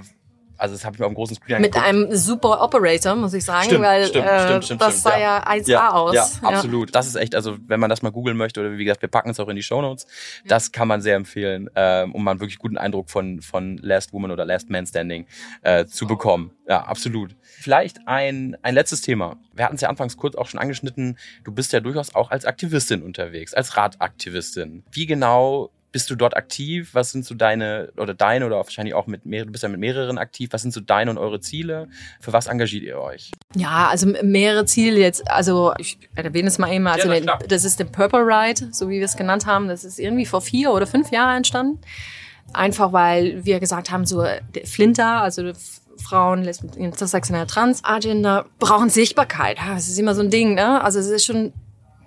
also 0.57 0.75
das 0.75 0.85
habe 0.85 0.95
ich 0.95 0.99
mir 0.99 1.05
auf 1.05 1.11
dem 1.11 1.15
großen 1.15 1.35
Screen 1.35 1.61
Mit 1.61 1.75
einem 1.75 2.15
super 2.15 2.61
Operator, 2.61 3.15
muss 3.15 3.33
ich 3.33 3.45
sagen, 3.45 3.65
stimmt, 3.65 3.83
weil 3.83 4.05
stimmt, 4.05 4.25
äh, 4.25 4.45
stimmt, 4.45 4.65
stimmt, 4.65 4.81
das 4.81 5.01
sah 5.01 5.17
ja 5.17 5.43
1A 5.47 5.69
ja, 5.69 5.91
aus. 5.91 6.13
Ja, 6.13 6.27
absolut. 6.41 6.93
Das 6.95 7.07
ist 7.07 7.15
echt, 7.15 7.35
also 7.35 7.57
wenn 7.67 7.79
man 7.79 7.89
das 7.89 8.01
mal 8.01 8.11
googeln 8.11 8.37
möchte 8.37 8.59
oder 8.59 8.77
wie 8.77 8.83
gesagt, 8.83 9.01
wir 9.01 9.09
packen 9.09 9.29
es 9.29 9.39
auch 9.39 9.47
in 9.47 9.55
die 9.55 9.63
Show 9.63 9.81
Notes, 9.81 10.07
das 10.45 10.71
kann 10.71 10.87
man 10.87 11.01
sehr 11.01 11.15
empfehlen, 11.15 11.69
ähm, 11.75 12.13
um 12.13 12.23
mal 12.23 12.31
einen 12.31 12.39
wirklich 12.39 12.59
guten 12.59 12.77
Eindruck 12.77 13.09
von, 13.09 13.41
von 13.41 13.77
Last 13.77 14.13
Woman 14.13 14.31
oder 14.31 14.45
Last 14.45 14.69
Man 14.69 14.85
Standing 14.85 15.27
äh, 15.61 15.85
zu 15.85 16.07
bekommen. 16.07 16.51
Ja, 16.67 16.83
absolut. 16.83 17.35
Vielleicht 17.41 18.07
ein, 18.07 18.57
ein 18.61 18.73
letztes 18.73 19.01
Thema. 19.01 19.37
Wir 19.53 19.65
hatten 19.65 19.75
es 19.75 19.81
ja 19.81 19.89
anfangs 19.89 20.17
kurz 20.17 20.35
auch 20.35 20.47
schon 20.47 20.59
angeschnitten. 20.59 21.17
Du 21.43 21.51
bist 21.53 21.71
ja 21.71 21.79
durchaus 21.79 22.13
auch 22.13 22.29
als 22.29 22.45
Aktivistin 22.45 23.03
unterwegs, 23.03 23.53
als 23.53 23.77
Radaktivistin. 23.77 24.83
Wie 24.91 25.05
genau 25.05 25.71
bist 25.91 26.09
du 26.09 26.15
dort 26.15 26.35
aktiv? 26.35 26.89
Was 26.93 27.11
sind 27.11 27.25
so 27.25 27.33
deine 27.33 27.91
oder 27.97 28.13
deine 28.13 28.45
oder 28.45 28.57
wahrscheinlich 28.57 28.93
auch 28.93 29.07
mit 29.07 29.25
mehreren, 29.25 29.47
du 29.47 29.51
bist 29.51 29.63
ja 29.63 29.69
mit 29.69 29.79
mehreren 29.79 30.17
aktiv. 30.17 30.49
Was 30.51 30.61
sind 30.61 30.73
so 30.73 30.81
deine 30.81 31.11
und 31.11 31.17
eure 31.17 31.39
Ziele? 31.39 31.87
Für 32.19 32.33
was 32.33 32.47
engagiert 32.47 32.83
ihr 32.83 32.99
euch? 32.99 33.31
Ja, 33.55 33.87
also 33.87 34.07
mehrere 34.21 34.65
Ziele 34.65 34.99
jetzt. 34.99 35.29
Also 35.29 35.73
ich 35.77 35.97
erwähne 36.15 36.49
es 36.49 36.57
mal 36.57 36.71
eben. 36.71 36.87
Also 36.87 37.11
ja, 37.11 37.37
das 37.47 37.65
ist 37.65 37.79
der 37.79 37.85
Purple 37.85 38.19
Ride, 38.19 38.69
so 38.71 38.89
wie 38.89 38.99
wir 38.99 39.05
es 39.05 39.17
genannt 39.17 39.45
haben. 39.45 39.67
Das 39.67 39.83
ist 39.83 39.99
irgendwie 39.99 40.25
vor 40.25 40.41
vier 40.41 40.71
oder 40.71 40.87
fünf 40.87 41.11
Jahren 41.11 41.37
entstanden. 41.37 41.79
Einfach 42.53 42.93
weil 42.93 43.43
wir 43.45 43.59
gesagt 43.59 43.91
haben, 43.91 44.05
so 44.05 44.23
der 44.23 44.65
Flinter, 44.65 45.21
also 45.21 45.51
Frauen, 45.97 46.43
Lesben, 46.43 46.69
intersektionelle 46.73 47.47
Trans-Agenda 47.47 48.45
brauchen 48.59 48.89
Sichtbarkeit. 48.89 49.57
Das 49.57 49.87
ist 49.87 49.97
immer 49.97 50.15
so 50.15 50.21
ein 50.21 50.29
Ding, 50.29 50.53
ne? 50.53 50.83
Also 50.83 50.99
es 50.99 51.07
ist 51.07 51.25
schon, 51.25 51.53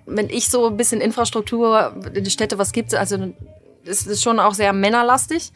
wenn 0.05 0.29
ich 0.29 0.49
so 0.49 0.67
ein 0.67 0.77
bisschen 0.77 1.01
Infrastruktur 1.01 1.93
in 2.07 2.13
den 2.13 2.29
Städte 2.29 2.57
was 2.57 2.71
gibt, 2.71 2.93
also 2.93 3.33
es 3.85 4.05
ist 4.07 4.23
schon 4.23 4.39
auch 4.39 4.53
sehr 4.53 4.73
männerlastig. 4.73 5.51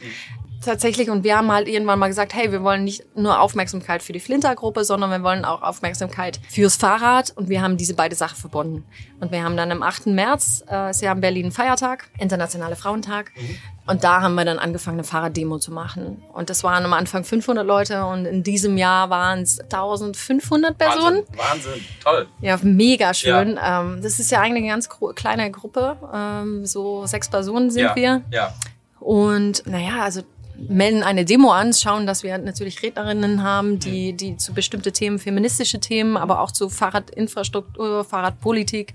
Tatsächlich, 0.64 1.12
und 1.12 1.24
wir 1.24 1.38
haben 1.38 1.52
halt 1.52 1.68
irgendwann 1.68 2.00
mal 2.00 2.08
gesagt, 2.08 2.34
hey, 2.34 2.52
wir 2.52 2.64
wollen 2.64 2.84
nicht 2.84 3.16
nur 3.16 3.40
Aufmerksamkeit 3.40 4.02
für 4.02 4.14
die 4.14 4.20
Flintergruppe, 4.20 4.84
sondern 4.84 5.12
wir 5.12 5.22
wollen 5.22 5.46
auch 5.46 5.62
Aufmerksamkeit 5.62 6.40
fürs 6.50 6.76
Fahrrad 6.76 7.34
und 7.36 7.50
wir 7.50 7.62
haben 7.62 7.78
diese 7.78 7.94
beide 7.94 8.16
Sachen 8.16 8.38
verbunden. 8.38 8.84
Und 9.20 9.32
wir 9.32 9.44
haben 9.44 9.58
dann 9.58 9.72
am 9.72 9.84
8. 9.84 10.08
März, 10.08 10.64
äh, 10.72 10.90
ist 10.90 11.02
ja 11.02 11.12
in 11.12 11.22
Berlin 11.22 11.52
Feiertag, 11.52 12.10
Internationale 12.18 12.76
Frauentag, 12.76 13.32
mhm. 13.36 13.58
Und 13.88 14.04
da 14.04 14.22
haben 14.22 14.36
wir 14.36 14.46
dann 14.46 14.58
angefangen, 14.58 14.98
eine 14.98 15.04
Fahrraddemo 15.04 15.60
zu 15.60 15.72
machen. 15.72 16.24
Und 16.34 16.50
das 16.50 16.64
waren 16.64 16.84
am 16.86 16.94
Anfang 16.94 17.24
500 17.24 17.66
Leute 17.66 18.06
und 18.06 18.26
in 18.26 18.42
diesem 18.42 18.78
Jahr 18.78 19.10
waren 19.12 19.42
es 19.42 19.60
1500 19.60 20.78
Personen. 20.78 21.18
Wahnsinn, 21.18 21.38
Wahnsinn, 21.38 21.86
toll. 22.04 22.28
Ja, 22.42 22.58
mega 22.64 23.14
schön. 23.14 23.56
Ja. 23.56 23.82
Ähm, 23.82 24.02
das 24.02 24.20
ist 24.20 24.32
ja 24.32 24.42
eigentlich 24.42 24.64
eine 24.64 24.72
ganz 24.72 24.90
kleine 25.16 25.52
Gruppe, 25.52 25.98
ähm, 26.14 26.66
so 26.66 27.06
sechs 27.06 27.30
Personen 27.30 27.70
sind 27.70 27.84
ja. 27.84 27.96
wir. 27.96 28.22
Ja. 28.32 28.54
Und 29.00 29.68
naja, 29.68 30.02
also 30.02 30.24
melden 30.58 31.04
eine 31.04 31.26
Demo 31.26 31.52
an, 31.52 31.74
schauen, 31.74 32.08
dass 32.08 32.24
wir 32.24 32.38
natürlich 32.38 32.82
Rednerinnen 32.82 33.44
haben, 33.44 33.80
die, 33.80 34.14
die 34.14 34.38
zu 34.38 34.54
bestimmte 34.54 34.92
Themen, 34.92 35.20
feministische 35.20 35.80
Themen, 35.80 36.18
aber 36.18 36.42
auch 36.42 36.52
zu 36.52 36.70
Fahrradinfrastruktur, 36.70 38.04
Fahrradpolitik 38.04 38.94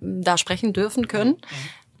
da 0.00 0.38
sprechen 0.38 0.72
dürfen 0.72 1.08
können. 1.08 1.36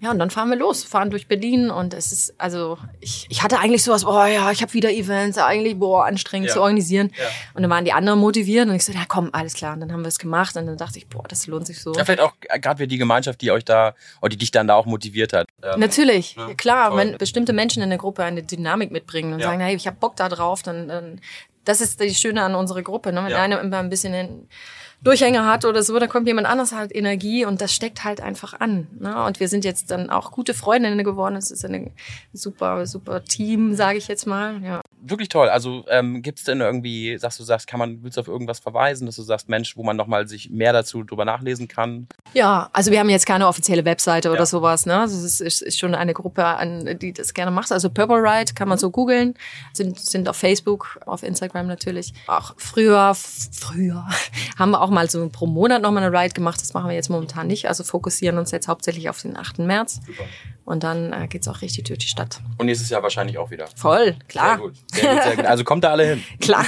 Ja, 0.02 0.10
und 0.10 0.18
dann 0.18 0.30
fahren 0.30 0.50
wir 0.50 0.56
los, 0.56 0.82
fahren 0.82 1.10
durch 1.10 1.28
Berlin 1.28 1.70
und 1.70 1.94
es 1.94 2.10
ist, 2.10 2.34
also 2.36 2.76
ich, 2.98 3.24
ich 3.30 3.44
hatte 3.44 3.60
eigentlich 3.60 3.84
sowas, 3.84 4.04
oh 4.04 4.24
ja, 4.24 4.50
ich 4.50 4.60
habe 4.60 4.72
wieder 4.72 4.90
Events, 4.90 5.38
eigentlich, 5.38 5.78
boah, 5.78 6.06
anstrengend 6.06 6.48
ja. 6.48 6.54
zu 6.54 6.60
organisieren. 6.60 7.12
Ja. 7.16 7.24
Und 7.54 7.62
dann 7.62 7.70
waren 7.70 7.84
die 7.84 7.92
anderen 7.92 8.18
motiviert 8.18 8.68
und 8.68 8.74
ich 8.74 8.84
so, 8.84 8.92
ja 8.92 9.04
komm, 9.06 9.30
alles 9.32 9.54
klar. 9.54 9.74
Und 9.74 9.80
dann 9.80 9.92
haben 9.92 10.00
wir 10.00 10.08
es 10.08 10.18
gemacht 10.18 10.56
und 10.56 10.66
dann 10.66 10.76
dachte 10.76 10.98
ich, 10.98 11.06
boah, 11.06 11.22
das 11.28 11.46
lohnt 11.46 11.68
sich 11.68 11.80
so. 11.80 11.94
Ja, 11.94 12.04
vielleicht 12.04 12.18
auch 12.18 12.32
gerade 12.40 12.80
wie 12.80 12.88
die 12.88 12.98
Gemeinschaft, 12.98 13.40
die 13.42 13.52
euch 13.52 13.64
da, 13.64 13.94
oder 14.20 14.30
die 14.30 14.38
dich 14.38 14.50
dann 14.50 14.66
da 14.66 14.74
auch 14.74 14.86
motiviert 14.86 15.32
hat. 15.32 15.46
Ja. 15.62 15.76
Natürlich, 15.76 16.34
ja, 16.34 16.52
klar, 16.54 16.88
toll. 16.88 16.98
wenn 16.98 17.18
bestimmte 17.18 17.52
Menschen 17.52 17.80
in 17.80 17.88
der 17.88 17.98
Gruppe 17.98 18.24
eine 18.24 18.42
Dynamik 18.42 18.90
mitbringen 18.90 19.32
und 19.34 19.40
sagen, 19.40 19.60
hey, 19.60 19.76
ich 19.76 19.86
habe 19.86 19.98
Bock 20.00 20.16
da 20.16 20.28
drauf, 20.28 20.64
dann, 20.64 20.88
dann 20.88 21.20
das 21.64 21.80
ist 21.80 22.00
das 22.00 22.18
Schöne 22.18 22.42
an 22.42 22.56
unserer 22.56 22.82
Gruppe. 22.82 23.12
Ne? 23.12 23.22
Wenn 23.22 23.30
ja. 23.30 23.40
einer 23.40 23.60
immer 23.60 23.78
ein 23.78 23.88
bisschen 23.88 24.14
in, 24.14 24.48
Durchhänger 25.04 25.46
hat 25.46 25.64
oder 25.64 25.82
so, 25.82 25.98
dann 25.98 26.08
kommt 26.08 26.28
jemand 26.28 26.46
anders 26.46 26.72
halt 26.72 26.94
Energie 26.94 27.44
und 27.44 27.60
das 27.60 27.74
steckt 27.74 28.04
halt 28.04 28.20
einfach 28.20 28.60
an. 28.60 28.86
Ne? 29.00 29.24
Und 29.24 29.40
wir 29.40 29.48
sind 29.48 29.64
jetzt 29.64 29.90
dann 29.90 30.10
auch 30.10 30.30
gute 30.30 30.54
Freundinnen 30.54 31.02
geworden. 31.02 31.34
Es 31.34 31.50
ist 31.50 31.64
ein 31.64 31.90
super, 32.32 32.86
super 32.86 33.24
Team, 33.24 33.74
sage 33.74 33.98
ich 33.98 34.06
jetzt 34.06 34.26
mal. 34.26 34.62
Ja. 34.62 34.80
Wirklich 35.02 35.28
toll. 35.28 35.48
Also 35.48 35.84
ähm, 35.88 36.22
gibt 36.22 36.38
es 36.38 36.44
denn 36.44 36.60
irgendwie, 36.60 37.16
sagst 37.18 37.38
du, 37.38 37.44
sagst, 37.44 37.66
kann 37.66 37.78
man, 37.78 38.02
willst 38.02 38.16
du 38.16 38.20
auf 38.20 38.28
irgendwas 38.28 38.60
verweisen, 38.60 39.06
dass 39.06 39.16
du 39.16 39.22
sagst, 39.22 39.48
Mensch, 39.48 39.76
wo 39.76 39.82
man 39.82 39.96
nochmal 39.96 40.28
sich 40.28 40.50
mehr 40.50 40.72
dazu 40.72 41.02
drüber 41.02 41.24
nachlesen 41.24 41.68
kann? 41.68 42.06
Ja, 42.34 42.70
also 42.72 42.90
wir 42.90 43.00
haben 43.00 43.10
jetzt 43.10 43.26
keine 43.26 43.46
offizielle 43.46 43.84
Webseite 43.84 44.28
ja. 44.28 44.34
oder 44.34 44.46
sowas. 44.46 44.86
Ne? 44.86 44.94
Das 44.94 45.12
ist, 45.12 45.40
ist, 45.40 45.62
ist 45.62 45.78
schon 45.78 45.94
eine 45.94 46.14
Gruppe, 46.14 46.44
an, 46.44 46.98
die 46.98 47.12
das 47.12 47.34
gerne 47.34 47.50
macht. 47.50 47.72
Also 47.72 47.90
Purple 47.90 48.22
Ride 48.22 48.54
kann 48.54 48.68
man 48.68 48.78
so 48.78 48.90
googeln, 48.90 49.34
sind, 49.72 49.98
sind 49.98 50.28
auf 50.28 50.36
Facebook, 50.36 51.00
auf 51.06 51.22
Instagram 51.22 51.66
natürlich. 51.66 52.12
Auch 52.26 52.54
früher, 52.56 53.14
früher 53.14 54.06
haben 54.58 54.70
wir 54.70 54.80
auch 54.80 54.90
mal 54.90 55.10
so 55.10 55.28
pro 55.28 55.46
Monat 55.46 55.82
nochmal 55.82 56.04
eine 56.04 56.16
Ride 56.16 56.34
gemacht. 56.34 56.60
Das 56.60 56.74
machen 56.74 56.88
wir 56.88 56.94
jetzt 56.94 57.10
momentan 57.10 57.46
nicht. 57.46 57.68
Also 57.68 57.84
fokussieren 57.84 58.38
uns 58.38 58.50
jetzt 58.50 58.68
hauptsächlich 58.68 59.08
auf 59.08 59.20
den 59.20 59.36
8. 59.36 59.60
März. 59.60 60.00
Super. 60.06 60.24
Und 60.64 60.84
dann 60.84 61.12
äh, 61.12 61.28
es 61.36 61.48
auch 61.48 61.60
richtig 61.60 61.84
durch 61.84 61.98
die 61.98 62.06
Stadt. 62.06 62.40
Und 62.58 62.66
nächstes 62.66 62.88
Jahr 62.88 63.02
wahrscheinlich 63.02 63.36
auch 63.36 63.50
wieder. 63.50 63.66
Voll, 63.76 64.14
klar. 64.28 64.56
Sehr 64.56 64.58
gut, 64.58 64.74
sehr 64.92 65.14
gut, 65.14 65.22
sehr 65.22 65.36
gut. 65.36 65.46
Also 65.46 65.64
kommt 65.64 65.82
da 65.82 65.90
alle 65.90 66.04
hin. 66.04 66.24
klar. 66.40 66.64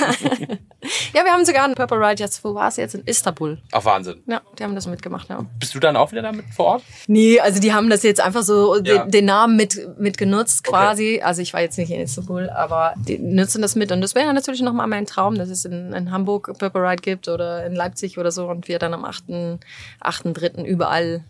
ja, 1.13 1.25
wir 1.25 1.33
haben 1.33 1.45
sogar 1.45 1.65
einen 1.65 1.75
Purple 1.75 1.99
Ride 1.99 2.21
jetzt, 2.21 2.43
wo 2.43 2.55
war 2.55 2.69
es 2.69 2.77
jetzt? 2.77 2.97
In 2.97 3.03
Istanbul. 3.05 3.63
Ach, 3.71 3.85
Wahnsinn. 3.85 4.23
Ja, 4.27 4.43
die 4.59 4.65
haben 4.65 4.75
das 4.75 4.87
mitgemacht, 4.87 5.29
ja. 5.29 5.47
Bist 5.61 5.75
du 5.77 5.81
dann 5.81 5.97
auch 5.97 6.11
wieder 6.11 6.23
damit 6.23 6.45
vor 6.55 6.67
Ort? 6.67 6.83
Nee, 7.07 7.39
also 7.39 7.61
die 7.61 7.73
haben 7.73 7.89
das 7.89 8.03
jetzt 8.03 8.21
einfach 8.21 8.43
so 8.43 8.77
ja. 8.77 9.05
den, 9.05 9.11
den, 9.13 9.25
Namen 9.27 9.57
mit, 9.57 9.79
mit 9.99 10.19
genutzt 10.19 10.65
quasi. 10.65 11.17
Okay. 11.17 11.23
Also 11.23 11.43
ich 11.43 11.55
war 11.55 11.61
jetzt 11.61 11.79
nicht 11.79 11.91
in 11.91 12.01
Istanbul, 12.01 12.51
aber 12.51 12.95
die 12.97 13.19
nutzen 13.19 13.63
das 13.63 13.77
mit. 13.77 13.93
Und 13.93 14.01
das 14.01 14.17
wäre 14.17 14.35
natürlich 14.35 14.63
nochmal 14.63 14.89
mein 14.89 15.07
Traum, 15.07 15.37
dass 15.37 15.51
es 15.51 15.65
in, 15.65 15.93
in 15.93 16.11
Hamburg 16.11 16.53
Purple 16.59 16.83
Ride 16.83 17.03
gibt 17.03 17.29
oder 17.29 17.65
in 17.65 17.75
Leipzig 17.75 18.19
oder 18.19 18.33
so 18.33 18.49
und 18.49 18.67
wir 18.67 18.81
dann 18.81 18.93
am 18.93 19.05
8.3. 19.05 19.59
8. 20.01 20.67
überall 20.67 21.25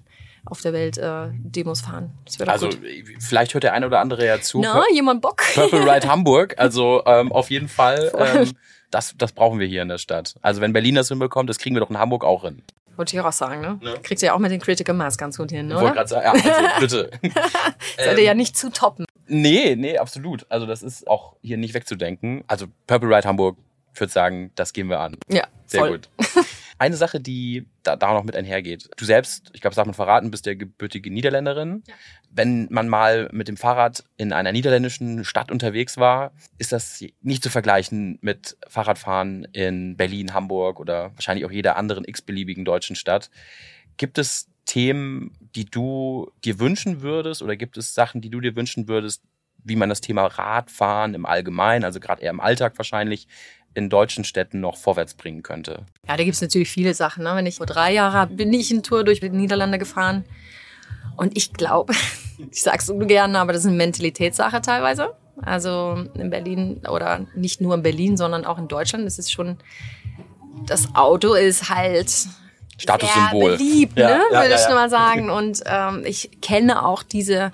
auf 0.46 0.60
der 0.60 0.72
Welt 0.72 0.98
äh, 0.98 1.28
Demos 1.32 1.80
fahren. 1.80 2.12
also 2.46 2.68
gut. 2.68 2.80
vielleicht 3.20 3.54
hört 3.54 3.64
der 3.64 3.72
eine 3.72 3.86
oder 3.86 4.00
andere 4.00 4.26
ja 4.26 4.40
zu. 4.40 4.60
Na, 4.60 4.82
jemand 4.92 5.22
Bock? 5.22 5.42
Purple 5.54 5.80
Ride 5.94 6.08
Hamburg. 6.08 6.54
Also 6.58 7.02
ähm, 7.06 7.32
auf 7.32 7.50
jeden 7.50 7.68
Fall. 7.68 8.12
Ähm, 8.18 8.52
das, 8.90 9.14
das 9.18 9.32
brauchen 9.32 9.58
wir 9.58 9.66
hier 9.66 9.82
in 9.82 9.88
der 9.88 9.98
Stadt. 9.98 10.34
Also 10.40 10.60
wenn 10.60 10.72
Berlin 10.72 10.94
das 10.94 11.08
hinbekommt, 11.08 11.50
das 11.50 11.58
kriegen 11.58 11.74
wir 11.74 11.80
doch 11.80 11.90
in 11.90 11.98
Hamburg 11.98 12.24
auch 12.24 12.42
hin. 12.42 12.62
Wollte 12.96 13.16
ich 13.16 13.20
auch 13.20 13.32
sagen, 13.32 13.60
ne? 13.60 13.80
Ja. 13.82 13.94
Kriegst 14.02 14.22
du 14.22 14.26
ja 14.26 14.34
auch 14.34 14.38
mit 14.38 14.52
den 14.52 14.60
Critical 14.60 14.94
Mass 14.94 15.18
ganz 15.18 15.36
gut 15.36 15.50
hin, 15.50 15.66
oder? 15.66 15.76
Ich 15.76 15.82
wollte 15.82 15.96
gerade 15.96 16.08
sagen, 16.08 16.38
ja, 16.44 16.54
also 16.54 16.80
bitte. 16.80 17.10
Sollte 17.98 18.20
ähm, 18.20 18.26
ja 18.26 18.34
nicht 18.34 18.56
zu 18.56 18.70
toppen. 18.70 19.04
Nee, 19.26 19.74
nee, 19.76 19.98
absolut. 19.98 20.46
Also 20.48 20.66
das 20.66 20.82
ist 20.82 21.08
auch 21.08 21.34
hier 21.42 21.56
nicht 21.56 21.74
wegzudenken. 21.74 22.44
Also 22.46 22.66
Purple 22.86 23.08
Ride 23.08 23.26
Hamburg, 23.26 23.56
ich 23.92 24.00
würde 24.00 24.12
sagen, 24.12 24.52
das 24.54 24.72
gehen 24.72 24.88
wir 24.88 25.00
an. 25.00 25.16
Ja, 25.28 25.44
sehr 25.66 25.80
voll. 25.80 25.90
gut. 25.92 26.08
Eine 26.78 26.96
Sache, 26.96 27.20
die 27.20 27.66
da, 27.82 27.96
da 27.96 28.12
noch 28.12 28.24
mit 28.24 28.36
einhergeht. 28.36 28.88
Du 28.96 29.04
selbst, 29.04 29.50
ich 29.52 29.60
glaube, 29.60 29.72
das 29.72 29.76
darf 29.76 29.86
man 29.86 29.94
verraten, 29.94 30.30
bist 30.30 30.46
der 30.46 30.56
gebürtige 30.56 31.10
Niederländerin. 31.10 31.82
Ja. 31.86 31.94
Wenn 32.30 32.66
man 32.70 32.88
mal 32.88 33.28
mit 33.32 33.48
dem 33.48 33.56
Fahrrad 33.56 34.04
in 34.16 34.32
einer 34.32 34.52
niederländischen 34.52 35.24
Stadt 35.24 35.52
unterwegs 35.52 35.96
war, 35.96 36.32
ist 36.58 36.72
das 36.72 37.04
nicht 37.22 37.42
zu 37.42 37.50
vergleichen 37.50 38.18
mit 38.20 38.56
Fahrradfahren 38.68 39.46
in 39.52 39.96
Berlin, 39.96 40.34
Hamburg 40.34 40.80
oder 40.80 41.12
wahrscheinlich 41.14 41.44
auch 41.44 41.52
jeder 41.52 41.76
anderen 41.76 42.04
x-beliebigen 42.04 42.64
deutschen 42.64 42.96
Stadt. 42.96 43.30
Gibt 43.96 44.18
es 44.18 44.48
Themen, 44.64 45.36
die 45.54 45.66
du 45.66 46.32
dir 46.44 46.58
wünschen 46.58 47.02
würdest 47.02 47.42
oder 47.42 47.54
gibt 47.56 47.76
es 47.76 47.94
Sachen, 47.94 48.20
die 48.20 48.30
du 48.30 48.40
dir 48.40 48.56
wünschen 48.56 48.88
würdest, 48.88 49.22
wie 49.64 49.76
man 49.76 49.88
das 49.88 50.00
Thema 50.00 50.26
Radfahren 50.26 51.14
im 51.14 51.26
Allgemeinen, 51.26 51.84
also 51.84 51.98
gerade 51.98 52.22
eher 52.22 52.30
im 52.30 52.40
Alltag 52.40 52.76
wahrscheinlich, 52.76 53.26
in 53.74 53.90
deutschen 53.90 54.24
Städten 54.24 54.60
noch 54.60 54.76
vorwärts 54.76 55.14
bringen 55.14 55.42
könnte? 55.42 55.84
Ja, 56.08 56.16
da 56.16 56.24
gibt 56.24 56.34
es 56.34 56.40
natürlich 56.40 56.70
viele 56.70 56.94
Sachen. 56.94 57.24
Ne? 57.24 57.32
Wenn 57.34 57.46
ich 57.46 57.56
vor 57.56 57.66
drei 57.66 57.92
Jahren 57.92 58.36
bin 58.36 58.52
ich 58.52 58.70
eine 58.70 58.82
Tour 58.82 59.04
durch 59.04 59.20
die 59.20 59.30
Niederlande 59.30 59.78
gefahren. 59.78 60.24
Und 61.16 61.36
ich 61.36 61.52
glaube, 61.52 61.92
ich 62.50 62.62
sage 62.62 62.78
es 62.78 62.90
ungern, 62.90 63.36
aber 63.36 63.52
das 63.52 63.62
ist 63.62 63.68
eine 63.68 63.76
Mentalitätssache 63.76 64.60
teilweise. 64.60 65.14
Also 65.42 66.06
in 66.14 66.30
Berlin 66.30 66.80
oder 66.88 67.26
nicht 67.34 67.60
nur 67.60 67.74
in 67.74 67.82
Berlin, 67.82 68.16
sondern 68.16 68.44
auch 68.44 68.58
in 68.58 68.68
Deutschland 68.68 69.04
ist 69.04 69.18
es 69.18 69.32
schon, 69.32 69.58
das 70.66 70.94
Auto 70.94 71.34
ist 71.34 71.68
halt 71.68 72.10
Statussymbol. 72.78 73.56
beliebt, 73.56 73.98
ja, 73.98 74.08
ne? 74.08 74.22
Ja, 74.30 74.40
würde 74.40 74.50
ja, 74.50 74.56
ich 74.56 74.68
ja. 74.68 74.74
mal 74.74 74.90
sagen. 74.90 75.30
Und 75.30 75.62
ähm, 75.66 76.02
ich 76.06 76.40
kenne 76.40 76.84
auch 76.84 77.02
diese 77.02 77.52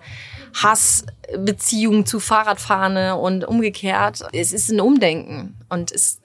Hassbeziehung 0.55 2.07
zu 2.07 2.21
Fahrradfahren 2.21 3.19
und 3.19 3.45
umgekehrt. 3.45 4.23
Es 4.33 4.53
ist 4.53 4.71
ein 4.71 4.81
Umdenken 4.81 5.57
und 5.69 5.93
es 5.93 6.21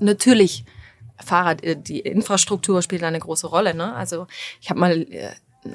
natürlich 0.00 0.64
Fahrrad, 1.24 1.62
äh, 1.64 1.76
die 1.76 2.00
Infrastruktur 2.00 2.82
spielt 2.82 3.02
eine 3.02 3.18
große 3.18 3.46
Rolle. 3.46 3.74
Ne? 3.74 3.94
Also 3.94 4.26
ich 4.60 4.70
habe 4.70 4.80
mal, 4.80 4.92
äh, 5.10 5.30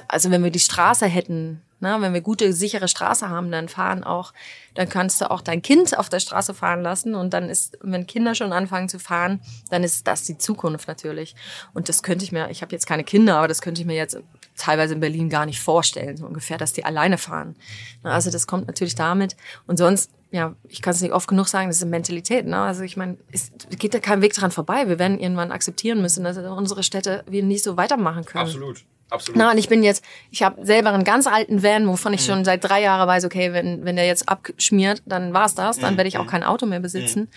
also 0.08 0.32
wenn 0.32 0.44
wir 0.44 0.52
die 0.52 0.60
Straße 0.60 1.06
hätten, 1.06 1.62
ne, 1.80 1.98
wenn 2.00 2.14
wir 2.14 2.22
gute 2.22 2.54
sichere 2.54 2.88
Straße 2.88 3.30
haben, 3.30 3.52
dann 3.52 3.70
fahren 3.70 4.04
auch, 4.04 4.34
dann 4.74 4.90
kannst 4.90 5.22
du 5.22 5.30
auch 5.30 5.42
dein 5.42 5.62
Kind 5.62 5.98
auf 5.98 6.10
der 6.10 6.22
Straße 6.22 6.54
fahren 6.54 6.82
lassen 6.82 7.14
und 7.14 7.34
dann 7.34 7.50
ist, 7.50 7.78
wenn 7.82 8.08
Kinder 8.08 8.34
schon 8.34 8.54
anfangen 8.54 8.90
zu 8.90 9.00
fahren, 9.00 9.42
dann 9.70 9.84
ist 9.84 10.08
das 10.08 10.24
die 10.24 10.38
Zukunft 10.38 10.88
natürlich. 10.88 11.36
Und 11.74 11.90
das 11.90 12.02
könnte 12.02 12.24
ich 12.24 12.32
mir, 12.32 12.50
ich 12.50 12.62
habe 12.62 12.72
jetzt 12.72 12.88
keine 12.88 13.04
Kinder, 13.04 13.38
aber 13.38 13.48
das 13.48 13.62
könnte 13.62 13.82
ich 13.82 13.88
mir 13.88 13.96
jetzt 13.96 14.18
teilweise 14.56 14.94
in 14.94 15.00
Berlin 15.00 15.30
gar 15.30 15.46
nicht 15.46 15.60
vorstellen, 15.60 16.18
so 16.18 16.26
ungefähr, 16.26 16.58
dass 16.58 16.74
die 16.74 16.86
alleine 16.86 17.18
fahren. 17.18 17.56
Also 18.04 18.32
das 18.32 18.48
kommt 18.48 18.68
natürlich 18.68 18.96
damit. 18.96 19.36
Und 19.68 19.78
sonst, 19.78 20.12
ja, 20.32 20.56
ich 20.68 20.82
kann 20.82 20.94
es 20.94 21.02
nicht 21.02 21.14
oft 21.14 21.28
genug 21.28 21.48
sagen, 21.48 21.70
das 21.70 21.78
ist 21.78 21.84
eine 21.84 21.92
Mentalität. 21.92 22.46
Ne? 22.46 22.58
Also 22.58 22.84
ich 22.84 22.98
meine, 22.98 23.18
es 23.32 23.52
geht 23.78 23.94
da 23.94 24.00
kein 24.00 24.22
Weg 24.22 24.34
dran 24.34 24.52
vorbei. 24.52 24.88
Wir 24.88 25.00
werden 25.00 25.20
irgendwann 25.20 25.52
akzeptieren 25.52 26.02
müssen, 26.02 26.24
dass 26.24 26.38
unsere 26.38 26.84
Städte 26.84 27.24
wir 27.28 27.44
nicht 27.44 27.64
so 27.64 27.78
weitermachen 27.78 28.26
können. 28.26 28.46
Absolut. 28.46 28.86
Absolut. 29.14 29.38
Na, 29.38 29.52
und 29.52 29.60
ich 29.60 29.70
bin 29.70 29.84
jetzt, 29.84 30.04
ich 30.32 30.42
habe 30.42 30.66
selber 30.66 30.92
einen 30.92 31.04
ganz 31.04 31.28
alten 31.28 31.62
Van, 31.62 31.88
wovon 31.88 32.14
ich 32.14 32.22
mhm. 32.22 32.32
schon 32.32 32.46
seit 32.46 32.64
drei 32.64 32.82
Jahren 32.82 33.08
weiß, 33.08 33.26
okay, 33.26 33.54
wenn, 33.54 33.86
wenn 33.86 33.96
der 33.96 34.08
jetzt 34.08 34.28
abschmiert, 34.28 35.04
dann 35.06 35.34
war's 35.34 35.54
das, 35.54 35.78
dann 35.78 35.94
mhm. 35.94 35.98
werde 35.98 36.08
ich 36.08 36.18
auch 36.18 36.24
mhm. 36.24 36.30
kein 36.30 36.44
Auto 36.44 36.66
mehr 36.66 36.80
besitzen. 36.80 37.20
Mhm. 37.22 37.28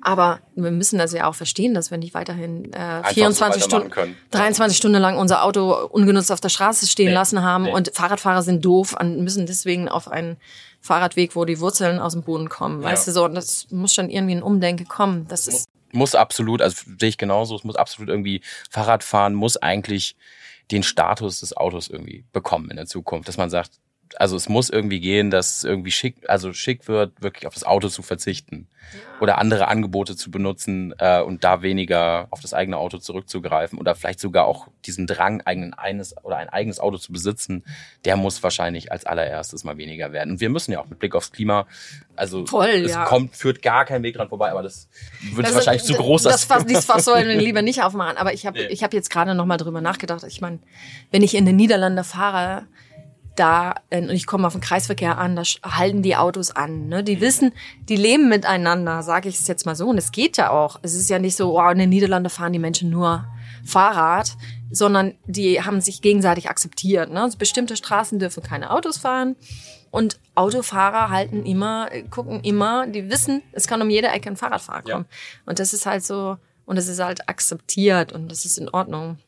Aber 0.00 0.38
wir 0.54 0.70
müssen 0.70 0.98
das 0.98 1.12
ja 1.12 1.26
auch 1.26 1.34
verstehen, 1.34 1.74
dass 1.74 1.90
wir 1.90 1.98
nicht 1.98 2.14
weiterhin 2.14 2.72
äh, 2.72 3.04
24 3.12 3.62
so 3.62 3.68
Stunden, 3.68 3.90
können. 3.90 4.16
23 4.30 4.76
Stunden 4.76 5.02
lang 5.02 5.18
unser 5.18 5.44
Auto 5.44 5.74
ungenutzt 5.90 6.32
auf 6.32 6.40
der 6.40 6.48
Straße 6.48 6.86
stehen 6.86 7.08
nee, 7.08 7.14
lassen 7.14 7.42
haben 7.42 7.64
nee. 7.64 7.72
und 7.72 7.90
Fahrradfahrer 7.92 8.42
sind 8.42 8.64
doof 8.64 8.96
und 8.98 9.20
müssen 9.22 9.44
deswegen 9.44 9.88
auf 9.88 10.08
einen 10.08 10.38
Fahrradweg, 10.80 11.36
wo 11.36 11.44
die 11.44 11.60
Wurzeln 11.60 11.98
aus 11.98 12.12
dem 12.12 12.22
Boden 12.22 12.48
kommen. 12.48 12.80
Ja. 12.82 12.90
Weißt 12.90 13.06
du 13.08 13.12
so, 13.12 13.24
und 13.24 13.34
das 13.34 13.66
muss 13.70 13.92
schon 13.92 14.08
irgendwie 14.08 14.36
ein 14.36 14.42
Umdenke 14.42 14.84
kommen. 14.84 15.26
Das 15.28 15.46
ist 15.46 15.68
muss 15.92 16.14
absolut, 16.14 16.60
also 16.60 16.84
sehe 16.98 17.08
ich 17.08 17.18
genauso, 17.18 17.56
es 17.56 17.64
muss 17.64 17.76
absolut 17.76 18.10
irgendwie 18.10 18.42
Fahrradfahren 18.70 19.34
muss 19.34 19.56
eigentlich 19.56 20.16
den 20.70 20.82
Status 20.82 21.40
des 21.40 21.56
Autos 21.56 21.88
irgendwie 21.88 22.24
bekommen 22.32 22.70
in 22.70 22.76
der 22.76 22.86
Zukunft, 22.86 23.28
dass 23.28 23.36
man 23.36 23.50
sagt, 23.50 23.80
also 24.18 24.34
es 24.34 24.48
muss 24.48 24.68
irgendwie 24.68 24.98
gehen, 24.98 25.30
dass 25.30 25.58
es 25.58 25.64
irgendwie 25.64 25.92
schick, 25.92 26.28
also 26.28 26.52
schick 26.52 26.88
wird, 26.88 27.22
wirklich 27.22 27.46
auf 27.46 27.54
das 27.54 27.62
Auto 27.62 27.88
zu 27.88 28.02
verzichten 28.02 28.66
ja. 28.92 29.20
oder 29.20 29.38
andere 29.38 29.68
Angebote 29.68 30.16
zu 30.16 30.32
benutzen 30.32 30.92
äh, 30.98 31.20
und 31.20 31.44
da 31.44 31.62
weniger 31.62 32.26
auf 32.30 32.40
das 32.40 32.52
eigene 32.52 32.78
Auto 32.78 32.98
zurückzugreifen 32.98 33.78
oder 33.78 33.94
vielleicht 33.94 34.18
sogar 34.18 34.46
auch 34.46 34.66
diesen 34.84 35.06
Drang, 35.06 35.40
eigenen 35.42 35.72
eines 35.72 36.16
oder 36.24 36.36
ein 36.36 36.48
eigenes 36.48 36.80
Auto 36.80 36.98
zu 36.98 37.12
besitzen, 37.12 37.64
der 38.04 38.16
muss 38.16 38.42
wahrscheinlich 38.42 38.90
als 38.90 39.06
allererstes 39.06 39.62
mal 39.62 39.76
weniger 39.76 40.12
werden. 40.12 40.32
Und 40.32 40.40
wir 40.40 40.50
müssen 40.50 40.72
ja 40.72 40.80
auch 40.80 40.88
mit 40.88 40.98
Blick 40.98 41.14
aufs 41.14 41.30
Klima, 41.30 41.68
also 42.16 42.44
Voll, 42.44 42.68
es 42.68 42.92
ja. 42.92 43.04
kommt, 43.04 43.36
führt 43.36 43.62
gar 43.62 43.84
kein 43.84 44.02
Weg 44.02 44.16
dran 44.16 44.28
vorbei, 44.28 44.50
aber 44.50 44.64
das 44.64 44.88
wird 45.32 45.46
das 45.46 45.54
wahrscheinlich 45.54 45.82
ist, 45.82 45.88
zu 45.88 45.94
groß. 45.94 46.24
Das, 46.24 46.42
Fass, 46.42 46.66
dieses 46.66 46.84
Fass 46.86 47.04
sollen 47.04 47.28
wir 47.28 47.36
lieber 47.36 47.62
nicht 47.62 47.84
aufmachen. 47.84 48.16
Aber 48.16 48.32
ich 48.32 48.46
habe 48.46 48.58
nee. 48.58 48.66
ich 48.66 48.82
hab 48.82 48.92
jetzt 48.92 49.10
gerade 49.10 49.36
noch 49.36 49.46
mal 49.46 49.58
drüber 49.58 49.80
nachgedacht. 49.80 50.24
Ich 50.24 50.40
meine, 50.40 50.58
wenn 51.12 51.22
ich 51.22 51.36
in 51.36 51.46
den 51.46 51.54
Niederlande 51.54 52.02
fahre, 52.02 52.66
da, 53.38 53.74
äh, 53.90 54.02
und 54.02 54.10
ich 54.10 54.26
komme 54.26 54.46
auf 54.46 54.52
den 54.52 54.60
Kreisverkehr 54.60 55.18
an, 55.18 55.36
da 55.36 55.42
halten 55.42 56.02
die 56.02 56.16
Autos 56.16 56.50
an. 56.50 56.88
Ne? 56.88 57.04
Die 57.04 57.20
wissen, 57.20 57.52
die 57.88 57.96
leben 57.96 58.28
miteinander, 58.28 59.02
sage 59.02 59.28
ich 59.28 59.38
es 59.38 59.46
jetzt 59.46 59.66
mal 59.66 59.76
so. 59.76 59.88
Und 59.88 59.98
es 59.98 60.12
geht 60.12 60.36
ja 60.36 60.50
auch. 60.50 60.78
Es 60.82 60.94
ist 60.94 61.08
ja 61.10 61.18
nicht 61.18 61.36
so, 61.36 61.58
oh, 61.58 61.68
in 61.70 61.78
den 61.78 61.90
Niederlanden 61.90 62.30
fahren 62.30 62.52
die 62.52 62.58
Menschen 62.58 62.90
nur 62.90 63.26
Fahrrad, 63.64 64.36
sondern 64.70 65.14
die 65.26 65.62
haben 65.62 65.80
sich 65.80 66.02
gegenseitig 66.02 66.48
akzeptiert. 66.48 67.10
Ne? 67.10 67.22
Also 67.22 67.38
bestimmte 67.38 67.76
Straßen 67.76 68.18
dürfen 68.18 68.42
keine 68.42 68.70
Autos 68.70 68.98
fahren. 68.98 69.36
Und 69.90 70.18
Autofahrer 70.34 71.10
halten 71.10 71.46
immer, 71.46 71.88
gucken 72.10 72.40
immer, 72.42 72.86
die 72.86 73.10
wissen, 73.10 73.42
es 73.52 73.66
kann 73.66 73.80
um 73.80 73.88
jede 73.88 74.08
Ecke 74.08 74.28
ein 74.28 74.36
Fahrradfahrer 74.36 74.82
kommen. 74.82 75.06
Ja. 75.08 75.18
Und 75.46 75.58
das 75.58 75.72
ist 75.72 75.86
halt 75.86 76.04
so, 76.04 76.36
und 76.66 76.76
das 76.76 76.88
ist 76.88 77.00
halt 77.00 77.28
akzeptiert 77.28 78.12
und 78.12 78.30
das 78.30 78.44
ist 78.44 78.58
in 78.58 78.68
Ordnung. 78.68 79.18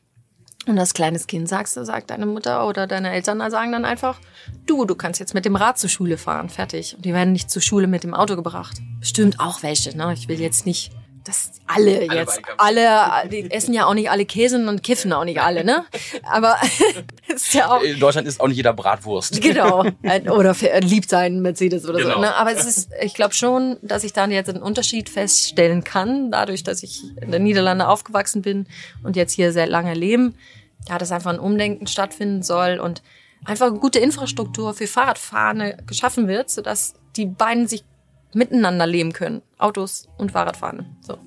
Und 0.67 0.77
als 0.77 0.93
kleines 0.93 1.25
Kind 1.25 1.49
sagst 1.49 1.75
du, 1.75 1.83
sagt 1.83 2.11
deine 2.11 2.27
Mutter 2.27 2.67
oder 2.67 2.85
deine 2.85 3.11
Eltern 3.11 3.39
sagen 3.49 3.71
dann 3.71 3.83
einfach, 3.83 4.19
du, 4.67 4.85
du 4.85 4.93
kannst 4.93 5.19
jetzt 5.19 5.33
mit 5.33 5.45
dem 5.45 5.55
Rad 5.55 5.79
zur 5.79 5.89
Schule 5.89 6.17
fahren, 6.17 6.49
fertig. 6.49 6.95
Und 6.95 7.03
die 7.03 7.13
werden 7.13 7.33
nicht 7.33 7.49
zur 7.49 7.63
Schule 7.63 7.87
mit 7.87 8.03
dem 8.03 8.13
Auto 8.13 8.35
gebracht. 8.35 8.77
Bestimmt 8.99 9.39
auch 9.39 9.63
welche, 9.63 9.97
ne? 9.97 10.13
Ich 10.13 10.27
will 10.27 10.39
jetzt 10.39 10.67
nicht, 10.67 10.91
dass 11.23 11.51
alle, 11.67 12.07
alle 12.09 12.19
jetzt, 12.19 12.41
alle, 12.57 13.29
die 13.29 13.51
essen 13.51 13.73
ja 13.73 13.85
auch 13.85 13.93
nicht 13.93 14.09
alle 14.09 14.25
Käse 14.25 14.57
und 14.67 14.83
kiffen 14.83 15.13
auch 15.13 15.23
nicht 15.23 15.39
alle, 15.39 15.63
ne? 15.63 15.85
Aber 16.23 16.55
ist 17.27 17.53
ja 17.53 17.69
auch. 17.69 17.81
In 17.81 17.99
Deutschland 17.99 18.27
ist 18.27 18.41
auch 18.41 18.47
nicht 18.47 18.57
jeder 18.57 18.73
Bratwurst. 18.73 19.41
Genau. 19.41 19.85
Oder 20.29 20.55
liebt 20.81 21.09
seinen 21.09 21.41
Mercedes 21.41 21.87
oder 21.87 21.99
genau. 21.99 22.15
so. 22.15 22.19
Ne? 22.21 22.35
Aber 22.35 22.51
es 22.51 22.65
ist, 22.65 22.91
ich 23.01 23.13
glaube 23.13 23.33
schon, 23.33 23.77
dass 23.81 24.03
ich 24.03 24.13
dann 24.13 24.31
jetzt 24.31 24.49
einen 24.49 24.63
Unterschied 24.63 25.09
feststellen 25.09 25.83
kann, 25.83 26.31
dadurch, 26.31 26.63
dass 26.63 26.83
ich 26.83 27.03
in 27.21 27.31
den 27.31 27.43
Niederlanden 27.43 27.83
aufgewachsen 27.83 28.41
bin 28.41 28.67
und 29.03 29.15
jetzt 29.15 29.33
hier 29.33 29.51
sehr 29.53 29.67
lange 29.67 29.93
leben 29.93 30.35
ja, 30.89 30.97
dass 30.97 31.11
einfach 31.11 31.31
ein 31.31 31.39
Umdenken 31.39 31.87
stattfinden 31.87 32.43
soll 32.43 32.79
und 32.79 33.01
einfach 33.45 33.67
eine 33.67 33.79
gute 33.79 33.99
Infrastruktur 33.99 34.73
für 34.73 34.87
Fahrradfahrende 34.87 35.77
geschaffen 35.85 36.27
wird, 36.27 36.49
sodass 36.49 36.93
die 37.15 37.25
beiden 37.25 37.67
sich 37.67 37.83
miteinander 38.33 38.87
leben 38.87 39.13
können. 39.13 39.41
Autos 39.57 40.07
und 40.17 40.31
Fahrradfahren. 40.31 40.97
So. 41.01 41.17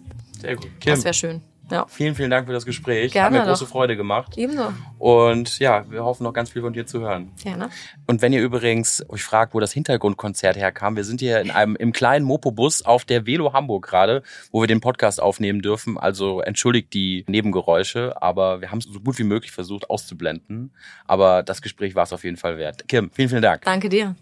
Sehr 0.40 0.56
gut. 0.56 0.68
Kim, 0.80 0.94
Das 0.94 1.04
wäre 1.04 1.14
schön. 1.14 1.40
Ja. 1.70 1.86
vielen, 1.88 2.14
vielen 2.14 2.30
Dank 2.30 2.46
für 2.46 2.52
das 2.52 2.66
Gespräch. 2.66 3.12
Gerne 3.12 3.38
Hat 3.38 3.46
mir 3.46 3.50
große 3.50 3.64
doch. 3.64 3.70
Freude 3.70 3.96
gemacht. 3.96 4.36
Ebenso. 4.36 4.72
Und 4.98 5.58
ja, 5.58 5.90
wir 5.90 6.04
hoffen 6.04 6.24
noch 6.24 6.34
ganz 6.34 6.50
viel 6.50 6.60
von 6.60 6.74
dir 6.74 6.86
zu 6.86 7.00
hören. 7.00 7.32
Gerne. 7.42 7.70
Und 8.06 8.20
wenn 8.20 8.34
ihr 8.34 8.42
übrigens 8.42 9.02
euch 9.08 9.22
fragt, 9.22 9.54
wo 9.54 9.60
das 9.60 9.72
Hintergrundkonzert 9.72 10.56
herkam, 10.56 10.94
wir 10.94 11.04
sind 11.04 11.20
hier 11.20 11.40
in 11.40 11.50
einem 11.50 11.74
im 11.76 11.92
kleinen 11.92 12.26
Mopo-Bus 12.26 12.82
auf 12.82 13.06
der 13.06 13.24
Velo 13.26 13.54
Hamburg 13.54 13.86
gerade, 13.86 14.22
wo 14.52 14.60
wir 14.60 14.66
den 14.66 14.82
Podcast 14.82 15.22
aufnehmen 15.22 15.62
dürfen. 15.62 15.96
Also 15.96 16.40
entschuldigt 16.42 16.92
die 16.92 17.24
Nebengeräusche, 17.28 18.20
aber 18.20 18.60
wir 18.60 18.70
haben 18.70 18.78
es 18.78 18.84
so 18.84 19.00
gut 19.00 19.18
wie 19.18 19.24
möglich 19.24 19.50
versucht 19.50 19.88
auszublenden. 19.88 20.74
Aber 21.06 21.42
das 21.42 21.62
Gespräch 21.62 21.94
war 21.94 22.02
es 22.04 22.12
auf 22.12 22.24
jeden 22.24 22.36
Fall 22.36 22.58
wert. 22.58 22.86
Kim, 22.88 23.10
vielen, 23.10 23.30
vielen 23.30 23.42
Dank. 23.42 23.62
Danke 23.62 23.88
dir. 23.88 24.16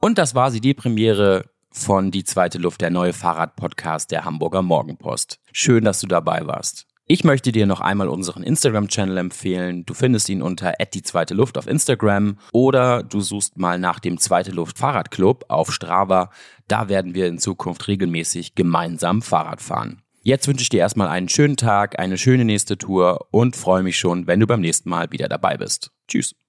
Und 0.00 0.18
das 0.18 0.34
war 0.34 0.50
sie, 0.50 0.60
die 0.60 0.74
Premiere 0.74 1.44
von 1.72 2.10
Die 2.10 2.24
zweite 2.24 2.58
Luft, 2.58 2.80
der 2.80 2.90
neue 2.90 3.12
Fahrradpodcast 3.12 4.10
der 4.10 4.24
Hamburger 4.24 4.62
Morgenpost. 4.62 5.38
Schön, 5.52 5.84
dass 5.84 6.00
du 6.00 6.06
dabei 6.06 6.46
warst. 6.46 6.86
Ich 7.06 7.24
möchte 7.24 7.50
dir 7.50 7.66
noch 7.66 7.80
einmal 7.80 8.08
unseren 8.08 8.42
Instagram-Channel 8.42 9.18
empfehlen. 9.18 9.84
Du 9.84 9.92
findest 9.92 10.28
ihn 10.28 10.40
unter 10.40 10.72
die 10.94 11.02
zweite 11.02 11.34
Luft 11.34 11.58
auf 11.58 11.66
Instagram 11.66 12.38
oder 12.52 13.02
du 13.02 13.20
suchst 13.20 13.58
mal 13.58 13.78
nach 13.78 13.98
dem 13.98 14.18
zweite 14.18 14.52
Luft 14.52 14.78
Fahrradclub 14.78 15.46
auf 15.48 15.72
Strava. 15.72 16.30
Da 16.68 16.88
werden 16.88 17.14
wir 17.14 17.26
in 17.26 17.38
Zukunft 17.38 17.88
regelmäßig 17.88 18.54
gemeinsam 18.54 19.20
Fahrrad 19.20 19.60
fahren. 19.60 20.00
Jetzt 20.22 20.46
wünsche 20.46 20.62
ich 20.62 20.68
dir 20.68 20.78
erstmal 20.78 21.08
einen 21.08 21.28
schönen 21.28 21.56
Tag, 21.56 21.98
eine 21.98 22.16
schöne 22.16 22.44
nächste 22.44 22.78
Tour 22.78 23.26
und 23.32 23.56
freue 23.56 23.82
mich 23.82 23.98
schon, 23.98 24.28
wenn 24.28 24.38
du 24.38 24.46
beim 24.46 24.60
nächsten 24.60 24.88
Mal 24.88 25.10
wieder 25.10 25.28
dabei 25.28 25.56
bist. 25.56 25.90
Tschüss. 26.06 26.36